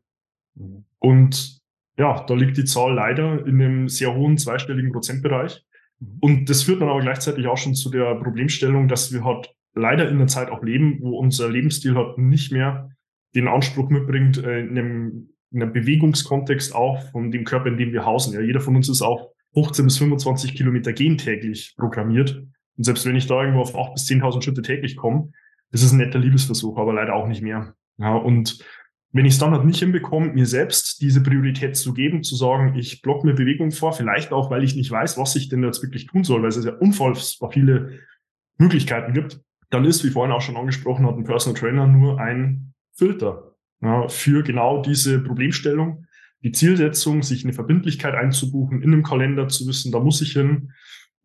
Mhm. 0.56 0.86
Und 1.00 1.60
ja, 1.98 2.24
da 2.26 2.34
liegt 2.34 2.58
die 2.58 2.66
Zahl 2.66 2.94
leider 2.94 3.46
in 3.46 3.62
einem 3.62 3.90
sehr 3.90 4.16
hohen 4.16 4.38
zweistelligen 4.38 4.92
Prozentbereich. 4.92 5.66
Mhm. 6.00 6.18
Und 6.22 6.50
das 6.50 6.64
führt 6.64 6.82
dann 6.82 6.90
aber 6.90 7.02
gleichzeitig 7.02 7.48
auch 7.48 7.58
schon 7.58 7.76
zu 7.76 7.90
der 7.90 8.16
Problemstellung, 8.16 8.88
dass 8.88 9.12
wir 9.12 9.24
halt 9.24 9.54
leider 9.76 10.08
in 10.08 10.16
einer 10.16 10.28
Zeit 10.28 10.50
auch 10.50 10.64
leben, 10.64 11.00
wo 11.02 11.18
unser 11.18 11.50
Lebensstil 11.50 11.96
halt 11.96 12.18
nicht 12.18 12.52
mehr 12.52 12.90
den 13.36 13.48
Anspruch 13.48 13.90
mitbringt, 13.90 14.38
äh, 14.38 14.62
in 14.62 14.78
einem, 14.78 15.30
in 15.52 15.62
einem 15.62 15.74
Bewegungskontext 15.74 16.74
auch 16.74 17.02
von 17.12 17.32
dem 17.32 17.44
Körper, 17.44 17.68
in 17.68 17.78
dem 17.78 17.92
wir 17.92 18.06
hausen. 18.06 18.34
Ja, 18.34 18.42
jeder 18.42 18.62
von 18.62 18.76
uns 18.76 18.90
ist 18.90 19.02
auch 19.02 19.32
15 19.54 19.86
bis 19.86 19.98
25 19.98 20.56
Kilometer 20.56 20.94
gehen 20.94 21.18
täglich 21.18 21.76
programmiert. 21.78 22.44
Und 22.78 22.84
selbst 22.84 23.06
wenn 23.06 23.16
ich 23.16 23.28
da 23.28 23.42
irgendwo 23.42 23.62
auf 23.62 23.76
8 23.76 23.94
bis 23.94 24.08
10.000 24.08 24.44
Schritte 24.44 24.62
täglich 24.62 24.96
komme, 24.96 25.32
das 25.72 25.84
ist 25.84 25.92
ein 25.92 25.98
netter 25.98 26.20
Liebesversuch, 26.20 26.78
aber 26.78 26.94
leider 26.94 27.14
auch 27.14 27.28
nicht 27.28 27.42
mehr. 27.42 27.76
Ja, 27.98 28.16
und 28.16 28.64
wenn 29.12 29.26
ich 29.26 29.34
es 29.34 29.40
dann 29.40 29.52
halt 29.52 29.66
nicht 29.66 29.80
hinbekomme, 29.80 30.34
mir 30.34 30.46
selbst 30.46 31.02
diese 31.02 31.22
Priorität 31.22 31.76
zu 31.76 31.94
geben, 31.94 32.24
zu 32.24 32.36
sagen, 32.36 32.76
ich 32.78 33.02
block 33.02 33.24
mir 33.24 33.34
Bewegung 33.34 33.72
vor, 33.72 33.94
vielleicht 33.94 34.32
auch, 34.32 34.52
weil 34.52 34.64
ich 34.64 34.76
nicht 34.76 34.92
weiß, 34.92 35.18
was 35.18 35.36
ich 35.36 35.50
denn 35.50 35.64
jetzt 35.64 35.82
wirklich 35.82 36.06
tun 36.06 36.24
soll, 36.24 36.42
weil 36.42 36.50
es 36.50 36.64
ja 36.64 36.76
unfassbar 36.76 37.52
viele 37.52 38.00
Möglichkeiten 38.58 39.14
gibt, 39.14 39.42
dann 39.72 39.86
ist, 39.86 40.04
wie 40.04 40.10
vorhin 40.10 40.34
auch 40.34 40.42
schon 40.42 40.58
angesprochen 40.58 41.08
hat, 41.08 41.16
ein 41.16 41.24
Personal 41.24 41.60
Trainer 41.60 41.88
nur 41.88 42.20
ein 42.20 42.74
Filter 42.94 43.56
ja, 43.82 44.08
für 44.08 44.44
genau 44.44 44.82
diese 44.82 45.20
Problemstellung, 45.22 46.06
die 46.44 46.52
Zielsetzung, 46.52 47.24
sich 47.24 47.44
eine 47.44 47.54
Verbindlichkeit 47.54 48.14
einzubuchen, 48.14 48.82
in 48.82 48.94
einem 48.94 49.04
Kalender 49.04 49.48
zu 49.48 49.68
wissen, 49.68 49.92
da 49.92 50.00
muss 50.00 50.22
ich 50.22 50.34
hin, 50.34 50.72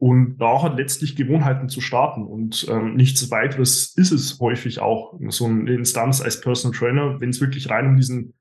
und 0.04 0.36
da 0.36 0.60
hat 0.60 0.76
letztlich 0.76 1.16
Gewohnheiten 1.16 1.70
zu 1.70 1.80
starten. 1.80 2.26
Und 2.26 2.66
ähm, 2.68 2.94
nichts 2.94 3.30
weiteres 3.30 3.94
ist 3.96 4.12
es 4.12 4.38
häufig 4.38 4.80
auch, 4.80 5.18
so 5.30 5.46
eine 5.46 5.72
Instanz 5.72 6.20
als 6.20 6.42
Personal 6.42 6.78
Trainer, 6.78 7.20
wenn 7.22 7.30
es 7.30 7.40
wirklich 7.40 7.70
rein 7.70 7.86
um 7.86 7.96
diesen 7.96 8.34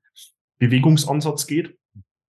Bewegungsansatz 0.58 1.46
geht, 1.46 1.78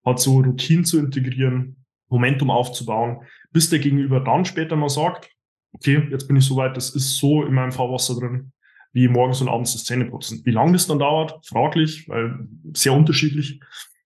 hat 0.06 0.20
so 0.20 0.38
Routinen 0.38 0.84
zu 0.84 1.00
integrieren, 1.00 1.84
Momentum 2.08 2.48
aufzubauen, 2.48 3.22
bis 3.50 3.70
der 3.70 3.80
Gegenüber 3.80 4.20
dann 4.20 4.44
später 4.44 4.76
mal 4.76 4.88
sagt, 4.88 5.28
okay, 5.72 6.06
jetzt 6.12 6.28
bin 6.28 6.36
ich 6.36 6.44
soweit, 6.44 6.76
das 6.76 6.94
ist 6.94 7.16
so 7.16 7.42
in 7.42 7.54
meinem 7.54 7.72
Fahrwasser 7.72 8.14
drin, 8.14 8.52
wie 8.92 9.08
morgens 9.08 9.40
und 9.40 9.48
abends 9.48 9.72
das 9.72 9.82
Zähneputzen. 9.82 10.42
Wie 10.44 10.52
lange 10.52 10.74
das 10.74 10.86
dann 10.86 11.00
dauert, 11.00 11.44
fraglich, 11.44 12.08
weil 12.08 12.46
sehr 12.72 12.92
unterschiedlich. 12.92 13.58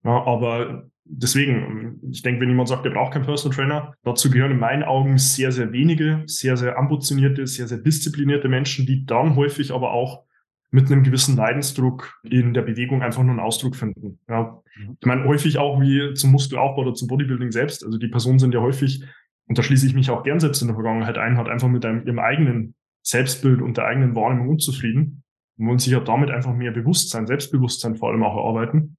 Ja, 0.05 0.25
aber 0.25 0.89
deswegen, 1.09 2.01
ich 2.11 2.23
denke, 2.23 2.41
wenn 2.41 2.49
jemand 2.49 2.69
sagt, 2.69 2.85
er 2.85 2.93
braucht 2.93 3.13
keinen 3.13 3.25
Personal 3.25 3.57
Trainer, 3.57 3.95
dazu 4.05 4.31
gehören 4.31 4.53
in 4.53 4.59
meinen 4.59 4.83
Augen 4.83 5.19
sehr, 5.19 5.53
sehr 5.53 5.73
wenige, 5.73 6.23
sehr, 6.27 6.57
sehr 6.57 6.79
ambitionierte, 6.79 7.47
sehr, 7.47 7.67
sehr 7.67 7.79
disziplinierte 7.79 8.49
Menschen, 8.49 8.87
die 8.87 9.05
dann 9.07 9.37
häufig 9.37 9.73
aber 9.73 9.93
auch 9.93 10.25
mit 10.71 10.91
einem 10.91 11.03
gewissen 11.03 11.37
Leidensdruck 11.37 12.21
in 12.23 12.53
der 12.53 12.63
Bewegung 12.63 13.03
einfach 13.03 13.23
nur 13.23 13.31
einen 13.31 13.41
Ausdruck 13.41 13.75
finden. 13.75 14.19
Ja. 14.29 14.61
Mhm. 14.77 14.97
Ich 15.01 15.07
meine, 15.07 15.25
häufig 15.25 15.59
auch 15.59 15.81
wie 15.81 16.13
zum 16.15 16.31
Muskelaufbau 16.31 16.83
oder 16.83 16.95
zum 16.95 17.09
Bodybuilding 17.09 17.53
selbst. 17.53 17.85
Also 17.85 17.99
die 17.99 18.09
Personen 18.09 18.39
sind 18.39 18.53
ja 18.53 18.61
häufig, 18.61 19.03
und 19.47 19.57
da 19.57 19.63
schließe 19.63 19.87
ich 19.87 19.95
mich 19.95 20.11
auch 20.11 20.25
gern 20.25 20.41
selbst 20.41 20.61
in 20.61 20.69
der 20.69 20.75
Vergangenheit 20.75 21.17
ein, 21.17 21.39
hat 21.39 21.49
einfach 21.49 21.69
mit 21.69 21.87
einem, 21.87 22.07
ihrem 22.07 22.19
eigenen 22.19 22.75
Selbstbild 23.03 23.63
und 23.63 23.79
der 23.79 23.87
eigenen 23.87 24.15
Wahrnehmung 24.15 24.51
unzufrieden 24.51 25.23
und 25.57 25.67
wollen 25.67 25.79
sich 25.79 25.93
ja 25.93 26.01
damit 26.01 26.31
einfach 26.31 26.53
mehr 26.53 26.73
Bewusstsein, 26.73 27.27
Selbstbewusstsein 27.27 27.97
vor 27.97 28.11
allem 28.11 28.23
auch 28.23 28.37
erarbeiten. 28.37 28.99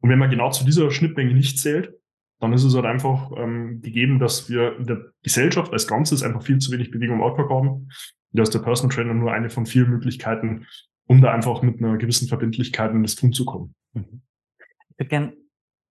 Und 0.00 0.10
wenn 0.10 0.18
man 0.18 0.30
genau 0.30 0.50
zu 0.50 0.64
dieser 0.64 0.90
Schnittmenge 0.90 1.34
nicht 1.34 1.58
zählt, 1.58 1.92
dann 2.40 2.52
ist 2.52 2.64
es 2.64 2.74
halt 2.74 2.84
einfach 2.84 3.32
ähm, 3.36 3.80
gegeben, 3.82 4.18
dass 4.18 4.48
wir 4.48 4.76
in 4.76 4.86
der 4.86 5.12
Gesellschaft 5.22 5.72
als 5.72 5.88
Ganzes 5.88 6.22
einfach 6.22 6.42
viel 6.42 6.58
zu 6.58 6.70
wenig 6.70 6.90
Bewegung 6.90 7.16
im 7.16 7.22
Alltag 7.22 7.50
haben. 7.50 7.88
Da 8.32 8.42
ist 8.42 8.54
der 8.54 8.60
Personal 8.60 8.94
Trainer 8.94 9.14
nur 9.14 9.32
eine 9.32 9.50
von 9.50 9.66
vielen 9.66 9.90
Möglichkeiten, 9.90 10.66
um 11.06 11.20
da 11.20 11.32
einfach 11.32 11.62
mit 11.62 11.78
einer 11.78 11.96
gewissen 11.96 12.28
Verbindlichkeit 12.28 12.92
in 12.92 13.02
das 13.02 13.16
Tun 13.16 13.32
zu 13.32 13.44
kommen. 13.44 13.74
Ich 13.94 14.98
würde 14.98 15.08
gerne 15.08 15.36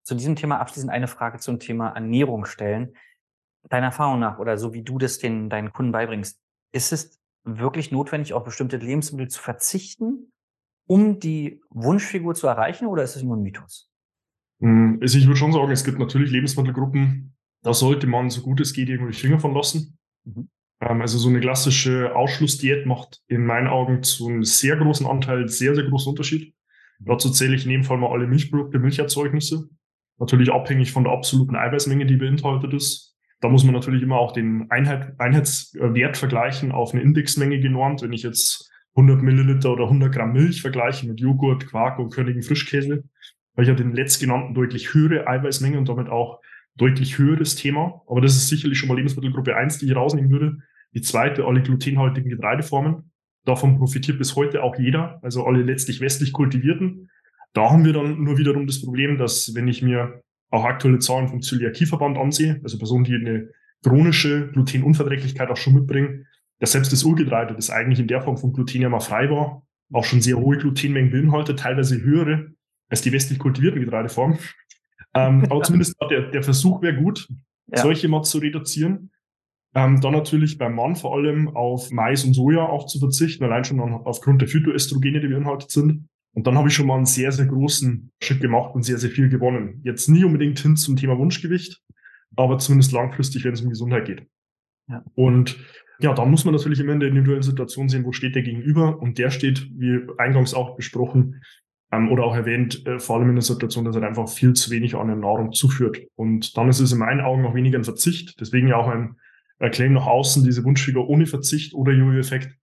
zu 0.05 0.15
diesem 0.15 0.37
Thema 0.37 0.61
abschließend 0.61 0.93
eine 0.93 1.09
Frage 1.09 1.39
zum 1.39 1.59
Thema 1.59 1.89
Ernährung 1.89 2.45
stellen. 2.45 2.95
Deiner 3.69 3.87
Erfahrung 3.87 4.21
nach 4.21 4.39
oder 4.39 4.57
so 4.57 4.73
wie 4.73 4.83
du 4.83 4.99
das 4.99 5.19
den, 5.19 5.51
deinen 5.51 5.73
Kunden 5.73 5.91
beibringst, 5.91 6.41
ist 6.73 6.93
es 6.93 7.21
wirklich 7.43 7.91
notwendig, 7.91 8.33
auf 8.33 8.45
bestimmte 8.45 8.77
Lebensmittel 8.77 9.29
zu 9.29 9.41
verzichten, 9.41 10.33
um 10.87 11.19
die 11.19 11.61
Wunschfigur 11.71 12.35
zu 12.35 12.47
erreichen 12.47 12.87
oder 12.87 13.03
ist 13.03 13.17
es 13.17 13.23
nur 13.25 13.37
ein 13.37 13.43
Mythos? 13.43 13.91
Hm, 14.61 14.99
also 15.01 15.19
ich 15.19 15.27
würde 15.27 15.39
schon 15.39 15.53
sagen, 15.53 15.71
es 15.71 15.85
gibt 15.85 15.99
natürlich 15.99 16.31
Lebensmittelgruppen, 16.31 17.35
da 17.63 17.75
sollte 17.75 18.07
man 18.07 18.31
so 18.31 18.43
gut 18.43 18.61
es 18.61 18.73
geht 18.73 18.89
irgendwie 18.89 19.13
Finger 19.13 19.41
von 19.41 19.55
lassen. 19.55 19.99
Mhm. 20.25 20.49
Ähm, 20.81 21.01
also 21.01 21.19
so 21.19 21.29
eine 21.29 21.41
klassische 21.41 22.15
Ausschlussdiät 22.15 22.87
macht 22.87 23.23
in 23.29 23.45
meinen 23.45 23.67
Augen 23.67 24.03
zu 24.03 24.29
einem 24.29 24.45
sehr 24.45 24.77
großen 24.77 25.07
Anteil 25.07 25.49
sehr, 25.49 25.75
sehr 25.75 25.85
großen 25.85 26.11
Unterschied. 26.11 26.55
Mhm. 26.99 27.07
Dazu 27.07 27.31
zähle 27.31 27.57
ich 27.57 27.65
in 27.65 27.71
dem 27.71 27.85
Fall 27.85 27.99
mal 27.99 28.13
alle 28.13 28.27
Milchprodukte, 28.27 28.79
Milcherzeugnisse. 28.79 29.69
Natürlich 30.19 30.51
abhängig 30.51 30.93
von 30.93 31.05
der 31.05 31.13
absoluten 31.13 31.57
Eiweißmenge, 31.57 32.07
die 32.07 32.17
beinhaltet 32.17 32.73
ist. 32.73 33.15
Da 33.41 33.49
muss 33.49 33.65
man 33.65 33.75
natürlich 33.75 34.03
immer 34.03 34.17
auch 34.17 34.33
den 34.33 34.71
Einheit, 34.71 35.15
Einheitswert 35.19 36.17
vergleichen 36.17 36.73
auf 36.73 36.95
eine 36.95 37.03
Indexmenge 37.03 37.61
genormt. 37.61 38.01
Wenn 38.01 38.15
ich 38.15 38.23
jetzt 38.23 38.71
100 38.95 39.23
Milliliter 39.23 39.73
oder 39.73 39.85
100 39.85 40.15
Gramm 40.15 40.33
Milch 40.33 40.63
vergleiche 40.63 41.07
mit 41.07 41.21
Joghurt, 41.21 41.67
Quark 41.67 41.99
und 41.99 42.11
Königen 42.11 42.43
Frischkäse, 42.43 43.05
weil 43.57 43.65
ich 43.65 43.69
ja 43.69 43.75
den 43.75 43.93
letztgenannten 43.93 44.55
deutlich 44.55 44.95
höhere 44.95 45.27
Eiweißmenge 45.27 45.79
und 45.79 45.89
damit 45.89 46.09
auch 46.09 46.41
deutlich 46.77 47.19
höheres 47.19 47.57
Thema. 47.57 48.03
Aber 48.07 48.21
das 48.21 48.37
ist 48.37 48.49
sicherlich 48.49 48.79
schon 48.79 48.89
mal 48.89 48.97
Lebensmittelgruppe 48.97 49.57
eins, 49.57 49.79
die 49.79 49.87
ich 49.87 49.97
rausnehmen 49.97 50.31
würde. 50.31 50.59
Die 50.95 51.01
zweite, 51.01 51.45
alle 51.45 51.63
glutenhaltigen 51.63 52.31
Getreideformen. 52.31 53.11
Davon 53.45 53.79
profitiert 53.79 54.19
bis 54.19 54.37
heute 54.37 54.63
auch 54.63 54.77
jeder, 54.77 55.19
also 55.23 55.47
alle 55.47 55.63
letztlich 55.63 56.01
westlich 56.01 56.33
kultivierten. 56.33 57.11
Da 57.55 57.71
haben 57.71 57.85
wir 57.85 57.93
dann 57.93 58.23
nur 58.23 58.39
wiederum 58.39 58.67
das 58.67 58.83
Problem, 58.83 59.17
dass 59.17 59.55
wenn 59.55 59.69
ich 59.69 59.83
mir 59.83 60.21
auch 60.51 60.65
aktuelle 60.65 60.99
Zahlen 60.99 61.29
vom 61.29 61.41
Zöliakieverband 61.41 62.19
ansehe, 62.19 62.61
also 62.63 62.77
Personen, 62.77 63.05
die 63.05 63.15
eine 63.15 63.49
chronische 63.83 64.49
Glutenunverträglichkeit 64.49 65.49
auch 65.49 65.57
schon 65.57 65.75
mitbringen, 65.75 66.27
dass 66.59 66.73
selbst 66.73 66.93
das 66.93 67.05
Urgetreide, 67.05 67.55
das 67.55 67.71
eigentlich 67.71 68.01
in 68.01 68.09
der 68.09 68.21
Form 68.21 68.37
von 68.37 68.53
Gluten 68.53 68.83
ja 68.83 68.89
mal 68.89 69.01
frei 69.01 69.31
war, 69.31 69.63
auch 69.93 70.05
schon 70.05 70.21
sehr 70.21 70.37
hohe 70.37 70.57
Glutenmengen 70.57 71.11
beinhaltet, 71.11 71.61
teilweise 71.61 72.03
höhere 72.03 72.51
als 72.89 73.03
die 73.03 73.13
westlich 73.13 73.39
kultivierten 73.39 73.81
Getreideformen. 73.81 74.39
Ähm, 75.15 75.45
aber 75.51 75.63
zumindest 75.63 75.97
der, 76.11 76.31
der 76.31 76.43
Versuch 76.43 76.83
wäre 76.83 76.97
gut, 76.97 77.29
ja. 77.69 77.83
solche 77.83 78.09
mal 78.09 78.23
zu 78.23 78.39
reduzieren. 78.39 79.11
Ähm, 79.75 80.01
dann 80.01 80.13
natürlich 80.13 80.57
beim 80.57 80.75
Mann 80.75 80.97
vor 80.97 81.15
allem 81.15 81.55
auf 81.55 81.91
Mais 81.91 82.25
und 82.25 82.33
Soja 82.33 82.65
auch 82.67 82.87
zu 82.87 82.99
verzichten, 82.99 83.45
allein 83.45 83.65
schon 83.65 83.81
aufgrund 83.81 84.41
der 84.41 84.49
Phytoestrogene, 84.49 85.21
die 85.21 85.29
beinhaltet 85.29 85.71
sind. 85.71 86.09
Und 86.33 86.47
dann 86.47 86.57
habe 86.57 86.69
ich 86.69 86.75
schon 86.75 86.87
mal 86.87 86.97
einen 86.97 87.07
sehr, 87.07 87.33
sehr 87.33 87.47
großen 87.47 88.11
Schritt 88.23 88.41
gemacht 88.41 88.75
und 88.75 88.85
sehr, 88.85 88.99
sehr 88.99 89.11
viel 89.11 89.29
gewonnen. 89.29 89.81
Jetzt 89.85 90.09
nie 90.09 90.25
unbedingt 90.25 90.59
hin 90.59 90.77
zum 90.77 90.97
Thema 90.97 91.19
Wunschgewicht, 91.19 91.83
aber 92.37 92.59
zumindest 92.59 92.93
langfristig, 92.93 93.45
wenn 93.45 93.55
es 93.55 93.63
um 93.63 93.71
Gesundheit 93.71 94.07
geht. 94.07 94.27
Ja. 94.89 95.03
Und 95.15 95.57
ja, 95.99 96.13
dann 96.13 96.31
muss 96.31 96.45
man 96.45 96.55
natürlich 96.55 96.81
immer 96.81 96.93
in 96.93 97.01
der 97.01 97.09
individuellen 97.09 97.43
Situation 97.43 97.89
sehen, 97.89 98.05
wo 98.05 98.13
steht 98.13 98.35
der 98.35 98.43
Gegenüber. 98.43 98.99
Und 98.99 99.19
der 99.19 99.31
steht, 99.31 99.69
wie 99.75 100.01
eingangs 100.19 100.55
auch 100.55 100.77
besprochen 100.77 101.43
oder 102.11 102.25
auch 102.25 102.35
erwähnt, 102.37 102.87
äh, 102.87 102.99
vor 102.99 103.17
allem 103.17 103.31
in 103.31 103.37
der 103.37 103.43
Situation, 103.43 103.85
dass 103.85 103.97
er 103.97 104.03
einfach 104.03 104.29
viel 104.29 104.53
zu 104.53 104.71
wenig 104.71 104.95
an 104.95 105.09
der 105.09 105.17
Nahrung 105.17 105.53
zuführt. 105.53 105.99
Und 106.15 106.57
dann 106.57 106.69
ist 106.69 106.81
es 106.81 106.93
in 106.93 106.99
meinen 106.99 107.21
Augen 107.21 107.43
noch 107.43 107.55
weniger 107.55 107.79
ein 107.79 107.85
Verzicht. 107.85 108.41
Deswegen 108.41 108.69
ja 108.69 108.77
auch 108.77 108.89
ein 108.89 109.17
Claim 109.73 109.95
nach 109.95 110.07
außen, 110.07 110.45
diese 110.45 110.65
Wunschfigur 110.65 111.09
ohne 111.09 111.27
Verzicht 111.27 111.75
oder 111.75 111.93
Jojo-Effekt. 111.93 112.57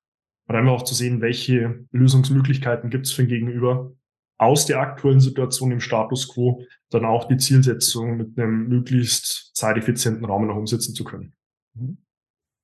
Und 0.47 0.55
einfach 0.55 0.73
auch 0.73 0.83
zu 0.83 0.93
sehen, 0.93 1.21
welche 1.21 1.85
Lösungsmöglichkeiten 1.91 2.89
gibt 2.89 3.07
es 3.07 3.13
für 3.13 3.23
ein 3.23 3.27
Gegenüber 3.27 3.93
aus 4.37 4.65
der 4.65 4.79
aktuellen 4.79 5.21
Situation 5.21 5.71
im 5.71 5.79
Status 5.79 6.27
quo 6.33 6.63
dann 6.89 7.05
auch 7.05 7.27
die 7.27 7.37
Zielsetzung 7.37 8.17
mit 8.17 8.37
einem 8.37 8.67
möglichst 8.67 9.55
zeiteffizienten 9.55 10.25
Rahmen 10.25 10.47
noch 10.47 10.57
umsetzen 10.57 10.93
zu 10.93 11.03
können. 11.03 11.33
Mhm. 11.73 11.97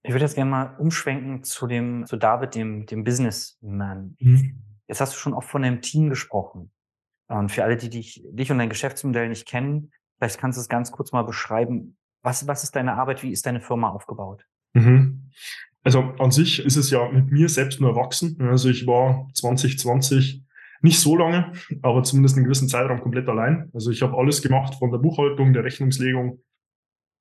Ich 0.03 0.12
würde 0.12 0.25
jetzt 0.25 0.36
gerne 0.36 0.51
mal 0.51 0.75
umschwenken 0.77 1.43
zu 1.43 1.67
dem, 1.67 2.05
zu 2.05 2.17
David, 2.17 2.55
dem, 2.55 2.86
dem 2.86 3.03
Businessman. 3.03 4.15
Mhm. 4.19 4.68
Jetzt 4.89 4.99
hast 4.99 5.13
du 5.13 5.17
schon 5.17 5.34
oft 5.34 5.47
von 5.47 5.63
einem 5.63 5.82
Team 5.82 6.10
gesprochen. 6.10 6.71
Und 7.28 7.52
für 7.52 7.63
alle, 7.63 7.78
die 7.78 7.89
dich, 7.89 8.23
dich 8.32 8.52
und 8.52 8.58
dein 8.58 8.69
Geschäftsmodell 8.69 9.30
nicht 9.30 9.47
kennen, 9.47 9.91
vielleicht 10.17 10.39
kannst 10.39 10.58
du 10.58 10.62
es 10.62 10.67
ganz 10.67 10.91
kurz 10.91 11.12
mal 11.12 11.21
beschreiben. 11.21 11.95
Was, 12.23 12.47
was 12.47 12.63
ist 12.63 12.75
deine 12.75 12.95
Arbeit? 12.95 13.23
Wie 13.23 13.32
ist 13.32 13.45
deine 13.45 13.62
Firma 13.62 13.89
aufgebaut? 13.89 14.45
Mhm. 14.73 15.30
Also 15.84 16.02
an 16.17 16.32
sich 16.32 16.65
ist 16.65 16.75
es 16.75 16.89
ja 16.89 17.08
mit 17.10 17.32
mir 17.32 17.47
selbst 17.47 17.80
nur 17.80 17.91
erwachsen. 17.91 18.38
Also 18.41 18.69
ich 18.69 18.86
war 18.88 19.30
2020 19.34 20.43
nicht 20.82 20.99
so 20.99 21.15
lange, 21.15 21.52
aber 21.82 22.04
zumindest 22.04 22.36
einen 22.36 22.45
gewissen 22.45 22.67
Zeitraum 22.67 22.99
komplett 22.99 23.28
allein. 23.30 23.69
Also 23.73 23.91
ich 23.91 24.02
habe 24.02 24.17
alles 24.17 24.41
gemacht 24.41 24.75
von 24.75 24.91
der 24.91 24.97
Buchhaltung, 24.97 25.54
der 25.54 25.63
Rechnungslegung, 25.63 26.41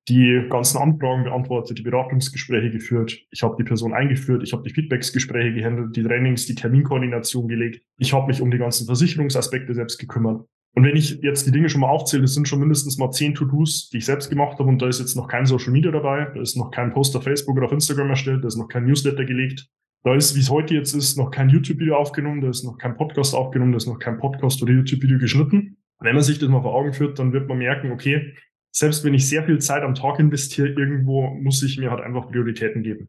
die 0.08 0.46
ganzen 0.48 0.78
Anfragen 0.78 1.24
beantwortet, 1.24 1.78
die 1.78 1.82
Beratungsgespräche 1.82 2.70
geführt. 2.70 3.18
Ich 3.30 3.42
habe 3.42 3.56
die 3.58 3.64
Person 3.64 3.92
eingeführt, 3.92 4.42
ich 4.42 4.52
habe 4.52 4.62
die 4.62 4.72
Feedbacksgespräche 4.72 5.52
gehandelt, 5.52 5.94
die 5.96 6.02
Trainings, 6.02 6.46
die 6.46 6.54
Terminkoordination 6.54 7.48
gelegt. 7.48 7.82
Ich 7.98 8.12
habe 8.12 8.26
mich 8.26 8.40
um 8.40 8.50
die 8.50 8.58
ganzen 8.58 8.86
Versicherungsaspekte 8.86 9.74
selbst 9.74 9.98
gekümmert. 9.98 10.44
Und 10.74 10.84
wenn 10.84 10.96
ich 10.96 11.18
jetzt 11.22 11.46
die 11.46 11.50
Dinge 11.50 11.68
schon 11.68 11.80
mal 11.80 11.88
aufzähle, 11.88 12.22
das 12.22 12.34
sind 12.34 12.46
schon 12.46 12.60
mindestens 12.60 12.98
mal 12.98 13.10
zehn 13.10 13.34
To-Dos, 13.34 13.90
die 13.90 13.98
ich 13.98 14.04
selbst 14.04 14.28
gemacht 14.28 14.58
habe 14.58 14.68
und 14.68 14.80
da 14.80 14.88
ist 14.88 15.00
jetzt 15.00 15.16
noch 15.16 15.26
kein 15.26 15.46
Social 15.46 15.72
Media 15.72 15.90
dabei, 15.90 16.30
da 16.34 16.40
ist 16.40 16.56
noch 16.56 16.70
kein 16.70 16.92
Post 16.92 17.16
auf 17.16 17.24
Facebook 17.24 17.56
oder 17.56 17.66
auf 17.66 17.72
Instagram 17.72 18.10
erstellt, 18.10 18.44
da 18.44 18.48
ist 18.48 18.56
noch 18.56 18.68
kein 18.68 18.84
Newsletter 18.84 19.24
gelegt, 19.24 19.68
da 20.04 20.14
ist, 20.14 20.36
wie 20.36 20.40
es 20.40 20.50
heute 20.50 20.74
jetzt 20.74 20.94
ist, 20.94 21.18
noch 21.18 21.30
kein 21.30 21.48
YouTube-Video 21.48 21.96
aufgenommen, 21.96 22.40
da 22.40 22.48
ist 22.48 22.64
noch 22.64 22.78
kein 22.78 22.96
Podcast 22.96 23.34
aufgenommen, 23.34 23.72
da 23.72 23.78
ist 23.78 23.88
noch 23.88 23.98
kein 23.98 24.18
Podcast 24.18 24.62
oder 24.62 24.72
YouTube-Video 24.72 25.18
geschnitten. 25.18 25.78
Wenn 26.00 26.14
man 26.14 26.22
sich 26.22 26.38
das 26.38 26.48
mal 26.48 26.62
vor 26.62 26.74
Augen 26.74 26.92
führt, 26.92 27.18
dann 27.18 27.32
wird 27.32 27.48
man 27.48 27.58
merken, 27.58 27.90
okay, 27.90 28.34
selbst 28.78 29.02
wenn 29.02 29.12
ich 29.12 29.28
sehr 29.28 29.42
viel 29.44 29.58
Zeit 29.58 29.82
am 29.82 29.96
Tag 29.96 30.20
investiere, 30.20 30.68
irgendwo 30.68 31.34
muss 31.34 31.62
ich 31.64 31.78
mir 31.78 31.90
halt 31.90 32.00
einfach 32.00 32.28
Prioritäten 32.28 32.84
geben. 32.84 33.08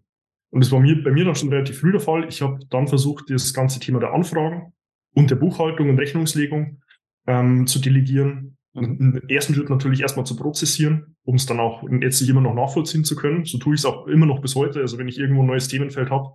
Und 0.51 0.63
das 0.63 0.71
war 0.71 0.79
mir, 0.79 1.03
bei 1.03 1.11
mir 1.11 1.25
dann 1.25 1.35
schon 1.35 1.49
relativ 1.49 1.79
früh 1.79 1.91
der 1.91 2.01
Fall. 2.01 2.27
Ich 2.27 2.41
habe 2.41 2.59
dann 2.71 2.87
versucht, 2.87 3.29
das 3.29 3.53
ganze 3.53 3.79
Thema 3.79 3.99
der 3.99 4.11
Anfragen 4.11 4.73
und 5.13 5.29
der 5.29 5.35
Buchhaltung 5.35 5.89
und 5.89 5.99
Rechnungslegung 5.99 6.81
ähm, 7.27 7.67
zu 7.67 7.79
delegieren. 7.79 8.57
Im 8.73 9.21
ersten 9.27 9.53
Schritt 9.53 9.69
natürlich 9.69 10.01
erstmal 10.01 10.25
zu 10.25 10.35
prozessieren, 10.35 11.15
um 11.23 11.35
es 11.35 11.45
dann 11.45 11.59
auch 11.59 11.83
letztlich 11.87 12.29
immer 12.29 12.41
noch 12.41 12.55
nachvollziehen 12.55 13.03
zu 13.03 13.15
können. 13.15 13.45
So 13.45 13.59
tue 13.59 13.75
ich 13.75 13.81
es 13.81 13.85
auch 13.85 14.07
immer 14.07 14.25
noch 14.25 14.41
bis 14.41 14.55
heute. 14.55 14.79
Also 14.79 14.97
wenn 14.97 15.07
ich 15.07 15.19
irgendwo 15.19 15.43
ein 15.43 15.47
neues 15.47 15.67
Themenfeld 15.67 16.09
habe, 16.09 16.33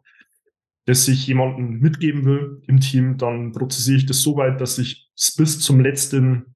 das 0.86 1.08
ich 1.08 1.26
jemandem 1.26 1.80
mitgeben 1.80 2.24
will 2.24 2.62
im 2.68 2.78
Team, 2.78 3.16
dann 3.16 3.50
prozessiere 3.50 3.96
ich 3.96 4.06
das 4.06 4.20
so 4.20 4.36
weit, 4.36 4.60
dass 4.60 4.78
ich 4.78 5.10
es 5.16 5.34
bis 5.34 5.58
zum 5.58 5.80
letzten 5.80 6.54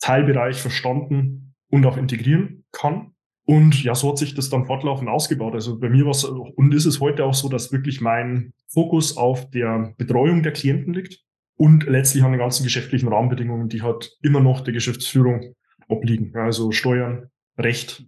Teilbereich 0.00 0.60
verstanden 0.60 1.47
und 1.70 1.84
auch 1.86 1.96
integrieren 1.96 2.64
kann. 2.72 3.12
Und 3.44 3.82
ja, 3.82 3.94
so 3.94 4.10
hat 4.10 4.18
sich 4.18 4.34
das 4.34 4.50
dann 4.50 4.66
fortlaufend 4.66 5.08
ausgebaut. 5.08 5.54
Also 5.54 5.78
bei 5.78 5.88
mir 5.88 6.04
war 6.04 6.10
es 6.10 6.24
und 6.24 6.74
ist 6.74 6.84
es 6.84 7.00
heute 7.00 7.24
auch 7.24 7.32
so, 7.32 7.48
dass 7.48 7.72
wirklich 7.72 8.00
mein 8.00 8.52
Fokus 8.66 9.16
auf 9.16 9.50
der 9.50 9.94
Betreuung 9.96 10.42
der 10.42 10.52
Klienten 10.52 10.92
liegt 10.92 11.24
und 11.56 11.84
letztlich 11.84 12.22
an 12.24 12.32
den 12.32 12.40
ganzen 12.40 12.64
geschäftlichen 12.64 13.08
Rahmenbedingungen, 13.08 13.68
die 13.68 13.82
halt 13.82 14.16
immer 14.22 14.40
noch 14.40 14.60
der 14.60 14.74
Geschäftsführung 14.74 15.54
obliegen. 15.88 16.36
Also 16.36 16.72
Steuern, 16.72 17.30
Recht, 17.56 18.04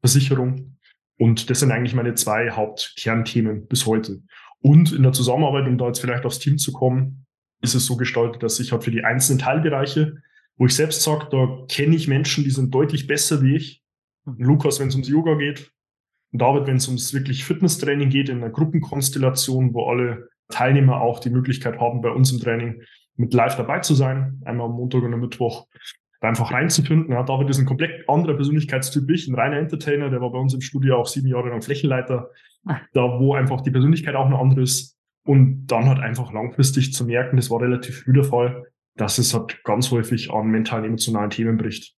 Versicherung. 0.00 0.76
Und 1.18 1.48
das 1.48 1.60
sind 1.60 1.72
eigentlich 1.72 1.94
meine 1.94 2.14
zwei 2.14 2.50
Hauptkernthemen 2.50 3.66
bis 3.68 3.86
heute. 3.86 4.20
Und 4.60 4.92
in 4.92 5.02
der 5.02 5.12
Zusammenarbeit, 5.12 5.66
um 5.66 5.78
da 5.78 5.86
jetzt 5.86 6.00
vielleicht 6.00 6.26
aufs 6.26 6.38
Team 6.38 6.58
zu 6.58 6.72
kommen, 6.72 7.26
ist 7.62 7.74
es 7.74 7.86
so 7.86 7.96
gestaltet, 7.96 8.42
dass 8.42 8.60
ich 8.60 8.72
halt 8.72 8.84
für 8.84 8.90
die 8.90 9.04
einzelnen 9.04 9.38
Teilbereiche 9.38 10.16
wo 10.56 10.66
ich 10.66 10.74
selbst 10.74 11.02
sage, 11.02 11.28
da 11.30 11.64
kenne 11.68 11.96
ich 11.96 12.08
Menschen, 12.08 12.44
die 12.44 12.50
sind 12.50 12.74
deutlich 12.74 13.06
besser 13.06 13.42
wie 13.42 13.56
ich. 13.56 13.82
Und 14.24 14.38
hm. 14.38 14.44
Lukas, 14.46 14.80
wenn 14.80 14.88
es 14.88 14.94
ums 14.94 15.08
Yoga 15.08 15.34
geht, 15.34 15.72
und 16.32 16.40
David, 16.40 16.66
wenn 16.66 16.76
es 16.76 16.88
ums 16.88 17.12
wirklich 17.12 17.44
Fitnesstraining 17.44 18.08
geht, 18.08 18.28
in 18.28 18.38
einer 18.38 18.50
Gruppenkonstellation, 18.50 19.74
wo 19.74 19.90
alle 19.90 20.28
Teilnehmer 20.48 21.00
auch 21.00 21.20
die 21.20 21.30
Möglichkeit 21.30 21.78
haben, 21.78 22.00
bei 22.00 22.10
uns 22.10 22.32
im 22.32 22.40
Training 22.40 22.82
mit 23.16 23.34
live 23.34 23.56
dabei 23.56 23.80
zu 23.80 23.94
sein, 23.94 24.40
einmal 24.44 24.66
am 24.66 24.72
Montag 24.72 25.02
und 25.02 25.12
am 25.12 25.20
Mittwoch, 25.20 25.66
da 26.20 26.28
einfach 26.28 26.52
reinzufinden. 26.52 27.12
Ja, 27.12 27.22
David 27.22 27.50
ist 27.50 27.58
ein 27.58 27.66
komplett 27.66 28.08
anderer 28.08 28.34
Persönlichkeitstyp 28.34 29.10
ich, 29.10 29.28
ein 29.28 29.34
reiner 29.34 29.58
Entertainer, 29.58 30.08
der 30.08 30.20
war 30.20 30.30
bei 30.30 30.38
uns 30.38 30.54
im 30.54 30.60
Studio 30.60 30.96
auch 30.96 31.06
sieben 31.06 31.28
Jahre 31.28 31.50
lang 31.50 31.62
Flächenleiter, 31.62 32.30
ah. 32.64 32.78
da 32.94 33.20
wo 33.20 33.34
einfach 33.34 33.60
die 33.60 33.70
Persönlichkeit 33.70 34.14
auch 34.14 34.26
eine 34.26 34.38
andere 34.38 34.62
ist. 34.62 34.96
Und 35.24 35.66
dann 35.66 35.86
halt 35.86 36.00
einfach 36.00 36.32
langfristig 36.32 36.92
zu 36.92 37.04
merken, 37.04 37.36
das 37.36 37.48
war 37.48 37.60
relativ 37.60 38.02
früh 38.02 38.12
der 38.12 38.24
Fall, 38.24 38.64
dass 38.96 39.18
es 39.18 39.34
halt 39.34 39.62
ganz 39.64 39.90
häufig 39.90 40.30
an 40.30 40.48
mentalen, 40.48 40.84
emotionalen 40.84 41.30
Themen 41.30 41.56
bricht. 41.56 41.94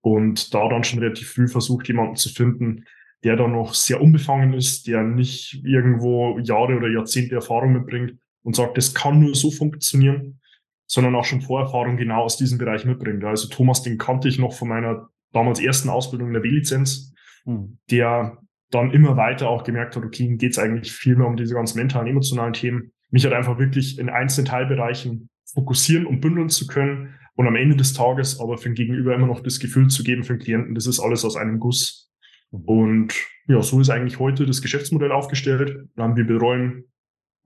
Und 0.00 0.54
da 0.54 0.68
dann 0.68 0.84
schon 0.84 1.00
relativ 1.00 1.32
früh 1.32 1.48
versucht, 1.48 1.88
jemanden 1.88 2.16
zu 2.16 2.28
finden, 2.28 2.84
der 3.24 3.36
da 3.36 3.48
noch 3.48 3.74
sehr 3.74 4.00
unbefangen 4.00 4.54
ist, 4.54 4.86
der 4.86 5.02
nicht 5.02 5.60
irgendwo 5.64 6.38
Jahre 6.38 6.76
oder 6.76 6.88
Jahrzehnte 6.88 7.34
Erfahrung 7.34 7.72
mitbringt 7.72 8.14
und 8.42 8.54
sagt, 8.54 8.76
das 8.76 8.94
kann 8.94 9.20
nur 9.20 9.34
so 9.34 9.50
funktionieren, 9.50 10.40
sondern 10.86 11.16
auch 11.16 11.24
schon 11.24 11.40
Vorerfahrung 11.40 11.96
genau 11.96 12.22
aus 12.22 12.36
diesem 12.36 12.58
Bereich 12.58 12.84
mitbringt. 12.84 13.24
Also 13.24 13.48
Thomas, 13.48 13.82
den 13.82 13.98
kannte 13.98 14.28
ich 14.28 14.38
noch 14.38 14.52
von 14.52 14.68
meiner 14.68 15.08
damals 15.32 15.60
ersten 15.60 15.88
Ausbildung 15.88 16.28
in 16.28 16.34
der 16.34 16.42
W-Lizenz, 16.42 17.12
mhm. 17.44 17.78
der 17.90 18.38
dann 18.70 18.92
immer 18.92 19.16
weiter 19.16 19.48
auch 19.48 19.64
gemerkt 19.64 19.96
hat, 19.96 20.04
okay, 20.04 20.36
geht 20.36 20.52
es 20.52 20.58
eigentlich 20.58 20.92
viel 20.92 21.16
mehr 21.16 21.26
um 21.26 21.36
diese 21.36 21.54
ganzen 21.54 21.78
mentalen, 21.78 22.06
emotionalen 22.06 22.52
Themen. 22.52 22.92
Mich 23.10 23.24
hat 23.24 23.32
einfach 23.32 23.58
wirklich 23.58 23.98
in 23.98 24.10
einzelnen 24.10 24.46
Teilbereichen 24.46 25.30
fokussieren 25.54 26.06
und 26.06 26.20
bündeln 26.20 26.48
zu 26.48 26.66
können 26.66 27.14
und 27.36 27.46
am 27.46 27.56
Ende 27.56 27.76
des 27.76 27.92
Tages 27.92 28.40
aber 28.40 28.58
für 28.58 28.68
den 28.68 28.74
Gegenüber 28.74 29.14
immer 29.14 29.26
noch 29.26 29.40
das 29.40 29.60
Gefühl 29.60 29.88
zu 29.88 30.02
geben 30.02 30.24
für 30.24 30.34
den 30.34 30.42
Klienten, 30.42 30.74
das 30.74 30.86
ist 30.86 31.00
alles 31.00 31.24
aus 31.24 31.36
einem 31.36 31.60
Guss. 31.60 32.10
Und 32.50 33.14
ja, 33.46 33.62
so 33.62 33.80
ist 33.80 33.90
eigentlich 33.90 34.18
heute 34.18 34.46
das 34.46 34.62
Geschäftsmodell 34.62 35.12
aufgestellt. 35.12 35.88
Wir 35.94 36.24
betreuen 36.24 36.84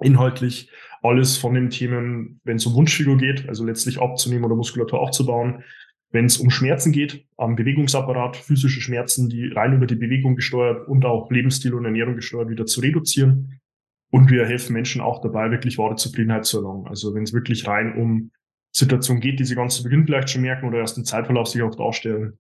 inhaltlich 0.01 0.71
alles 1.03 1.37
von 1.37 1.55
den 1.55 1.71
Themen, 1.71 2.41
wenn 2.45 2.57
es 2.57 2.67
um 2.67 2.75
Wunschfigur 2.75 3.17
geht, 3.17 3.49
also 3.49 3.65
letztlich 3.65 4.01
abzunehmen 4.01 4.45
oder 4.45 4.57
Muskulatur 4.57 5.01
aufzubauen, 5.01 5.63
wenn 6.11 6.27
es 6.27 6.37
um 6.39 6.51
Schmerzen 6.51 6.93
geht, 6.93 7.27
am 7.37 7.57
Bewegungsapparat, 7.57 8.37
physische 8.37 8.81
Schmerzen, 8.81 9.29
die 9.29 9.49
rein 9.49 9.75
über 9.75 9.87
die 9.87 9.95
Bewegung 9.95 10.37
gesteuert 10.37 10.87
und 10.87 11.05
auch 11.05 11.31
Lebensstil 11.31 11.75
und 11.75 11.85
Ernährung 11.85 12.17
gesteuert 12.17 12.51
wieder 12.51 12.67
zu 12.67 12.81
reduzieren. 12.81 13.61
Und 14.13 14.31
wir 14.31 14.45
helfen 14.45 14.75
Menschen 14.75 15.01
auch 15.01 15.23
dabei, 15.23 15.51
wirklich 15.51 15.79
wahre 15.79 15.97
Zufriedenheit 15.97 16.45
zu 16.45 16.59
erlangen. 16.59 16.87
Also 16.87 17.15
wenn 17.15 17.23
es 17.23 17.33
wirklich 17.33 17.67
rein 17.67 17.97
um 17.97 18.31
Situationen 18.71 19.23
geht, 19.23 19.41
die 19.41 19.45
sie 19.45 19.55
ganz 19.55 19.77
zu 19.77 19.83
Beginn 19.83 20.05
vielleicht 20.05 20.29
schon 20.29 20.43
merken 20.43 20.69
oder 20.69 20.79
erst 20.79 20.99
im 20.99 21.07
Zeitverlauf 21.07 21.49
sich 21.49 21.63
auch 21.63 21.75
darstellen, 21.75 22.39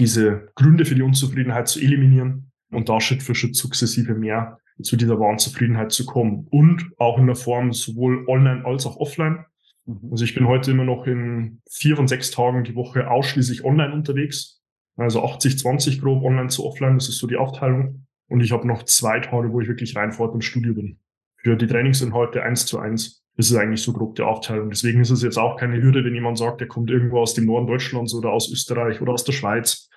diese 0.00 0.48
Gründe 0.56 0.84
für 0.84 0.96
die 0.96 1.02
Unzufriedenheit 1.02 1.68
zu 1.68 1.78
eliminieren 1.78 2.50
und 2.72 2.88
da 2.88 3.00
Schritt 3.00 3.22
für 3.22 3.36
Schritt 3.36 3.54
sukzessive 3.54 4.14
mehr 4.14 4.58
zu 4.82 4.96
dieser 4.96 5.20
wahren 5.20 5.38
Zufriedenheit 5.38 5.92
zu 5.92 6.06
kommen. 6.06 6.48
Und 6.50 6.90
auch 6.98 7.18
in 7.18 7.26
der 7.26 7.36
Form 7.36 7.72
sowohl 7.72 8.26
online 8.26 8.64
als 8.64 8.84
auch 8.84 8.96
offline. 8.96 9.44
Mhm. 9.86 10.08
Also 10.10 10.24
ich 10.24 10.34
bin 10.34 10.48
heute 10.48 10.72
immer 10.72 10.84
noch 10.84 11.06
in 11.06 11.62
vier 11.70 11.94
von 11.94 12.08
sechs 12.08 12.32
Tagen 12.32 12.64
die 12.64 12.74
Woche 12.74 13.08
ausschließlich 13.08 13.64
online 13.64 13.92
unterwegs. 13.92 14.60
Also 14.96 15.22
80, 15.22 15.56
20 15.56 16.00
grob 16.00 16.24
online 16.24 16.48
zu 16.48 16.66
offline, 16.66 16.94
das 16.94 17.08
ist 17.08 17.18
so 17.18 17.28
die 17.28 17.36
Aufteilung. 17.36 18.06
Und 18.30 18.40
ich 18.40 18.52
habe 18.52 18.66
noch 18.66 18.84
zwei 18.84 19.18
Tage, 19.20 19.52
wo 19.52 19.60
ich 19.60 19.68
wirklich 19.68 19.96
rein 19.96 20.12
vor 20.12 20.26
Ort 20.26 20.36
im 20.36 20.40
Studio 20.40 20.72
bin. 20.72 20.98
Für 21.36 21.56
die 21.56 21.66
Trainingsinhalte 21.66 22.42
eins 22.42 22.64
zu 22.64 22.78
eins. 22.78 23.24
Das 23.36 23.50
ist 23.50 23.56
eigentlich 23.56 23.82
so 23.82 23.92
grob 23.92 24.14
die 24.14 24.22
Aufteilung. 24.22 24.70
Deswegen 24.70 25.00
ist 25.00 25.10
es 25.10 25.22
jetzt 25.22 25.36
auch 25.36 25.56
keine 25.56 25.82
Hürde, 25.82 26.04
wenn 26.04 26.14
jemand 26.14 26.38
sagt, 26.38 26.60
der 26.60 26.68
kommt 26.68 26.90
irgendwo 26.90 27.18
aus 27.18 27.34
dem 27.34 27.46
Norden 27.46 27.66
Deutschlands 27.66 28.14
oder 28.14 28.30
aus 28.30 28.50
Österreich 28.50 29.00
oder 29.00 29.12
aus 29.12 29.24
der 29.24 29.32
Schweiz 29.32 29.88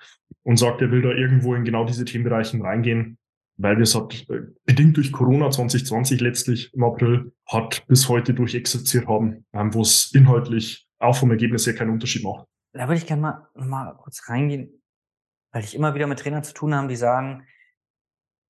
und 0.42 0.56
sagt, 0.56 0.82
er 0.82 0.90
will 0.90 1.02
da 1.02 1.10
irgendwo 1.10 1.54
in 1.54 1.64
genau 1.64 1.84
diese 1.84 2.04
Themenbereichen 2.04 2.60
reingehen, 2.60 3.18
weil 3.56 3.76
wir 3.76 3.82
es 3.84 3.94
hat, 3.94 4.26
äh, 4.30 4.40
bedingt 4.64 4.96
durch 4.96 5.12
Corona 5.12 5.50
2020 5.50 6.20
letztlich 6.20 6.74
im 6.74 6.82
April, 6.82 7.32
hat 7.46 7.86
bis 7.86 8.08
heute 8.08 8.34
durchexerziert 8.34 9.06
haben, 9.06 9.46
ähm, 9.52 9.72
wo 9.74 9.82
es 9.82 10.12
inhaltlich 10.12 10.88
auch 10.98 11.16
vom 11.16 11.30
Ergebnis 11.30 11.66
her 11.66 11.74
keinen 11.74 11.90
Unterschied 11.90 12.24
macht. 12.24 12.46
Da 12.72 12.88
würde 12.88 12.96
ich 12.96 13.06
gerne 13.06 13.22
mal, 13.22 13.48
mal 13.54 13.94
kurz 13.96 14.28
reingehen, 14.28 14.82
weil 15.52 15.62
ich 15.62 15.76
immer 15.76 15.94
wieder 15.94 16.08
mit 16.08 16.18
Trainern 16.18 16.42
zu 16.42 16.54
tun 16.54 16.74
habe, 16.74 16.88
die 16.88 16.96
sagen, 16.96 17.44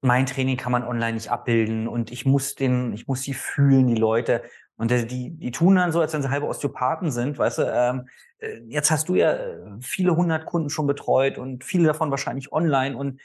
mein 0.05 0.27
Training 0.27 0.59
kann 0.59 0.71
man 0.71 0.85
online 0.85 1.15
nicht 1.15 1.31
abbilden 1.31 1.89
und 1.89 2.13
ich 2.13 2.27
muss 2.27 2.55
den, 2.55 2.93
ich 2.93 3.09
muss 3.09 3.23
sie 3.23 3.33
fühlen, 3.33 3.87
die 3.87 3.95
Leute. 3.95 4.43
Und 4.77 4.91
die, 4.91 5.31
die 5.31 5.51
tun 5.51 5.77
dann 5.77 5.93
so, 5.93 6.01
als 6.01 6.13
wenn 6.13 6.21
sie 6.21 6.29
halbe 6.29 6.47
Osteopathen 6.47 7.11
sind, 7.11 7.39
weißt 7.39 7.59
du, 7.59 7.63
ähm, 7.63 8.09
äh, 8.39 8.59
jetzt 8.67 8.91
hast 8.91 9.09
du 9.09 9.15
ja 9.15 9.33
äh, 9.33 9.61
viele 9.81 10.15
hundert 10.15 10.45
Kunden 10.45 10.69
schon 10.69 10.87
betreut 10.87 11.39
und 11.39 11.65
viele 11.65 11.87
davon 11.87 12.11
wahrscheinlich 12.11 12.53
online 12.53 12.97
und 12.97 13.19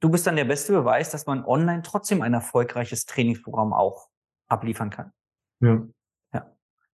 du 0.00 0.10
bist 0.10 0.26
dann 0.26 0.36
der 0.36 0.44
beste 0.44 0.74
Beweis, 0.74 1.10
dass 1.10 1.24
man 1.24 1.44
online 1.46 1.80
trotzdem 1.82 2.20
ein 2.20 2.34
erfolgreiches 2.34 3.06
Trainingsprogramm 3.06 3.72
auch 3.72 4.08
abliefern 4.48 4.90
kann. 4.90 5.12
Ja. 5.60 5.82
ja. 6.34 6.50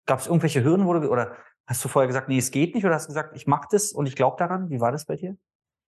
Gab 0.07 0.21
es 0.21 0.29
irgendwelche 0.29 0.63
Hürden, 0.63 0.87
wo 0.87 0.93
du, 0.93 1.11
oder 1.11 1.35
hast 1.67 1.85
du 1.85 1.89
vorher 1.89 2.07
gesagt, 2.07 2.29
nee, 2.29 2.39
es 2.39 2.53
geht 2.53 2.77
nicht, 2.77 2.85
oder 2.85 2.95
hast 2.95 3.07
du 3.07 3.09
gesagt, 3.09 3.35
ich 3.35 3.49
mache 3.49 3.67
das 3.73 3.91
und 3.91 4.07
ich 4.07 4.15
glaube 4.15 4.37
daran? 4.39 4.71
Wie 4.71 4.81
war 4.81 4.93
das 4.93 5.07
bei 5.07 5.17
dir? 5.17 5.37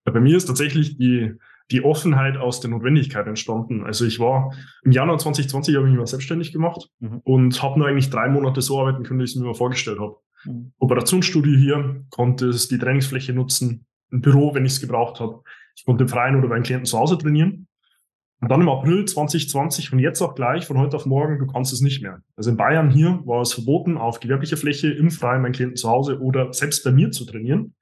Ja, 0.04 0.12
bei 0.12 0.20
mir 0.20 0.36
ist 0.36 0.46
tatsächlich 0.46 0.96
die, 0.96 1.38
die 1.70 1.82
Offenheit 1.82 2.36
aus 2.36 2.60
der 2.60 2.70
Notwendigkeit 2.70 3.26
entstanden. 3.26 3.84
Also 3.84 4.04
ich 4.04 4.20
war 4.20 4.54
im 4.82 4.92
Januar 4.92 5.18
2020 5.18 5.76
habe 5.76 5.86
ich 5.86 5.92
mich 5.92 5.98
mal 5.98 6.06
selbstständig 6.06 6.52
gemacht 6.52 6.90
mhm. 7.00 7.20
und 7.24 7.62
habe 7.62 7.78
nur 7.78 7.88
eigentlich 7.88 8.10
drei 8.10 8.28
Monate 8.28 8.60
so 8.60 8.80
arbeiten 8.80 9.02
können, 9.02 9.20
wie 9.20 9.24
ich 9.24 9.30
es 9.30 9.36
mir 9.36 9.46
mal 9.46 9.54
vorgestellt 9.54 9.98
habe. 9.98 10.16
Mhm. 10.44 10.72
Operationsstudio 10.78 11.56
hier, 11.56 12.04
konnte 12.10 12.48
es 12.48 12.68
die 12.68 12.78
Trainingsfläche 12.78 13.32
nutzen, 13.32 13.86
ein 14.12 14.20
Büro, 14.20 14.54
wenn 14.54 14.66
ich 14.66 14.72
es 14.72 14.80
gebraucht 14.80 15.20
habe. 15.20 15.42
Ich 15.76 15.84
konnte 15.84 16.04
im 16.04 16.08
Freien 16.08 16.36
oder 16.36 16.48
bei 16.48 16.54
einem 16.54 16.64
Klienten 16.64 16.86
zu 16.86 16.98
Hause 16.98 17.18
trainieren. 17.18 17.66
Und 18.40 18.50
dann 18.50 18.60
im 18.60 18.68
April 18.68 19.06
2020 19.06 19.88
von 19.88 19.98
jetzt 19.98 20.20
auch 20.20 20.34
gleich, 20.34 20.66
von 20.66 20.76
heute 20.76 20.96
auf 20.96 21.06
morgen, 21.06 21.38
du 21.38 21.46
kannst 21.46 21.72
es 21.72 21.80
nicht 21.80 22.02
mehr. 22.02 22.20
Also 22.36 22.50
in 22.50 22.58
Bayern 22.58 22.90
hier 22.90 23.22
war 23.24 23.40
es 23.40 23.54
verboten, 23.54 23.96
auf 23.96 24.20
gewerblicher 24.20 24.58
Fläche 24.58 24.90
im 24.90 25.10
Freien 25.10 25.40
meinen 25.40 25.52
Klienten 25.52 25.76
zu 25.76 25.88
Hause 25.88 26.20
oder 26.20 26.52
selbst 26.52 26.84
bei 26.84 26.90
mir 26.90 27.10
zu 27.10 27.24
trainieren 27.24 27.74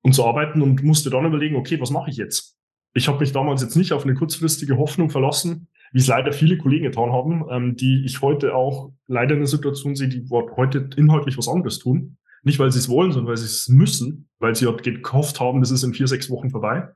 und 0.00 0.14
zu 0.14 0.24
arbeiten 0.24 0.60
und 0.60 0.82
musste 0.82 1.08
dann 1.08 1.24
überlegen, 1.24 1.54
okay, 1.54 1.80
was 1.80 1.90
mache 1.90 2.10
ich 2.10 2.16
jetzt? 2.16 2.58
Ich 2.94 3.08
habe 3.08 3.20
mich 3.20 3.32
damals 3.32 3.62
jetzt 3.62 3.76
nicht 3.76 3.92
auf 3.92 4.04
eine 4.04 4.14
kurzfristige 4.14 4.76
Hoffnung 4.76 5.10
verlassen, 5.10 5.68
wie 5.92 5.98
es 5.98 6.06
leider 6.06 6.32
viele 6.32 6.58
Kollegen 6.58 6.84
getan 6.84 7.12
haben, 7.12 7.44
ähm, 7.50 7.76
die 7.76 8.04
ich 8.04 8.20
heute 8.22 8.54
auch 8.54 8.90
leider 9.06 9.34
in 9.34 9.40
der 9.40 9.46
Situation 9.46 9.94
sehe, 9.94 10.08
die 10.08 10.26
heute 10.30 10.90
inhaltlich 10.96 11.38
was 11.38 11.48
anderes 11.48 11.78
tun. 11.78 12.16
Nicht, 12.44 12.58
weil 12.58 12.72
sie 12.72 12.78
es 12.78 12.88
wollen, 12.88 13.12
sondern 13.12 13.30
weil 13.30 13.36
sie 13.36 13.46
es 13.46 13.68
müssen, 13.68 14.28
weil 14.40 14.54
sie 14.54 14.66
halt 14.66 14.82
gehofft 14.82 15.38
haben, 15.38 15.60
das 15.60 15.70
ist 15.70 15.84
in 15.84 15.94
vier, 15.94 16.08
sechs 16.08 16.28
Wochen 16.28 16.50
vorbei. 16.50 16.88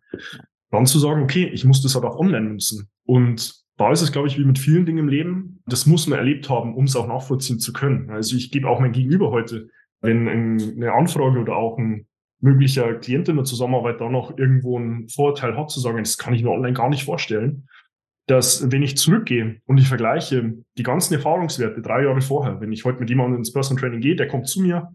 Dann 0.70 0.86
zu 0.86 0.98
sagen, 0.98 1.22
okay, 1.22 1.48
ich 1.52 1.64
muss 1.64 1.82
das 1.82 1.94
halt 1.94 2.04
auch 2.04 2.18
online 2.18 2.50
nutzen. 2.50 2.88
Und 3.04 3.54
da 3.76 3.92
ist 3.92 4.02
es, 4.02 4.10
glaube 4.10 4.26
ich, 4.26 4.38
wie 4.38 4.44
mit 4.44 4.58
vielen 4.58 4.86
Dingen 4.86 4.98
im 4.98 5.08
Leben. 5.08 5.62
Das 5.66 5.86
muss 5.86 6.06
man 6.08 6.18
erlebt 6.18 6.50
haben, 6.50 6.74
um 6.74 6.86
es 6.86 6.96
auch 6.96 7.06
nachvollziehen 7.06 7.60
zu 7.60 7.72
können. 7.72 8.10
Also 8.10 8.36
ich 8.36 8.50
gebe 8.50 8.68
auch 8.68 8.80
mein 8.80 8.92
Gegenüber 8.92 9.30
heute, 9.30 9.68
wenn 10.00 10.28
eine 10.28 10.92
Anfrage 10.92 11.38
oder 11.38 11.56
auch 11.56 11.78
ein 11.78 12.06
möglicher 12.40 12.94
Klient 12.94 13.28
in 13.28 13.36
der 13.36 13.44
Zusammenarbeit 13.44 14.00
da 14.00 14.08
noch 14.08 14.36
irgendwo 14.36 14.78
einen 14.78 15.08
Vorteil 15.08 15.56
hat, 15.56 15.70
zu 15.70 15.80
sagen, 15.80 15.98
das 15.98 16.18
kann 16.18 16.34
ich 16.34 16.42
mir 16.42 16.50
online 16.50 16.74
gar 16.74 16.90
nicht 16.90 17.04
vorstellen, 17.04 17.68
dass 18.26 18.70
wenn 18.70 18.82
ich 18.82 18.96
zurückgehe 18.96 19.60
und 19.66 19.78
ich 19.78 19.88
vergleiche 19.88 20.54
die 20.76 20.82
ganzen 20.82 21.14
Erfahrungswerte 21.14 21.80
drei 21.80 22.04
Jahre 22.04 22.20
vorher, 22.20 22.60
wenn 22.60 22.72
ich 22.72 22.84
heute 22.84 23.00
mit 23.00 23.08
jemandem 23.08 23.38
ins 23.38 23.52
Personal 23.52 23.80
Training 23.80 24.00
gehe, 24.00 24.16
der 24.16 24.28
kommt 24.28 24.48
zu 24.48 24.60
mir, 24.60 24.94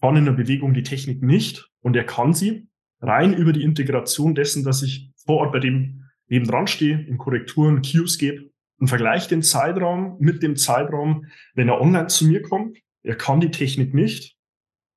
kann 0.00 0.16
in 0.16 0.26
der 0.26 0.32
Bewegung 0.32 0.74
die 0.74 0.82
Technik 0.82 1.22
nicht 1.22 1.68
und 1.80 1.96
er 1.96 2.04
kann 2.04 2.34
sie 2.34 2.68
rein 3.00 3.34
über 3.34 3.52
die 3.52 3.62
Integration 3.62 4.34
dessen, 4.34 4.62
dass 4.62 4.82
ich 4.82 5.10
vor 5.24 5.38
Ort 5.38 5.52
bei 5.52 5.58
dem 5.58 6.04
nebendran 6.28 6.66
stehe, 6.66 7.00
in 7.00 7.18
Korrekturen, 7.18 7.82
Cues 7.82 8.18
gebe 8.18 8.50
und 8.78 8.88
vergleiche 8.88 9.28
den 9.28 9.42
Zeitraum 9.42 10.16
mit 10.18 10.42
dem 10.42 10.56
Zeitraum, 10.56 11.26
wenn 11.54 11.68
er 11.68 11.80
online 11.80 12.08
zu 12.08 12.26
mir 12.26 12.42
kommt. 12.42 12.78
Er 13.02 13.16
kann 13.16 13.40
die 13.40 13.50
Technik 13.50 13.94
nicht 13.94 14.35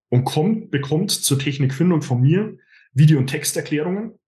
und 0.10 0.26
kommt, 0.26 0.72
bekommt 0.72 1.12
zur 1.12 1.40
Technikfindung 1.40 2.02
von 2.02 2.22
mir 2.22 2.58
Video- 2.94 3.20
und 3.20 3.28
Texterklärungen, 3.28 4.20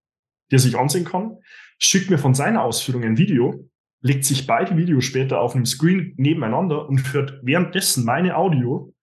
die 0.49 0.55
er 0.55 0.59
sich 0.59 0.77
ansehen 0.77 1.05
kann, 1.05 1.37
schickt 1.79 2.09
mir 2.09 2.17
von 2.17 2.35
seiner 2.35 2.63
Ausführung 2.63 3.03
ein 3.03 3.17
Video, 3.17 3.69
legt 4.01 4.25
sich 4.25 4.47
beide 4.47 4.77
Videos 4.77 5.05
später 5.05 5.41
auf 5.41 5.55
einem 5.55 5.65
Screen 5.65 6.13
nebeneinander 6.17 6.87
und 6.87 7.13
hört 7.13 7.39
währenddessen 7.43 8.05
meine 8.05 8.35
Audio, 8.35 8.93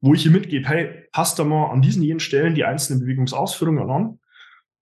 wo 0.00 0.14
ich 0.14 0.26
ihm 0.26 0.32
mitgebe, 0.32 0.68
hey, 0.68 1.04
passt 1.12 1.38
da 1.38 1.44
mal 1.44 1.70
an 1.70 1.82
diesen 1.82 2.02
jenen 2.02 2.20
Stellen 2.20 2.54
die 2.54 2.64
einzelnen 2.64 3.00
Bewegungsausführungen 3.00 3.90
an 3.90 4.18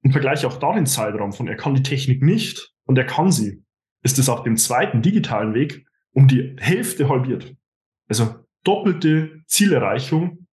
und 0.03 0.12
vergleiche 0.12 0.46
auch 0.46 0.59
da 0.59 0.74
den 0.74 0.86
Zeitraum 0.86 1.32
von, 1.32 1.49
er 1.49 1.57
kann 1.57 1.74
die 1.74 1.82
Technik 1.82 2.22
nicht 2.22 2.72
und 2.84 2.96
er 2.99 3.05
kann 3.05 3.32
sie, 3.32 3.62
ist 4.03 4.18
es 4.18 4.28
auf 4.28 4.42
dem 4.42 4.57
zweiten 4.57 5.03
digitalen 5.03 5.55
Weg 5.55 5.86
um 6.12 6.28
die 6.28 6.57
Hälfte 6.59 7.09
halbiert. 7.09 7.55
Also 8.09 8.34
doppelte 8.64 9.42
Zielerreichung 9.46 10.46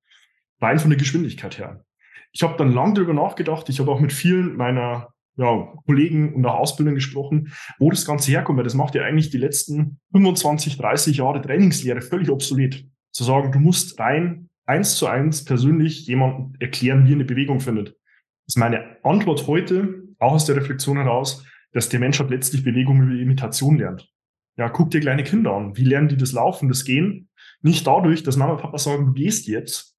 rein 0.66 0.80
von 0.80 0.90
der 0.90 1.00
Geschwindigkeit 1.00 1.58
her. 1.58 1.86
Ich 2.32 2.44
habe 2.44 2.58
dann 2.58 2.74
lang 2.74 2.96
darüber 2.96 3.14
nachgedacht. 3.14 3.70
Ich 3.70 3.80
habe 3.80 3.92
auch 3.92 4.00
mit 4.00 4.12
vielen 4.12 4.58
meiner 4.58 5.14
ja, 5.38 5.74
Kollegen 5.86 6.34
und 6.34 6.46
auch 6.46 6.56
Ausbildern 6.56 6.96
gesprochen, 6.96 7.54
wo 7.80 7.90
das 7.90 8.06
Ganze 8.06 8.32
herkommt, 8.32 8.58
weil 8.58 8.64
das 8.64 8.74
macht 8.74 8.96
ja 8.96 9.04
eigentlich 9.04 9.30
die 9.30 9.38
letzten 9.38 10.00
25, 10.12 10.78
30 10.78 11.18
Jahre 11.18 11.42
Trainingslehre 11.42 12.02
völlig 12.02 12.30
obsolet. 12.30 12.86
Zu 13.12 13.24
sagen, 13.24 13.52
du 13.52 13.60
musst 13.60 14.00
rein 14.00 14.50
eins 14.66 14.96
zu 14.96 15.08
eins 15.08 15.46
persönlich 15.46 16.08
jemandem 16.08 16.54
erklären, 16.60 17.08
wie 17.08 17.14
eine 17.14 17.26
Bewegung 17.26 17.60
findet. 17.60 17.90
Das 17.90 18.56
ist 18.56 18.58
meine 18.58 18.98
Antwort 19.04 19.48
heute, 19.48 20.04
auch 20.20 20.34
aus 20.34 20.46
der 20.46 20.56
Reflexion 20.56 20.98
heraus, 20.98 21.46
dass 21.72 21.90
der 21.90 22.00
Mensch 22.00 22.20
halt 22.20 22.32
letztlich 22.32 22.64
Bewegung 22.64 23.02
über 23.02 23.20
Imitation 23.20 23.78
lernt. 23.78 24.10
Ja, 24.58 24.70
guck 24.70 24.92
dir 24.92 25.02
kleine 25.02 25.24
Kinder 25.24 25.54
an. 25.54 25.76
Wie 25.78 25.84
lernen 25.84 26.08
die 26.08 26.18
das 26.18 26.32
Laufen, 26.32 26.70
das 26.70 26.86
Gehen? 26.86 27.30
Nicht 27.62 27.86
dadurch, 27.86 28.24
dass 28.24 28.38
Mama 28.38 28.54
und 28.54 28.62
Papa 28.62 28.78
sagen, 28.78 29.06
du 29.06 29.14
gehst 29.14 29.48
jetzt, 29.48 29.95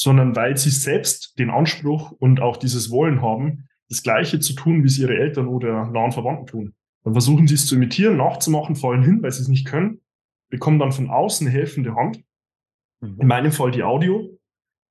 sondern 0.00 0.36
weil 0.36 0.56
sie 0.56 0.70
selbst 0.70 1.36
den 1.40 1.50
Anspruch 1.50 2.12
und 2.12 2.40
auch 2.40 2.56
dieses 2.56 2.90
Wollen 2.90 3.20
haben, 3.20 3.68
das 3.88 4.04
Gleiche 4.04 4.38
zu 4.38 4.52
tun, 4.52 4.84
wie 4.84 4.86
es 4.86 4.98
ihre 4.98 5.16
Eltern 5.16 5.48
oder 5.48 5.86
nahen 5.86 6.12
Verwandten 6.12 6.46
tun. 6.46 6.74
Dann 7.02 7.14
versuchen 7.14 7.48
sie 7.48 7.54
es 7.54 7.66
zu 7.66 7.74
imitieren, 7.74 8.16
nachzumachen, 8.16 8.76
fallen 8.76 9.02
hin, 9.02 9.22
weil 9.22 9.32
sie 9.32 9.42
es 9.42 9.48
nicht 9.48 9.66
können, 9.66 10.00
bekommen 10.50 10.78
dann 10.78 10.92
von 10.92 11.10
außen 11.10 11.46
eine 11.46 11.56
helfende 11.56 11.96
Hand. 11.96 12.22
Mhm. 13.00 13.16
In 13.20 13.26
meinem 13.26 13.50
Fall 13.50 13.72
die 13.72 13.82
Audio, 13.82 14.38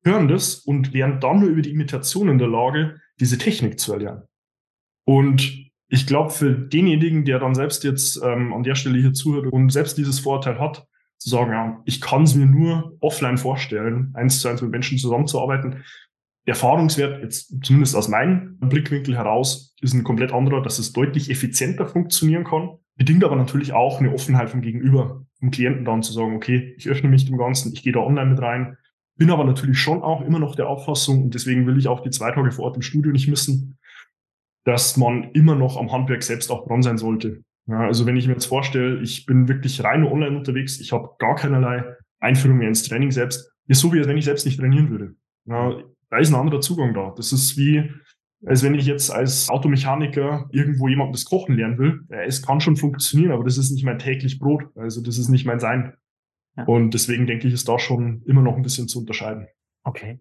hören 0.03 0.27
das 0.27 0.55
und 0.55 0.93
wären 0.93 1.21
dann 1.21 1.39
nur 1.39 1.49
über 1.49 1.61
die 1.61 1.71
Imitation 1.71 2.27
in 2.27 2.37
der 2.37 2.47
Lage, 2.47 2.99
diese 3.19 3.37
Technik 3.37 3.79
zu 3.79 3.93
erlernen. 3.93 4.23
Und 5.05 5.71
ich 5.87 6.05
glaube, 6.05 6.31
für 6.31 6.53
denjenigen, 6.53 7.23
der 7.23 7.39
dann 7.39 7.55
selbst 7.55 7.85
jetzt 7.85 8.21
ähm, 8.21 8.51
an 8.51 8.63
der 8.63 8.75
Stelle 8.75 8.99
hier 8.99 9.13
zuhört 9.13 9.47
und 9.47 9.69
selbst 9.69 9.97
dieses 9.97 10.19
Vorteil 10.19 10.59
hat, 10.59 10.85
zu 11.17 11.29
sagen, 11.29 11.51
ja, 11.51 11.81
ich 11.85 12.01
kann 12.01 12.23
es 12.23 12.35
mir 12.35 12.45
nur 12.45 12.95
offline 12.99 13.37
vorstellen, 13.37 14.11
eins 14.13 14.39
zu 14.39 14.47
eins 14.47 14.61
mit 14.61 14.71
Menschen 14.71 14.97
zusammenzuarbeiten. 14.97 15.83
Der 16.45 16.53
Erfahrungswert, 16.53 17.21
jetzt 17.23 17.53
zumindest 17.63 17.95
aus 17.95 18.07
meinem 18.07 18.57
Blickwinkel 18.59 19.15
heraus, 19.15 19.75
ist 19.81 19.93
ein 19.93 20.03
komplett 20.03 20.31
anderer, 20.31 20.61
dass 20.61 20.79
es 20.79 20.93
deutlich 20.93 21.29
effizienter 21.29 21.85
funktionieren 21.85 22.45
kann. 22.45 22.77
Bedingt 22.95 23.23
aber 23.23 23.35
natürlich 23.35 23.73
auch 23.73 23.99
eine 23.99 24.13
Offenheit 24.13 24.49
vom 24.49 24.61
Gegenüber, 24.61 25.25
vom 25.39 25.51
Klienten 25.51 25.85
dann 25.85 26.03
zu 26.03 26.13
sagen, 26.13 26.35
okay, 26.35 26.73
ich 26.77 26.87
öffne 26.87 27.09
mich 27.09 27.25
dem 27.25 27.37
Ganzen, 27.37 27.73
ich 27.73 27.83
gehe 27.83 27.93
da 27.93 27.99
online 27.99 28.31
mit 28.31 28.41
rein. 28.41 28.77
Bin 29.17 29.29
aber 29.29 29.43
natürlich 29.43 29.79
schon 29.79 30.01
auch 30.01 30.21
immer 30.21 30.39
noch 30.39 30.55
der 30.55 30.69
Auffassung, 30.69 31.23
und 31.23 31.33
deswegen 31.33 31.67
will 31.67 31.77
ich 31.77 31.87
auch 31.87 31.99
die 31.99 32.11
zwei 32.11 32.31
Tage 32.31 32.51
vor 32.51 32.65
Ort 32.65 32.75
im 32.75 32.81
Studio 32.81 33.11
nicht 33.11 33.27
missen, 33.27 33.77
dass 34.63 34.95
man 34.97 35.31
immer 35.31 35.55
noch 35.55 35.77
am 35.77 35.91
Handwerk 35.91 36.23
selbst 36.23 36.51
auch 36.51 36.65
dran 36.67 36.81
sein 36.81 36.97
sollte. 36.97 37.43
Ja, 37.67 37.81
also 37.81 38.05
wenn 38.05 38.15
ich 38.15 38.27
mir 38.27 38.33
jetzt 38.33 38.45
vorstelle, 38.45 39.01
ich 39.01 39.25
bin 39.25 39.47
wirklich 39.47 39.83
rein 39.83 40.01
nur 40.01 40.11
online 40.11 40.37
unterwegs, 40.37 40.79
ich 40.79 40.93
habe 40.93 41.09
gar 41.19 41.35
keinerlei 41.35 41.83
Einführung 42.19 42.57
mehr 42.57 42.69
ins 42.69 42.83
Training 42.83 43.11
selbst, 43.11 43.51
ist 43.67 43.81
so 43.81 43.93
wie 43.93 43.99
als 43.99 44.07
wenn 44.07 44.17
ich 44.17 44.25
selbst 44.25 44.45
nicht 44.45 44.59
trainieren 44.59 44.89
würde. 44.89 45.15
Ja, 45.45 45.77
da 46.09 46.17
ist 46.17 46.29
ein 46.29 46.39
anderer 46.39 46.61
Zugang 46.61 46.93
da. 46.93 47.13
Das 47.15 47.33
ist 47.33 47.57
wie, 47.57 47.91
als 48.45 48.63
wenn 48.63 48.75
ich 48.75 48.85
jetzt 48.85 49.11
als 49.11 49.49
Automechaniker 49.49 50.47
irgendwo 50.51 50.87
jemandem 50.87 51.13
das 51.13 51.25
Kochen 51.25 51.55
lernen 51.55 51.77
will. 51.77 52.01
Ja, 52.09 52.21
es 52.21 52.41
kann 52.41 52.61
schon 52.61 52.77
funktionieren, 52.77 53.31
aber 53.31 53.43
das 53.43 53.57
ist 53.57 53.71
nicht 53.71 53.83
mein 53.83 53.99
täglich 53.99 54.39
Brot. 54.39 54.63
Also 54.75 55.01
das 55.01 55.17
ist 55.17 55.27
nicht 55.27 55.45
mein 55.45 55.59
Sein. 55.59 55.93
Ja. 56.55 56.63
Und 56.63 56.93
deswegen 56.93 57.27
denke 57.27 57.47
ich, 57.47 57.53
ist 57.53 57.67
da 57.67 57.77
schon 57.79 58.23
immer 58.25 58.41
noch 58.41 58.55
ein 58.55 58.63
bisschen 58.63 58.87
zu 58.87 58.99
unterscheiden. 58.99 59.47
Okay. 59.83 60.19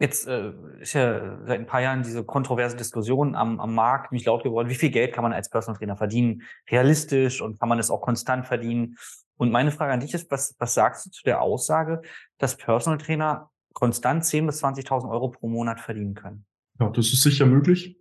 Jetzt 0.00 0.26
äh, 0.26 0.52
ist 0.80 0.94
ja 0.94 1.38
seit 1.46 1.60
ein 1.60 1.66
paar 1.66 1.82
Jahren 1.82 2.02
diese 2.02 2.24
kontroverse 2.24 2.74
Diskussion 2.74 3.34
am, 3.34 3.60
am 3.60 3.74
Markt 3.74 4.12
mich 4.12 4.24
laut 4.24 4.42
geworden. 4.42 4.70
Wie 4.70 4.74
viel 4.74 4.90
Geld 4.90 5.12
kann 5.12 5.22
man 5.22 5.34
als 5.34 5.50
Personal 5.50 5.78
Trainer 5.78 5.96
verdienen? 5.96 6.42
Realistisch 6.70 7.42
und 7.42 7.60
kann 7.60 7.68
man 7.68 7.78
es 7.78 7.90
auch 7.90 8.00
konstant 8.00 8.46
verdienen? 8.46 8.96
Und 9.36 9.52
meine 9.52 9.70
Frage 9.70 9.92
an 9.92 10.00
dich 10.00 10.14
ist, 10.14 10.30
was, 10.30 10.56
was 10.58 10.72
sagst 10.72 11.04
du 11.04 11.10
zu 11.10 11.22
der 11.24 11.42
Aussage, 11.42 12.00
dass 12.38 12.56
Personal 12.56 12.98
Trainer 12.98 13.50
konstant 13.74 14.24
10.000 14.24 14.46
bis 14.46 14.64
20.000 14.64 15.10
Euro 15.10 15.28
pro 15.28 15.48
Monat 15.48 15.80
verdienen 15.80 16.14
können? 16.14 16.46
Ja, 16.78 16.88
das 16.88 17.12
ist 17.12 17.22
sicher 17.22 17.44
möglich. 17.44 17.98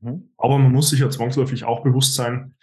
Mhm. 0.00 0.30
Aber 0.36 0.58
man 0.58 0.70
muss 0.70 0.90
sich 0.90 1.00
ja 1.00 1.08
zwangsläufig 1.08 1.64
auch 1.64 1.82
bewusst 1.82 2.14
sein, 2.14 2.54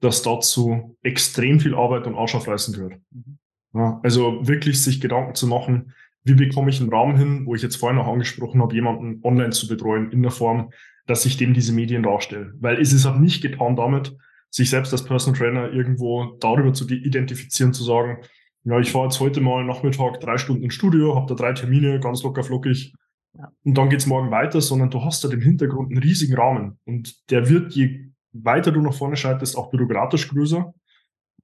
dass 0.00 0.20
dazu 0.20 0.98
extrem 1.02 1.60
viel 1.60 1.74
Arbeit 1.74 2.06
und 2.06 2.14
Arsch 2.14 2.34
aufreißen 2.34 2.74
gehört. 2.74 3.00
Mhm. 3.10 3.38
Ja, 3.72 4.00
also 4.02 4.46
wirklich 4.46 4.82
sich 4.82 5.00
Gedanken 5.00 5.34
zu 5.34 5.46
machen, 5.46 5.94
wie 6.24 6.34
bekomme 6.34 6.70
ich 6.70 6.80
einen 6.80 6.90
Raum 6.90 7.16
hin, 7.16 7.46
wo 7.46 7.54
ich 7.54 7.62
jetzt 7.62 7.76
vorhin 7.76 7.98
auch 7.98 8.08
angesprochen 8.08 8.60
habe, 8.60 8.74
jemanden 8.74 9.20
online 9.22 9.50
zu 9.50 9.68
betreuen 9.68 10.10
in 10.10 10.22
der 10.22 10.30
Form, 10.30 10.70
dass 11.06 11.26
ich 11.26 11.36
dem 11.36 11.52
diese 11.52 11.72
Medien 11.72 12.02
darstelle. 12.02 12.54
Weil 12.58 12.80
es 12.80 12.92
ist 12.92 13.06
auch 13.06 13.18
nicht 13.18 13.42
getan 13.42 13.76
damit, 13.76 14.16
sich 14.50 14.70
selbst 14.70 14.92
als 14.92 15.04
Personal 15.04 15.38
Trainer 15.38 15.72
irgendwo 15.72 16.36
darüber 16.40 16.72
zu 16.72 16.88
identifizieren, 16.88 17.72
zu 17.72 17.84
sagen, 17.84 18.18
ja, 18.64 18.78
ich 18.78 18.92
fahre 18.92 19.06
jetzt 19.06 19.20
heute 19.20 19.42
mal 19.42 19.64
Nachmittag 19.64 20.20
drei 20.20 20.38
Stunden 20.38 20.64
ins 20.64 20.74
Studio, 20.74 21.14
habe 21.14 21.26
da 21.26 21.34
drei 21.34 21.52
Termine, 21.52 22.00
ganz 22.00 22.22
locker 22.22 22.42
flockig. 22.42 22.94
Ja. 23.36 23.50
Und 23.64 23.76
dann 23.76 23.90
geht's 23.90 24.06
morgen 24.06 24.30
weiter, 24.30 24.60
sondern 24.62 24.90
du 24.90 25.04
hast 25.04 25.22
da 25.22 25.28
im 25.28 25.42
Hintergrund 25.42 25.90
einen 25.90 26.02
riesigen 26.02 26.34
Rahmen. 26.34 26.78
Und 26.86 27.30
der 27.30 27.48
wird, 27.50 27.72
je 27.74 28.06
weiter 28.32 28.72
du 28.72 28.80
nach 28.80 28.94
vorne 28.94 29.16
schaltest, 29.16 29.58
auch 29.58 29.70
bürokratisch 29.70 30.28
größer. 30.28 30.72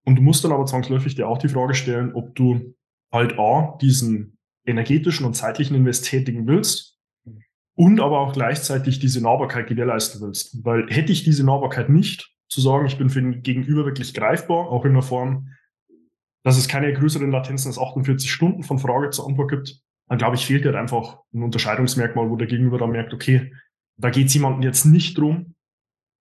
Und 0.05 0.17
du 0.17 0.23
musst 0.23 0.45
dann 0.45 0.53
aber 0.53 0.65
zwangsläufig 0.65 1.15
dir 1.15 1.29
auch 1.29 1.39
die 1.39 1.49
Frage 1.49 1.75
stellen, 1.75 2.15
ob 2.15 2.35
du 2.35 2.75
halt 3.13 3.39
A, 3.39 3.77
diesen 3.83 4.39
energetischen 4.65 5.27
und 5.27 5.35
zeitlichen 5.35 5.77
Invest 5.77 6.05
tätigen 6.07 6.47
willst 6.47 6.99
und 7.75 8.01
aber 8.01 8.21
auch 8.21 8.33
gleichzeitig 8.33 8.99
diese 8.99 9.23
Nahbarkeit 9.23 9.67
gewährleisten 9.67 10.21
willst. 10.21 10.65
Weil 10.65 10.87
hätte 10.89 11.13
ich 11.13 11.25
diese 11.25 11.45
Nahbarkeit 11.45 11.89
nicht, 11.89 12.31
zu 12.49 12.61
sagen, 12.61 12.87
ich 12.87 12.99
bin 12.99 13.11
für 13.11 13.23
den 13.23 13.43
Gegenüber 13.43 13.87
wirklich 13.87 14.13
greifbar, 14.13 14.69
auch 14.69 14.85
in 14.85 14.93
der 14.93 15.03
Form, 15.03 15.49
dass 16.43 16.59
es 16.59 16.69
keine 16.69 16.93
größeren 16.93 17.31
Latenzen 17.31 17.69
als 17.69 17.79
48 17.79 18.31
Stunden 18.31 18.65
von 18.65 18.79
Frage 18.79 19.11
zur 19.11 19.29
Antwort 19.29 19.51
gibt, 19.51 19.81
dann 20.09 20.19
glaube 20.19 20.35
ich, 20.35 20.45
fehlt 20.45 20.65
halt 20.65 20.75
einfach 20.75 21.21
ein 21.33 21.45
Unterscheidungsmerkmal, 21.45 22.29
wo 22.29 22.37
der 22.37 22.49
Gegenüber 22.49 22.79
dann 22.79 22.91
merkt, 22.91 23.15
okay, 23.15 23.53
da 23.97 24.11
geht 24.11 24.27
es 24.27 24.35
jemandem 24.35 24.63
jetzt 24.63 24.85
nicht 24.85 25.17
drum, 25.17 25.55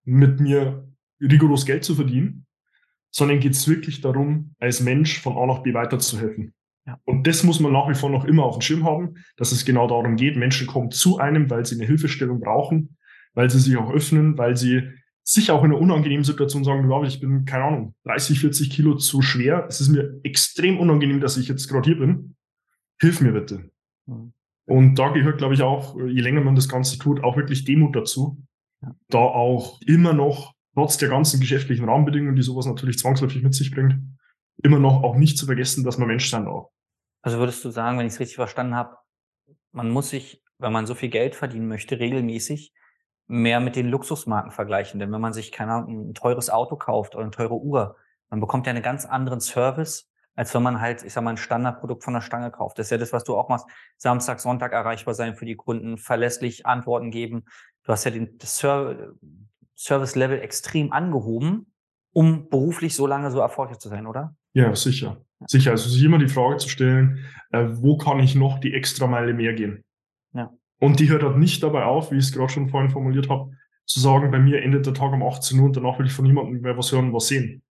mit 0.03 0.39
mir 0.39 0.87
rigoros 1.19 1.65
Geld 1.65 1.83
zu 1.83 1.95
verdienen, 1.95 2.45
sondern 3.09 3.39
geht 3.39 3.53
es 3.53 3.67
wirklich 3.67 4.01
darum, 4.01 4.53
als 4.59 4.81
Mensch 4.81 5.19
von 5.19 5.37
A 5.37 5.45
nach 5.45 5.63
B 5.63 5.73
weiterzuhelfen. 5.73 6.53
Ja. 6.89 6.99
Und 7.05 7.27
das 7.27 7.43
muss 7.43 7.59
man 7.59 7.71
nach 7.71 7.87
wie 7.87 7.93
vor 7.93 8.09
noch 8.09 8.25
immer 8.25 8.43
auf 8.43 8.57
dem 8.57 8.61
Schirm 8.61 8.83
haben, 8.83 9.15
dass 9.37 9.51
es 9.51 9.63
genau 9.63 9.87
darum 9.87 10.15
geht, 10.15 10.35
Menschen 10.37 10.65
kommen 10.65 10.89
zu 10.89 11.19
einem, 11.19 11.49
weil 11.49 11.63
sie 11.63 11.75
eine 11.75 11.85
Hilfestellung 11.85 12.39
brauchen, 12.39 12.97
weil 13.35 13.49
sie 13.49 13.59
sich 13.59 13.77
auch 13.77 13.91
öffnen, 13.91 14.37
weil 14.39 14.57
sie 14.57 14.81
sich 15.23 15.51
auch 15.51 15.63
in 15.63 15.71
einer 15.71 15.79
unangenehmen 15.79 16.23
Situation 16.23 16.63
sagen, 16.63 16.87
glaube 16.87 17.05
ich 17.05 17.19
bin, 17.19 17.45
keine 17.45 17.65
Ahnung, 17.65 17.95
30, 18.05 18.39
40 18.39 18.71
Kilo 18.71 18.95
zu 18.95 19.21
schwer. 19.21 19.67
Es 19.69 19.81
ist 19.81 19.89
mir 19.89 20.19
extrem 20.23 20.79
unangenehm, 20.79 21.19
dass 21.19 21.37
ich 21.37 21.47
jetzt 21.47 21.67
gerade 21.67 21.87
hier 21.87 21.99
bin. 21.99 22.35
Hilf 22.99 23.21
mir 23.21 23.33
bitte. 23.33 23.69
Mhm. 24.07 24.33
Und 24.65 24.95
da 24.95 25.09
gehört, 25.09 25.37
glaube 25.37 25.53
ich, 25.53 25.61
auch, 25.61 25.95
je 25.95 26.21
länger 26.21 26.41
man 26.41 26.55
das 26.55 26.69
Ganze 26.69 26.97
tut, 26.97 27.23
auch 27.23 27.37
wirklich 27.37 27.65
Demut 27.65 27.95
dazu. 27.95 28.43
Ja. 28.81 28.95
Da 29.09 29.19
auch 29.19 29.79
immer 29.85 30.13
noch, 30.13 30.53
trotz 30.73 30.97
der 30.97 31.09
ganzen 31.09 31.39
geschäftlichen 31.39 31.87
Rahmenbedingungen, 31.87 32.35
die 32.35 32.41
sowas 32.41 32.65
natürlich 32.65 32.97
zwangsläufig 32.97 33.43
mit 33.43 33.53
sich 33.53 33.69
bringt, 33.69 33.99
immer 34.63 34.79
noch 34.79 35.03
auch 35.03 35.15
nicht 35.15 35.37
zu 35.37 35.45
vergessen, 35.45 35.83
dass 35.83 35.99
man 35.99 36.07
Mensch 36.07 36.29
sein 36.29 36.45
darf. 36.45 36.67
Also 37.21 37.37
würdest 37.39 37.63
du 37.65 37.69
sagen, 37.69 37.97
wenn 37.97 38.07
ich 38.07 38.13
es 38.13 38.19
richtig 38.19 38.35
verstanden 38.35 38.75
habe, 38.75 38.97
man 39.71 39.89
muss 39.89 40.09
sich, 40.09 40.43
wenn 40.57 40.71
man 40.71 40.85
so 40.85 40.95
viel 40.95 41.09
Geld 41.09 41.35
verdienen 41.35 41.67
möchte, 41.67 41.99
regelmäßig 41.99 42.73
mehr 43.27 43.59
mit 43.59 43.75
den 43.75 43.89
Luxusmarken 43.89 44.51
vergleichen. 44.51 44.99
Denn 44.99 45.11
wenn 45.11 45.21
man 45.21 45.33
sich, 45.33 45.51
keine 45.51 45.73
Ahnung, 45.73 46.09
ein 46.09 46.13
teures 46.13 46.49
Auto 46.49 46.75
kauft 46.75 47.15
oder 47.15 47.23
eine 47.23 47.31
teure 47.31 47.55
Uhr, 47.55 47.95
man 48.29 48.39
bekommt 48.39 48.65
ja 48.65 48.71
einen 48.71 48.83
ganz 48.83 49.05
anderen 49.05 49.39
Service, 49.39 50.09
als 50.35 50.53
wenn 50.53 50.63
man 50.63 50.79
halt, 50.79 51.03
ich 51.03 51.13
sag 51.13 51.23
mal, 51.23 51.31
ein 51.31 51.37
Standardprodukt 51.37 52.03
von 52.03 52.13
der 52.13 52.21
Stange 52.21 52.49
kauft. 52.49 52.79
Das 52.79 52.87
ist 52.87 52.91
ja 52.91 52.97
das, 52.97 53.11
was 53.11 53.23
du 53.25 53.37
auch 53.37 53.49
machst. 53.49 53.67
Samstag, 53.97 54.39
Sonntag 54.39 54.71
erreichbar 54.71 55.13
sein 55.13 55.35
für 55.35 55.45
die 55.45 55.55
Kunden, 55.55 55.97
verlässlich 55.97 56.65
Antworten 56.65 57.11
geben. 57.11 57.43
Du 57.83 57.91
hast 57.91 58.05
ja 58.05 58.11
den 58.11 58.37
Service-Level 59.75 60.39
extrem 60.39 60.93
angehoben, 60.93 61.73
um 62.13 62.49
beruflich 62.49 62.95
so 62.95 63.05
lange 63.05 63.31
so 63.31 63.39
erfolgreich 63.39 63.79
zu 63.79 63.89
sein, 63.89 64.07
oder? 64.07 64.35
Ja, 64.53 64.73
sicher. 64.75 65.21
Sicher. 65.47 65.71
Also 65.71 65.89
sich 65.89 66.03
immer 66.03 66.17
die 66.17 66.27
Frage 66.27 66.57
zu 66.57 66.69
stellen, 66.69 67.19
äh, 67.51 67.65
wo 67.69 67.97
kann 67.97 68.19
ich 68.19 68.35
noch 68.35 68.59
die 68.59 68.73
extra 68.73 69.07
Meile 69.07 69.33
mehr 69.33 69.53
gehen? 69.53 69.83
Ja. 70.33 70.51
Und 70.79 70.99
die 70.99 71.09
hört 71.09 71.23
halt 71.23 71.37
nicht 71.37 71.63
dabei 71.63 71.83
auf, 71.83 72.11
wie 72.11 72.17
ich 72.17 72.25
es 72.25 72.31
gerade 72.31 72.51
schon 72.51 72.69
vorhin 72.69 72.89
formuliert 72.89 73.29
habe, 73.29 73.51
zu 73.85 73.99
sagen, 73.99 74.31
bei 74.31 74.39
mir 74.39 74.61
endet 74.61 74.85
der 74.85 74.93
Tag 74.93 75.13
um 75.13 75.23
18 75.23 75.59
Uhr 75.59 75.65
und 75.65 75.77
danach 75.77 75.97
will 75.97 76.05
ich 76.05 76.11
von 76.11 76.25
niemandem 76.25 76.61
mehr 76.61 76.77
was 76.77 76.91
hören 76.91 77.07
und 77.07 77.13
was 77.13 77.27
sehen. 77.27 77.63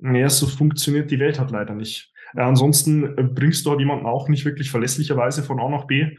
Ja, 0.00 0.28
so 0.28 0.46
funktioniert 0.46 1.10
die 1.10 1.18
Welt 1.18 1.38
halt 1.38 1.50
leider 1.50 1.74
nicht. 1.74 2.12
Äh, 2.34 2.42
ansonsten 2.42 3.18
äh, 3.18 3.22
bringst 3.22 3.64
du 3.64 3.70
halt 3.70 3.80
jemanden 3.80 4.06
auch 4.06 4.28
nicht 4.28 4.44
wirklich 4.44 4.70
verlässlicherweise 4.70 5.42
von 5.42 5.60
A 5.60 5.68
nach 5.68 5.86
B 5.86 6.16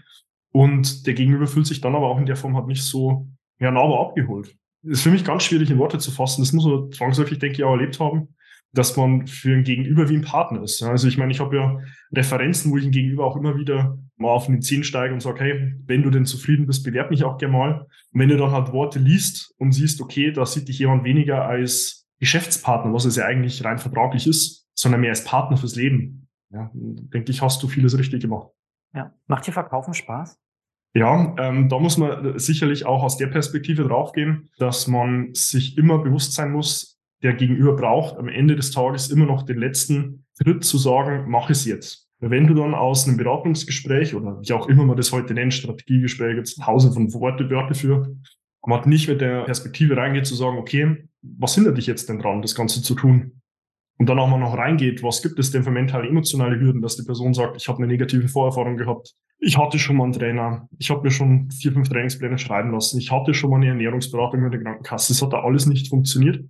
und 0.51 1.05
der 1.05 1.13
Gegenüber 1.13 1.47
fühlt 1.47 1.67
sich 1.67 1.81
dann 1.81 1.95
aber 1.95 2.07
auch 2.07 2.19
in 2.19 2.25
der 2.25 2.35
Form 2.35 2.55
halt 2.55 2.67
nicht 2.67 2.83
so 2.83 3.27
ja, 3.59 3.71
nah 3.71 3.81
aber 3.81 4.01
abgeholt. 4.01 4.55
Das 4.83 4.99
ist 4.99 5.03
für 5.03 5.11
mich 5.11 5.25
ganz 5.25 5.43
schwierig 5.43 5.69
in 5.71 5.79
Worte 5.79 5.97
zu 5.97 6.11
fassen. 6.11 6.41
Das 6.41 6.53
muss 6.53 6.65
man 6.65 6.91
zwangsläufig, 6.91 7.39
denke 7.39 7.55
ich, 7.57 7.63
auch 7.63 7.71
erlebt 7.71 7.99
haben 7.99 8.34
dass 8.75 8.95
man 8.97 9.25
für 9.25 9.53
ein 9.53 9.63
Gegenüber 9.63 10.09
wie 10.09 10.17
ein 10.17 10.21
Partner 10.21 10.61
ist. 10.61 10.83
Also 10.83 11.07
ich 11.07 11.17
meine, 11.17 11.31
ich 11.31 11.39
habe 11.39 11.55
ja 11.55 11.79
Referenzen, 12.13 12.71
wo 12.71 12.77
ich 12.77 12.85
ein 12.85 12.91
Gegenüber 12.91 13.25
auch 13.25 13.37
immer 13.37 13.57
wieder 13.57 13.97
mal 14.17 14.29
auf 14.29 14.45
den 14.45 14.61
Zehen 14.61 14.83
steige 14.83 15.13
und 15.13 15.21
sage, 15.21 15.43
hey, 15.43 15.75
wenn 15.85 16.03
du 16.03 16.09
denn 16.09 16.25
zufrieden 16.25 16.67
bist, 16.67 16.83
bewerb 16.83 17.09
mich 17.09 17.23
auch 17.23 17.37
gerne 17.37 17.53
mal. 17.53 17.87
Und 18.11 18.19
wenn 18.19 18.29
du 18.29 18.37
dann 18.37 18.51
halt 18.51 18.71
Worte 18.71 18.99
liest 18.99 19.53
und 19.57 19.71
siehst, 19.71 20.01
okay, 20.01 20.31
da 20.31 20.45
sieht 20.45 20.67
dich 20.67 20.79
jemand 20.79 21.03
weniger 21.03 21.45
als 21.45 22.05
Geschäftspartner, 22.19 22.93
was 22.93 23.05
es 23.05 23.15
ja 23.15 23.25
eigentlich 23.25 23.63
rein 23.63 23.77
vertraglich 23.77 24.27
ist, 24.27 24.67
sondern 24.73 25.01
mehr 25.01 25.09
als 25.09 25.23
Partner 25.23 25.57
fürs 25.57 25.75
Leben. 25.75 26.27
Ja, 26.51 26.69
denke 26.73 27.31
ich, 27.31 27.41
hast 27.41 27.63
du 27.63 27.67
vieles 27.67 27.97
richtig 27.97 28.21
gemacht. 28.21 28.49
Ja. 28.93 29.13
Macht 29.27 29.47
dir 29.47 29.51
Verkaufen 29.51 29.93
Spaß? 29.93 30.39
Ja, 30.93 31.35
ähm, 31.37 31.67
da 31.67 31.77
muss 31.77 31.97
man 31.97 32.39
sicherlich 32.39 32.85
auch 32.85 33.03
aus 33.03 33.17
der 33.17 33.27
Perspektive 33.27 33.83
draufgehen, 33.83 34.49
dass 34.57 34.87
man 34.87 35.33
sich 35.33 35.77
immer 35.77 35.97
bewusst 35.97 36.33
sein 36.33 36.51
muss, 36.51 36.94
der 37.23 37.33
Gegenüber 37.33 37.75
braucht 37.75 38.17
am 38.17 38.27
Ende 38.27 38.55
des 38.55 38.71
Tages 38.71 39.09
immer 39.09 39.25
noch 39.25 39.43
den 39.43 39.57
letzten 39.57 40.25
Schritt 40.41 40.63
zu 40.63 40.77
sagen, 40.77 41.25
mach 41.29 41.49
es 41.49 41.65
jetzt. 41.65 42.07
Wenn 42.19 42.47
du 42.47 42.53
dann 42.53 42.73
aus 42.73 43.07
einem 43.07 43.17
Beratungsgespräch 43.17 44.15
oder 44.15 44.39
wie 44.41 44.53
auch 44.53 44.67
immer 44.67 44.85
man 44.85 44.97
das 44.97 45.11
heute 45.11 45.33
nennt, 45.33 45.53
Strategiegespräch, 45.53 46.37
jetzt 46.37 46.61
tausend 46.61 46.93
von 46.93 47.13
Worte, 47.13 47.49
Wörter 47.49 47.75
für, 47.75 48.15
man 48.65 48.79
hat 48.79 48.87
nicht 48.87 49.07
mit 49.07 49.21
der 49.21 49.43
Perspektive 49.43 49.97
reingeht 49.97 50.25
zu 50.25 50.35
sagen, 50.35 50.57
okay, 50.57 51.07
was 51.21 51.55
hindert 51.55 51.77
dich 51.77 51.87
jetzt 51.87 52.09
denn 52.09 52.19
dran, 52.19 52.41
das 52.41 52.55
Ganze 52.55 52.81
zu 52.81 52.95
tun? 52.95 53.41
Und 53.97 54.09
dann 54.09 54.19
auch 54.19 54.27
mal 54.27 54.39
noch 54.39 54.57
reingeht, 54.57 55.03
was 55.03 55.21
gibt 55.21 55.39
es 55.39 55.51
denn 55.51 55.63
für 55.63 55.71
mentale, 55.71 56.07
emotionale 56.07 56.59
Hürden, 56.59 56.81
dass 56.81 56.97
die 56.97 57.03
Person 57.03 57.33
sagt, 57.33 57.55
ich 57.57 57.67
habe 57.67 57.77
eine 57.77 57.87
negative 57.87 58.27
Vorerfahrung 58.27 58.75
gehabt, 58.75 59.13
ich 59.39 59.57
hatte 59.57 59.79
schon 59.79 59.97
mal 59.97 60.05
einen 60.05 60.13
Trainer, 60.13 60.67
ich 60.77 60.89
habe 60.89 61.03
mir 61.03 61.11
schon 61.11 61.49
vier, 61.51 61.71
fünf 61.71 61.89
Trainingspläne 61.89 62.37
schreiben 62.37 62.71
lassen, 62.71 62.99
ich 62.99 63.11
hatte 63.11 63.33
schon 63.33 63.51
mal 63.51 63.57
eine 63.57 63.67
Ernährungsberatung 63.67 64.41
mit 64.41 64.53
der 64.53 64.61
Krankenkasse, 64.61 65.13
es 65.13 65.21
hat 65.21 65.31
da 65.31 65.43
alles 65.43 65.65
nicht 65.65 65.89
funktioniert 65.89 66.43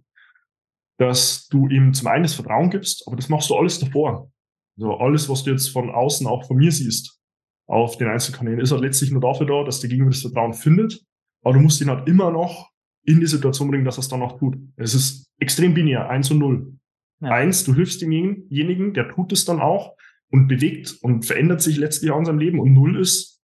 dass 0.98 1.48
du 1.48 1.68
ihm 1.68 1.94
zum 1.94 2.08
einen 2.08 2.24
das 2.24 2.34
Vertrauen 2.34 2.70
gibst, 2.70 3.04
aber 3.08 3.16
das 3.16 3.30
machst 3.30 3.50
du 3.50 3.56
alles 3.56 3.80
davor. 3.80 4.32
Also 4.78 4.94
alles, 4.98 5.30
was 5.30 5.44
du 5.44 5.52
jetzt 5.52 5.70
von 5.70 5.90
außen 5.90 6.28
auch 6.28 6.46
von 6.46 6.58
mir 6.58 6.72
siehst, 6.72 7.20
auf 7.68 7.98
den 7.98 8.08
Einzelkanälen, 8.08 8.60
ist 8.60 8.72
halt 8.72 8.82
letztlich 8.82 9.12
nur 9.12 9.22
dafür 9.22 9.48
da, 9.48 9.64
dass 9.64 9.80
der 9.80 9.90
Gegenüber 9.90 10.12
das 10.12 10.22
Vertrauen 10.22 10.54
findet. 10.54 11.04
Aber 11.44 11.54
du 11.54 11.60
musst 11.60 11.82
ihn 11.82 11.90
halt 11.90 12.08
immer 12.08 12.32
noch 12.32 12.72
in 13.04 13.20
die 13.20 13.26
Situation 13.26 13.70
bringen, 13.70 13.86
dass 13.86 13.98
er 13.98 14.02
es 14.02 14.08
dann 14.08 14.22
auch 14.22 14.38
tut. 14.38 14.58
Es 14.76 14.94
ist 14.94 15.32
extrem 15.40 15.74
binär, 15.74 16.10
eins 16.10 16.32
und 16.32 16.40
null. 16.40 16.74
Ja. 17.22 17.30
Eins, 17.30 17.64
du 17.64 17.74
hilfst 17.74 18.02
demjenigen, 18.02 18.94
der 18.94 19.10
tut 19.10 19.32
es 19.32 19.46
dann 19.46 19.60
auch 19.60 19.96
und 20.30 20.48
bewegt 20.48 20.98
und 21.02 21.26
verändert 21.26 21.62
sich 21.62 21.78
letztlich 21.78 22.12
auch 22.12 22.20
in 22.20 22.26
seinem 22.26 22.40
Leben. 22.40 22.60
Und 22.60 22.74
null 22.74 23.00
ist, 23.00 23.42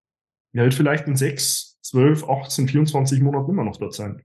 er 0.54 0.64
wird 0.64 0.74
vielleicht 0.74 1.08
in 1.08 1.16
sechs, 1.16 1.80
zwölf, 1.82 2.28
18, 2.28 2.68
24 2.68 3.22
Monaten 3.22 3.52
immer 3.52 3.64
noch 3.64 3.78
dort 3.78 3.94
sein. 3.94 4.22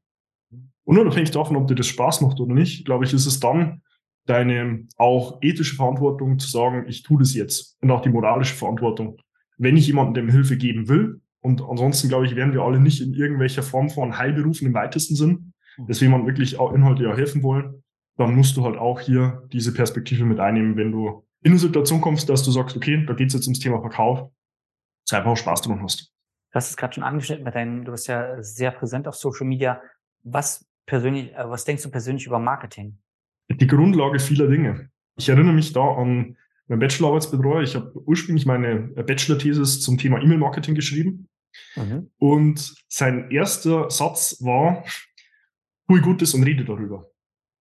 Unabhängig 0.87 1.33
davon, 1.33 1.57
ob 1.57 1.67
dir 1.67 1.75
das 1.75 1.89
Spaß 1.89 2.21
macht 2.21 2.39
oder 2.39 2.55
nicht, 2.55 2.85
glaube 2.85 3.05
ich, 3.05 3.13
ist 3.13 3.27
es 3.27 3.41
dann 3.41 3.83
deine 4.25 4.87
auch 4.97 5.39
ethische 5.41 5.75
Verantwortung 5.75 6.39
zu 6.39 6.49
sagen, 6.49 6.87
ich 6.89 7.03
tue 7.03 7.19
das 7.19 7.35
jetzt 7.35 7.77
und 7.83 7.91
auch 7.91 8.03
die 8.03 8.09
moralische 8.09 8.55
Verantwortung. 8.55 9.19
Wenn 9.59 9.77
ich 9.77 9.87
jemandem 9.87 10.29
Hilfe 10.29 10.57
geben 10.57 10.89
will, 10.89 11.21
und 11.41 11.63
ansonsten 11.63 12.09
glaube 12.09 12.27
ich, 12.27 12.35
wären 12.35 12.53
wir 12.53 12.63
alle 12.63 12.81
nicht 12.81 13.01
in 13.01 13.15
irgendwelcher 13.15 13.63
Form 13.63 13.89
von 13.89 14.17
Heilberufen 14.19 14.67
im 14.67 14.75
weitesten 14.75 15.17
Sinn, 15.17 15.53
mhm. 15.77 15.87
dass 15.87 16.01
wir 16.01 16.07
jemandem 16.07 16.29
wirklich 16.29 16.59
auch 16.59 16.73
Inhalte 16.73 17.05
ja 17.05 17.17
helfen 17.17 17.43
wollen, 17.43 17.83
dann 18.17 18.35
musst 18.35 18.57
du 18.57 18.65
halt 18.65 18.77
auch 18.77 19.01
hier 19.01 19.43
diese 19.53 19.75
Perspektive 19.75 20.25
mit 20.25 20.41
einnehmen, 20.41 20.77
wenn 20.77 20.93
du 20.93 21.25
in 21.43 21.53
eine 21.53 21.59
Situation 21.59 22.01
kommst, 22.01 22.29
dass 22.29 22.43
du 22.43 22.51
sagst, 22.51 22.77
okay, 22.77 23.05
da 23.07 23.15
geht 23.15 23.29
es 23.29 23.35
jetzt 23.35 23.47
ums 23.47 23.61
Thema 23.61 23.81
Verkauf, 23.81 24.31
sei 25.05 25.19
einfach 25.19 25.33
auch 25.33 25.37
Spaß 25.37 25.63
dran 25.63 25.83
hast. 25.83 26.13
Du 26.51 26.55
hast 26.55 26.71
es 26.71 26.77
gerade 26.77 26.95
schon 26.95 27.05
angeschnitten 27.05 27.45
mit 27.45 27.55
deinen, 27.55 27.85
du 27.85 27.93
bist 27.93 28.09
ja 28.09 28.43
sehr 28.43 28.71
präsent 28.71 29.07
auf 29.07 29.15
Social 29.15 29.47
Media. 29.47 29.81
Was 30.25 30.67
persönlich, 30.87 31.35
äh, 31.35 31.49
was 31.49 31.65
denkst 31.65 31.83
du 31.83 31.91
persönlich 31.91 32.27
über 32.27 32.39
Marketing? 32.39 32.99
Die 33.49 33.67
Grundlage 33.67 34.19
vieler 34.19 34.49
Dinge. 34.49 34.91
Ich 35.17 35.29
erinnere 35.29 35.55
mich 35.55 35.73
da 35.73 35.83
an 35.83 36.37
meinen 36.69 36.81
Bachelorarbeitsbetreuer. 36.81 37.63
Ich 37.63 37.75
habe 37.75 37.93
ursprünglich 38.07 38.47
meine 38.47 38.93
äh, 38.97 39.03
Bachelor-Thesis 39.03 39.81
zum 39.81 39.99
Thema 39.99 40.21
E-Mail-Marketing 40.23 40.75
geschrieben. 40.75 41.29
Mhm. 41.77 42.11
Und 42.19 42.75
sein 42.89 43.31
erster 43.31 43.91
Satz 43.91 44.39
war, 44.41 44.85
tue 45.89 46.01
Gutes 46.01 46.35
und 46.35 46.43
rede 46.43 46.65
darüber. 46.65 47.11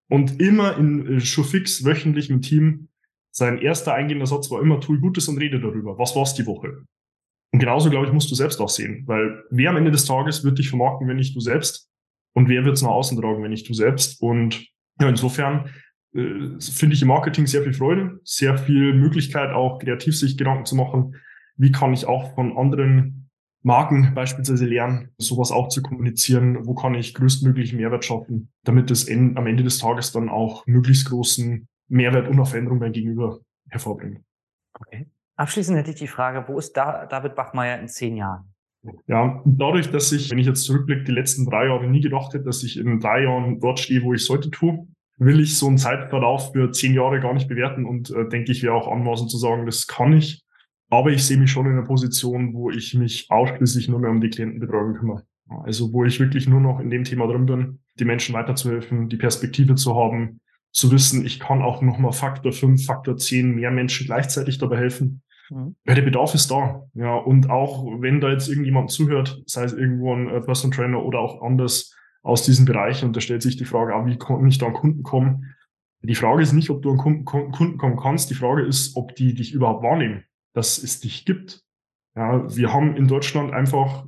Und 0.09 0.41
immer 0.41 0.77
in 0.77 1.17
äh, 1.17 1.19
schon 1.19 1.45
fix 1.45 1.83
wöchentlich 1.85 2.29
im 2.29 2.41
Team, 2.41 2.89
sein 3.31 3.57
erster 3.57 3.93
eingehender 3.93 4.27
Satz 4.27 4.49
war 4.49 4.61
immer, 4.61 4.79
tue 4.79 4.99
Gutes 4.99 5.27
und 5.27 5.37
rede 5.37 5.59
darüber. 5.59 5.97
Was 5.97 6.15
war's 6.15 6.35
die 6.35 6.45
Woche? 6.45 6.85
Und 7.51 7.59
genauso, 7.59 7.89
glaube 7.89 8.07
ich, 8.07 8.13
musst 8.13 8.31
du 8.31 8.35
selbst 8.35 8.59
auch 8.59 8.69
sehen. 8.69 9.03
Weil 9.07 9.43
wer 9.49 9.69
am 9.69 9.77
Ende 9.77 9.91
des 9.91 10.05
Tages 10.05 10.43
wird 10.43 10.57
dich 10.57 10.69
vermarkten, 10.69 11.07
wenn 11.07 11.17
nicht 11.17 11.35
du 11.35 11.39
selbst? 11.39 11.89
Und 12.35 12.49
wer 12.49 12.65
wird 12.65 12.75
es 12.75 12.83
nach 12.83 12.89
außen 12.89 13.19
tragen, 13.19 13.41
wenn 13.41 13.51
nicht 13.51 13.67
du 13.67 13.73
selbst? 13.73 14.21
Und 14.21 14.67
ja, 14.99 15.07
insofern 15.07 15.69
äh, 16.13 16.59
finde 16.59 16.95
ich 16.95 17.01
im 17.01 17.07
Marketing 17.07 17.47
sehr 17.47 17.63
viel 17.63 17.73
Freude, 17.73 18.19
sehr 18.23 18.57
viel 18.57 18.93
Möglichkeit, 18.93 19.51
auch 19.51 19.79
kreativ 19.79 20.17
sich 20.17 20.37
Gedanken 20.37 20.65
zu 20.65 20.75
machen. 20.75 21.15
Wie 21.55 21.71
kann 21.71 21.93
ich 21.93 22.05
auch 22.05 22.35
von 22.35 22.57
anderen 22.57 23.29
Marken 23.63 24.13
beispielsweise 24.13 24.65
lernen, 24.65 25.11
sowas 25.17 25.51
auch 25.51 25.69
zu 25.69 25.81
kommunizieren? 25.81 26.67
Wo 26.67 26.75
kann 26.75 26.93
ich 26.93 27.13
größtmöglichen 27.13 27.79
Mehrwert 27.79 28.03
schaffen, 28.03 28.51
damit 28.63 28.91
es 28.91 29.09
am 29.09 29.47
Ende 29.47 29.63
des 29.63 29.77
Tages 29.77 30.11
dann 30.11 30.29
auch 30.29 30.67
möglichst 30.67 31.09
großen 31.09 31.67
Mehrwert 31.87 32.27
und 32.27 32.39
auch 32.39 32.47
Veränderung 32.47 32.79
beim 32.79 32.91
Gegenüber 32.91 33.39
hervorbringt? 33.69 34.19
Okay. 34.73 35.07
Abschließend 35.37 35.77
hätte 35.77 35.91
ich 35.91 35.97
die 35.97 36.07
Frage, 36.07 36.45
wo 36.47 36.57
ist 36.59 36.73
da 36.73 37.05
David 37.05 37.35
Bachmeier 37.35 37.79
in 37.79 37.87
zehn 37.87 38.17
Jahren? 38.17 38.54
Ja, 39.07 39.41
dadurch, 39.45 39.89
dass 39.89 40.11
ich, 40.11 40.31
wenn 40.31 40.37
ich 40.37 40.47
jetzt 40.47 40.63
zurückblicke, 40.63 41.03
die 41.03 41.11
letzten 41.11 41.45
drei 41.45 41.67
Jahre 41.67 41.87
nie 41.87 42.01
gedacht 42.01 42.33
hätte, 42.33 42.45
dass 42.45 42.63
ich 42.63 42.77
in 42.77 42.99
drei 42.99 43.23
Jahren 43.23 43.59
dort 43.59 43.79
stehe, 43.79 44.03
wo 44.03 44.13
ich 44.13 44.29
heute 44.29 44.51
tue, 44.51 44.87
will 45.17 45.39
ich 45.39 45.57
so 45.57 45.67
einen 45.67 45.77
Zeitverlauf 45.77 46.51
für 46.51 46.71
zehn 46.71 46.93
Jahre 46.93 47.19
gar 47.19 47.33
nicht 47.33 47.47
bewerten 47.47 47.85
und 47.85 48.11
äh, 48.11 48.27
denke 48.27 48.51
ich, 48.51 48.63
wäre 48.63 48.73
auch 48.73 48.91
anmaßend 48.91 49.31
zu 49.31 49.37
sagen, 49.37 49.65
das 49.65 49.87
kann 49.87 50.13
ich. 50.13 50.43
Aber 50.89 51.09
ich 51.09 51.25
sehe 51.25 51.37
mich 51.37 51.51
schon 51.51 51.65
in 51.65 51.73
einer 51.73 51.83
Position, 51.83 52.53
wo 52.53 52.69
ich 52.69 52.93
mich 52.93 53.27
ausschließlich 53.29 53.89
nur 53.89 53.99
mehr 53.99 54.11
um 54.11 54.21
die 54.21 54.29
Klientenbetreuung 54.29 54.95
kümmere. 54.95 55.23
Also 55.63 55.93
wo 55.93 56.05
ich 56.05 56.19
wirklich 56.19 56.47
nur 56.47 56.59
noch 56.59 56.79
in 56.79 56.89
dem 56.89 57.03
Thema 57.03 57.27
drin 57.27 57.45
bin, 57.45 57.79
die 57.99 58.05
Menschen 58.05 58.33
weiterzuhelfen, 58.33 59.09
die 59.09 59.17
Perspektive 59.17 59.75
zu 59.75 59.95
haben, 59.95 60.41
zu 60.71 60.91
wissen, 60.91 61.25
ich 61.25 61.39
kann 61.39 61.61
auch 61.61 61.81
nochmal 61.81 62.11
Faktor 62.11 62.51
5, 62.51 62.85
Faktor 62.85 63.17
10 63.17 63.55
mehr 63.55 63.71
Menschen 63.71 64.07
gleichzeitig 64.07 64.57
dabei 64.57 64.77
helfen. 64.77 65.21
Mhm. 65.49 65.75
Weil 65.85 65.95
der 65.95 66.01
Bedarf 66.01 66.33
ist 66.33 66.49
da. 66.49 66.83
Ja, 66.93 67.15
und 67.15 67.49
auch 67.49 67.85
wenn 68.01 68.21
da 68.21 68.29
jetzt 68.29 68.47
irgendjemand 68.47 68.91
zuhört, 68.91 69.41
sei 69.45 69.63
es 69.63 69.73
irgendwo 69.73 70.13
ein 70.13 70.29
äh, 70.29 70.41
Personal 70.41 70.75
Trainer 70.75 71.03
oder 71.03 71.19
auch 71.19 71.41
anders 71.41 71.95
aus 72.23 72.43
diesem 72.43 72.65
Bereich, 72.65 73.03
und 73.03 73.15
da 73.15 73.21
stellt 73.21 73.41
sich 73.41 73.57
die 73.57 73.65
Frage, 73.65 73.93
ah, 73.93 74.05
wie 74.05 74.17
kann 74.17 74.47
ich 74.47 74.57
da 74.57 74.67
an 74.67 74.73
Kunden 74.73 75.03
kommen? 75.03 75.55
Die 76.01 76.15
Frage 76.15 76.43
ist 76.43 76.53
nicht, 76.53 76.69
ob 76.69 76.81
du 76.81 76.91
an 76.91 76.97
Kunden, 76.97 77.25
Kunden 77.25 77.77
kommen 77.77 77.97
kannst. 77.97 78.29
Die 78.29 78.35
Frage 78.35 78.61
ist, 78.61 78.95
ob 78.95 79.15
die 79.15 79.33
dich 79.33 79.53
überhaupt 79.53 79.83
wahrnehmen, 79.83 80.23
dass 80.53 80.77
es 80.77 80.99
dich 80.99 81.25
gibt. 81.25 81.63
Ja, 82.15 82.55
wir 82.55 82.73
haben 82.73 82.95
in 82.95 83.07
Deutschland 83.07 83.53
einfach 83.53 84.05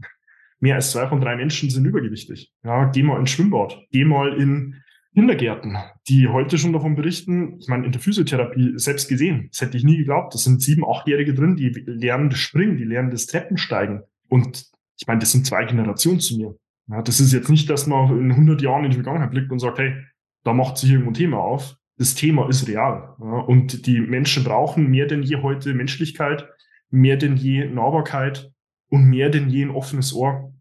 mehr 0.59 0.75
als 0.75 0.91
zwei 0.91 1.07
von 1.07 1.21
drei 1.21 1.35
Menschen 1.35 1.69
sind 1.69 1.85
übergewichtig. 1.85 2.53
Ja, 2.63 2.85
geh 2.85 3.03
mal 3.03 3.19
ins 3.19 3.31
Schwimmbad, 3.31 3.83
geh 3.91 4.05
mal 4.05 4.33
in 4.33 4.81
Kindergärten, 5.17 5.77
die 6.07 6.27
heute 6.27 6.59
schon 6.59 6.73
davon 6.73 6.93
berichten, 6.93 7.57
ich 7.59 7.67
meine, 7.67 7.87
in 7.87 7.91
der 7.91 7.99
Physiotherapie 7.99 8.73
selbst 8.75 9.09
gesehen, 9.09 9.47
das 9.51 9.61
hätte 9.61 9.75
ich 9.75 9.83
nie 9.83 9.97
geglaubt, 9.97 10.35
das 10.35 10.43
sind 10.43 10.61
sieben, 10.61 10.87
achtjährige 10.87 11.33
drin, 11.33 11.55
die 11.55 11.69
lernen 11.87 12.29
das 12.29 12.37
Springen, 12.37 12.77
die 12.77 12.83
lernen 12.83 13.09
das 13.09 13.25
Treppensteigen. 13.25 14.03
Und 14.29 14.67
ich 14.95 15.07
meine, 15.07 15.19
das 15.19 15.31
sind 15.31 15.47
zwei 15.47 15.65
Generationen 15.65 16.19
zu 16.19 16.37
mir. 16.37 16.55
Ja, 16.87 17.01
das 17.01 17.19
ist 17.19 17.33
jetzt 17.33 17.49
nicht, 17.49 17.67
dass 17.67 17.87
man 17.87 18.15
in 18.15 18.29
100 18.29 18.61
Jahren 18.61 18.83
in 18.83 18.91
die 18.91 18.97
Vergangenheit 18.97 19.31
blickt 19.31 19.51
und 19.51 19.57
sagt, 19.57 19.79
hey, 19.79 19.95
da 20.43 20.53
macht 20.53 20.77
sich 20.77 20.91
irgendwo 20.91 21.09
ein 21.09 21.15
Thema 21.15 21.39
auf. 21.39 21.77
Das 21.97 22.13
Thema 22.13 22.47
ist 22.47 22.67
real. 22.67 23.15
Ja, 23.19 23.39
und 23.39 23.87
die 23.87 23.99
Menschen 23.99 24.43
brauchen 24.43 24.87
mehr 24.87 25.07
denn 25.07 25.23
je 25.23 25.37
heute 25.37 25.73
Menschlichkeit, 25.73 26.47
mehr 26.91 27.17
denn 27.17 27.37
je 27.37 27.67
Nahbarkeit 27.67 28.51
und 28.91 29.05
mehr 29.05 29.31
denn 29.31 29.49
je 29.49 29.63
ein 29.63 29.71
offenes 29.71 30.13
Ohr. 30.13 30.53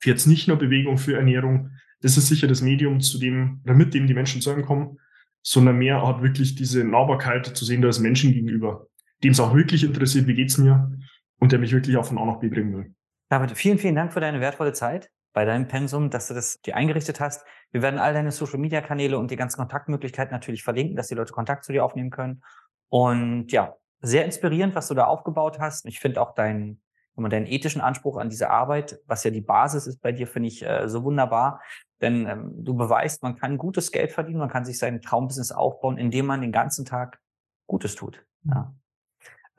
Für 0.00 0.10
jetzt 0.10 0.26
nicht 0.26 0.48
nur 0.48 0.58
Bewegung 0.58 0.98
für 0.98 1.16
Ernährung, 1.16 1.70
das 2.02 2.16
ist 2.16 2.28
sicher 2.28 2.46
das 2.46 2.62
Medium, 2.62 3.00
zu 3.00 3.18
dem 3.18 3.60
oder 3.64 3.74
mit 3.74 3.94
dem 3.94 4.06
die 4.06 4.14
Menschen 4.14 4.40
zusammenkommen, 4.40 4.98
sondern 5.42 5.76
mehr 5.76 6.06
hat 6.06 6.22
wirklich 6.22 6.54
diese 6.54 6.84
Nahbarkeit 6.84 7.46
zu 7.46 7.64
sehen, 7.64 7.82
da 7.82 7.88
ist 7.88 8.00
Menschen 8.00 8.32
gegenüber, 8.32 8.86
dem 9.22 9.32
es 9.32 9.40
auch 9.40 9.54
wirklich 9.54 9.84
interessiert, 9.84 10.26
wie 10.26 10.34
geht's 10.34 10.58
mir 10.58 10.92
und 11.38 11.52
der 11.52 11.58
mich 11.58 11.72
wirklich 11.72 11.96
auch 11.96 12.04
von 12.04 12.18
A 12.18 12.24
nach 12.24 12.38
B 12.38 12.48
bringen 12.48 12.76
will. 12.76 12.94
David, 13.28 13.52
vielen, 13.52 13.78
vielen 13.78 13.94
Dank 13.94 14.12
für 14.12 14.20
deine 14.20 14.40
wertvolle 14.40 14.72
Zeit 14.72 15.10
bei 15.32 15.44
deinem 15.44 15.66
Pensum, 15.66 16.10
dass 16.10 16.28
du 16.28 16.34
das 16.34 16.60
dir 16.60 16.76
eingerichtet 16.76 17.20
hast. 17.20 17.44
Wir 17.70 17.82
werden 17.82 17.98
all 17.98 18.12
deine 18.12 18.30
Social 18.30 18.58
Media 18.58 18.82
Kanäle 18.82 19.18
und 19.18 19.30
die 19.30 19.36
ganzen 19.36 19.56
Kontaktmöglichkeiten 19.56 20.32
natürlich 20.32 20.62
verlinken, 20.62 20.96
dass 20.96 21.08
die 21.08 21.14
Leute 21.14 21.32
Kontakt 21.32 21.64
zu 21.64 21.72
dir 21.72 21.84
aufnehmen 21.84 22.10
können. 22.10 22.42
Und 22.90 23.50
ja, 23.50 23.74
sehr 24.02 24.24
inspirierend, 24.24 24.74
was 24.74 24.88
du 24.88 24.94
da 24.94 25.04
aufgebaut 25.04 25.58
hast. 25.58 25.86
Ich 25.86 26.00
finde 26.00 26.20
auch 26.20 26.34
deinen, 26.34 26.81
wenn 27.14 27.22
man 27.22 27.30
deinen 27.30 27.46
ethischen 27.46 27.80
Anspruch 27.80 28.16
an 28.16 28.30
diese 28.30 28.50
Arbeit, 28.50 29.00
was 29.06 29.24
ja 29.24 29.30
die 29.30 29.40
Basis 29.40 29.86
ist 29.86 30.00
bei 30.00 30.12
dir, 30.12 30.26
finde 30.26 30.48
ich 30.48 30.64
äh, 30.64 30.88
so 30.88 31.04
wunderbar. 31.04 31.60
Denn 32.00 32.26
ähm, 32.26 32.64
du 32.64 32.74
beweist, 32.74 33.22
man 33.22 33.36
kann 33.36 33.58
gutes 33.58 33.92
Geld 33.92 34.12
verdienen, 34.12 34.38
man 34.38 34.48
kann 34.48 34.64
sich 34.64 34.78
sein 34.78 35.00
Traumbusiness 35.02 35.52
aufbauen, 35.52 35.98
indem 35.98 36.26
man 36.26 36.40
den 36.40 36.52
ganzen 36.52 36.84
Tag 36.84 37.20
Gutes 37.66 37.94
tut. 37.94 38.24
Ja, 38.44 38.74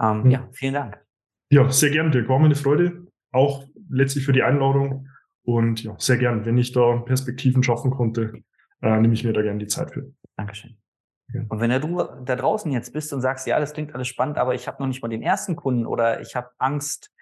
ähm, 0.01 0.30
ja 0.30 0.47
vielen 0.51 0.74
Dank. 0.74 1.04
Ja, 1.49 1.70
sehr 1.70 1.91
gerne, 1.91 2.12
Dirk. 2.12 2.28
War 2.28 2.39
mir 2.39 2.45
eine 2.45 2.56
Freude. 2.56 3.08
Auch 3.32 3.66
letztlich 3.89 4.26
für 4.26 4.34
die 4.34 4.43
Einladung. 4.43 5.08
Und 5.43 5.84
ja, 5.84 5.95
sehr 5.99 6.18
gern. 6.18 6.45
Wenn 6.45 6.58
ich 6.58 6.72
da 6.72 6.97
Perspektiven 6.97 7.64
schaffen 7.64 7.91
konnte, 7.91 8.43
äh, 8.82 8.99
nehme 8.99 9.14
ich 9.14 9.24
mir 9.24 9.34
da 9.34 9.41
gerne 9.41 9.60
die 9.60 9.68
Zeit 9.68 9.91
für. 9.91 10.12
Dankeschön. 10.36 10.78
Und 11.49 11.60
wenn 11.60 11.82
du 11.82 12.04
da 12.26 12.36
draußen 12.36 12.72
jetzt 12.72 12.93
bist 12.93 13.14
und 13.14 13.22
sagst, 13.22 13.47
ja, 13.47 13.60
das 13.60 13.74
klingt 13.74 13.95
alles 13.95 14.08
spannend, 14.08 14.38
aber 14.38 14.54
ich 14.54 14.68
habe 14.68 14.82
noch 14.82 14.88
nicht 14.88 15.01
mal 15.01 15.08
den 15.08 15.22
ersten 15.24 15.56
Kunden 15.56 15.86
oder 15.86 16.22
ich 16.22 16.36
habe 16.36 16.49
Angst, 16.58 17.12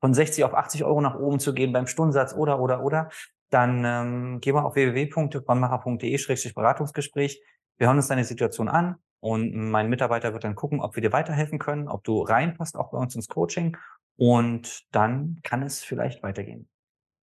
von 0.00 0.14
60 0.14 0.44
auf 0.44 0.54
80 0.54 0.84
Euro 0.84 1.00
nach 1.00 1.16
oben 1.16 1.38
zu 1.38 1.54
gehen 1.54 1.72
beim 1.72 1.86
Stundensatz 1.86 2.34
oder, 2.34 2.60
oder, 2.60 2.82
oder, 2.82 3.08
dann 3.50 3.84
ähm, 3.84 4.38
geh 4.40 4.52
mal 4.52 4.64
auf 4.64 4.74
www.bannmacher.de-beratungsgespräch. 4.74 7.40
Wir 7.78 7.86
hören 7.86 7.96
uns 7.96 8.08
deine 8.08 8.24
Situation 8.24 8.68
an 8.68 8.96
und 9.20 9.54
mein 9.54 9.88
Mitarbeiter 9.88 10.32
wird 10.32 10.44
dann 10.44 10.54
gucken, 10.54 10.80
ob 10.80 10.96
wir 10.96 11.02
dir 11.02 11.12
weiterhelfen 11.12 11.58
können, 11.58 11.88
ob 11.88 12.04
du 12.04 12.22
reinpasst, 12.22 12.76
auch 12.76 12.90
bei 12.90 12.98
uns 12.98 13.14
ins 13.14 13.28
Coaching. 13.28 13.76
Und 14.16 14.84
dann 14.92 15.40
kann 15.42 15.62
es 15.62 15.84
vielleicht 15.84 16.22
weitergehen. 16.22 16.68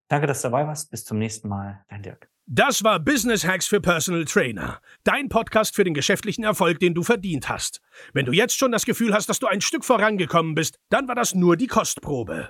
Danke, 0.10 0.28
dass 0.28 0.42
du 0.42 0.50
dabei 0.50 0.68
warst. 0.68 0.92
Bis 0.92 1.06
zum 1.06 1.18
nächsten 1.18 1.50
Mal. 1.50 1.84
Dein 1.90 2.04
Dirk. 2.04 2.30
Das 2.46 2.84
war 2.84 3.00
Business 3.00 3.48
Hacks 3.48 3.68
für 3.68 3.80
Personal 3.80 4.26
Trainer. 4.26 4.82
Dein 5.06 5.30
Podcast 5.30 5.76
für 5.76 5.86
den 5.86 5.94
geschäftlichen 5.94 6.44
Erfolg, 6.44 6.80
den 6.80 6.94
du 6.94 7.02
verdient 7.02 7.48
hast. 7.48 7.82
Wenn 8.14 8.26
du 8.26 8.34
jetzt 8.34 8.58
schon 8.58 8.72
das 8.72 8.86
Gefühl 8.86 9.14
hast, 9.14 9.30
dass 9.30 9.40
du 9.40 9.48
ein 9.48 9.62
Stück 9.62 9.86
vorangekommen 9.86 10.54
bist, 10.54 10.78
dann 10.90 11.08
war 11.08 11.16
das 11.16 11.34
nur 11.34 11.56
die 11.56 11.68
Kostprobe. 11.68 12.50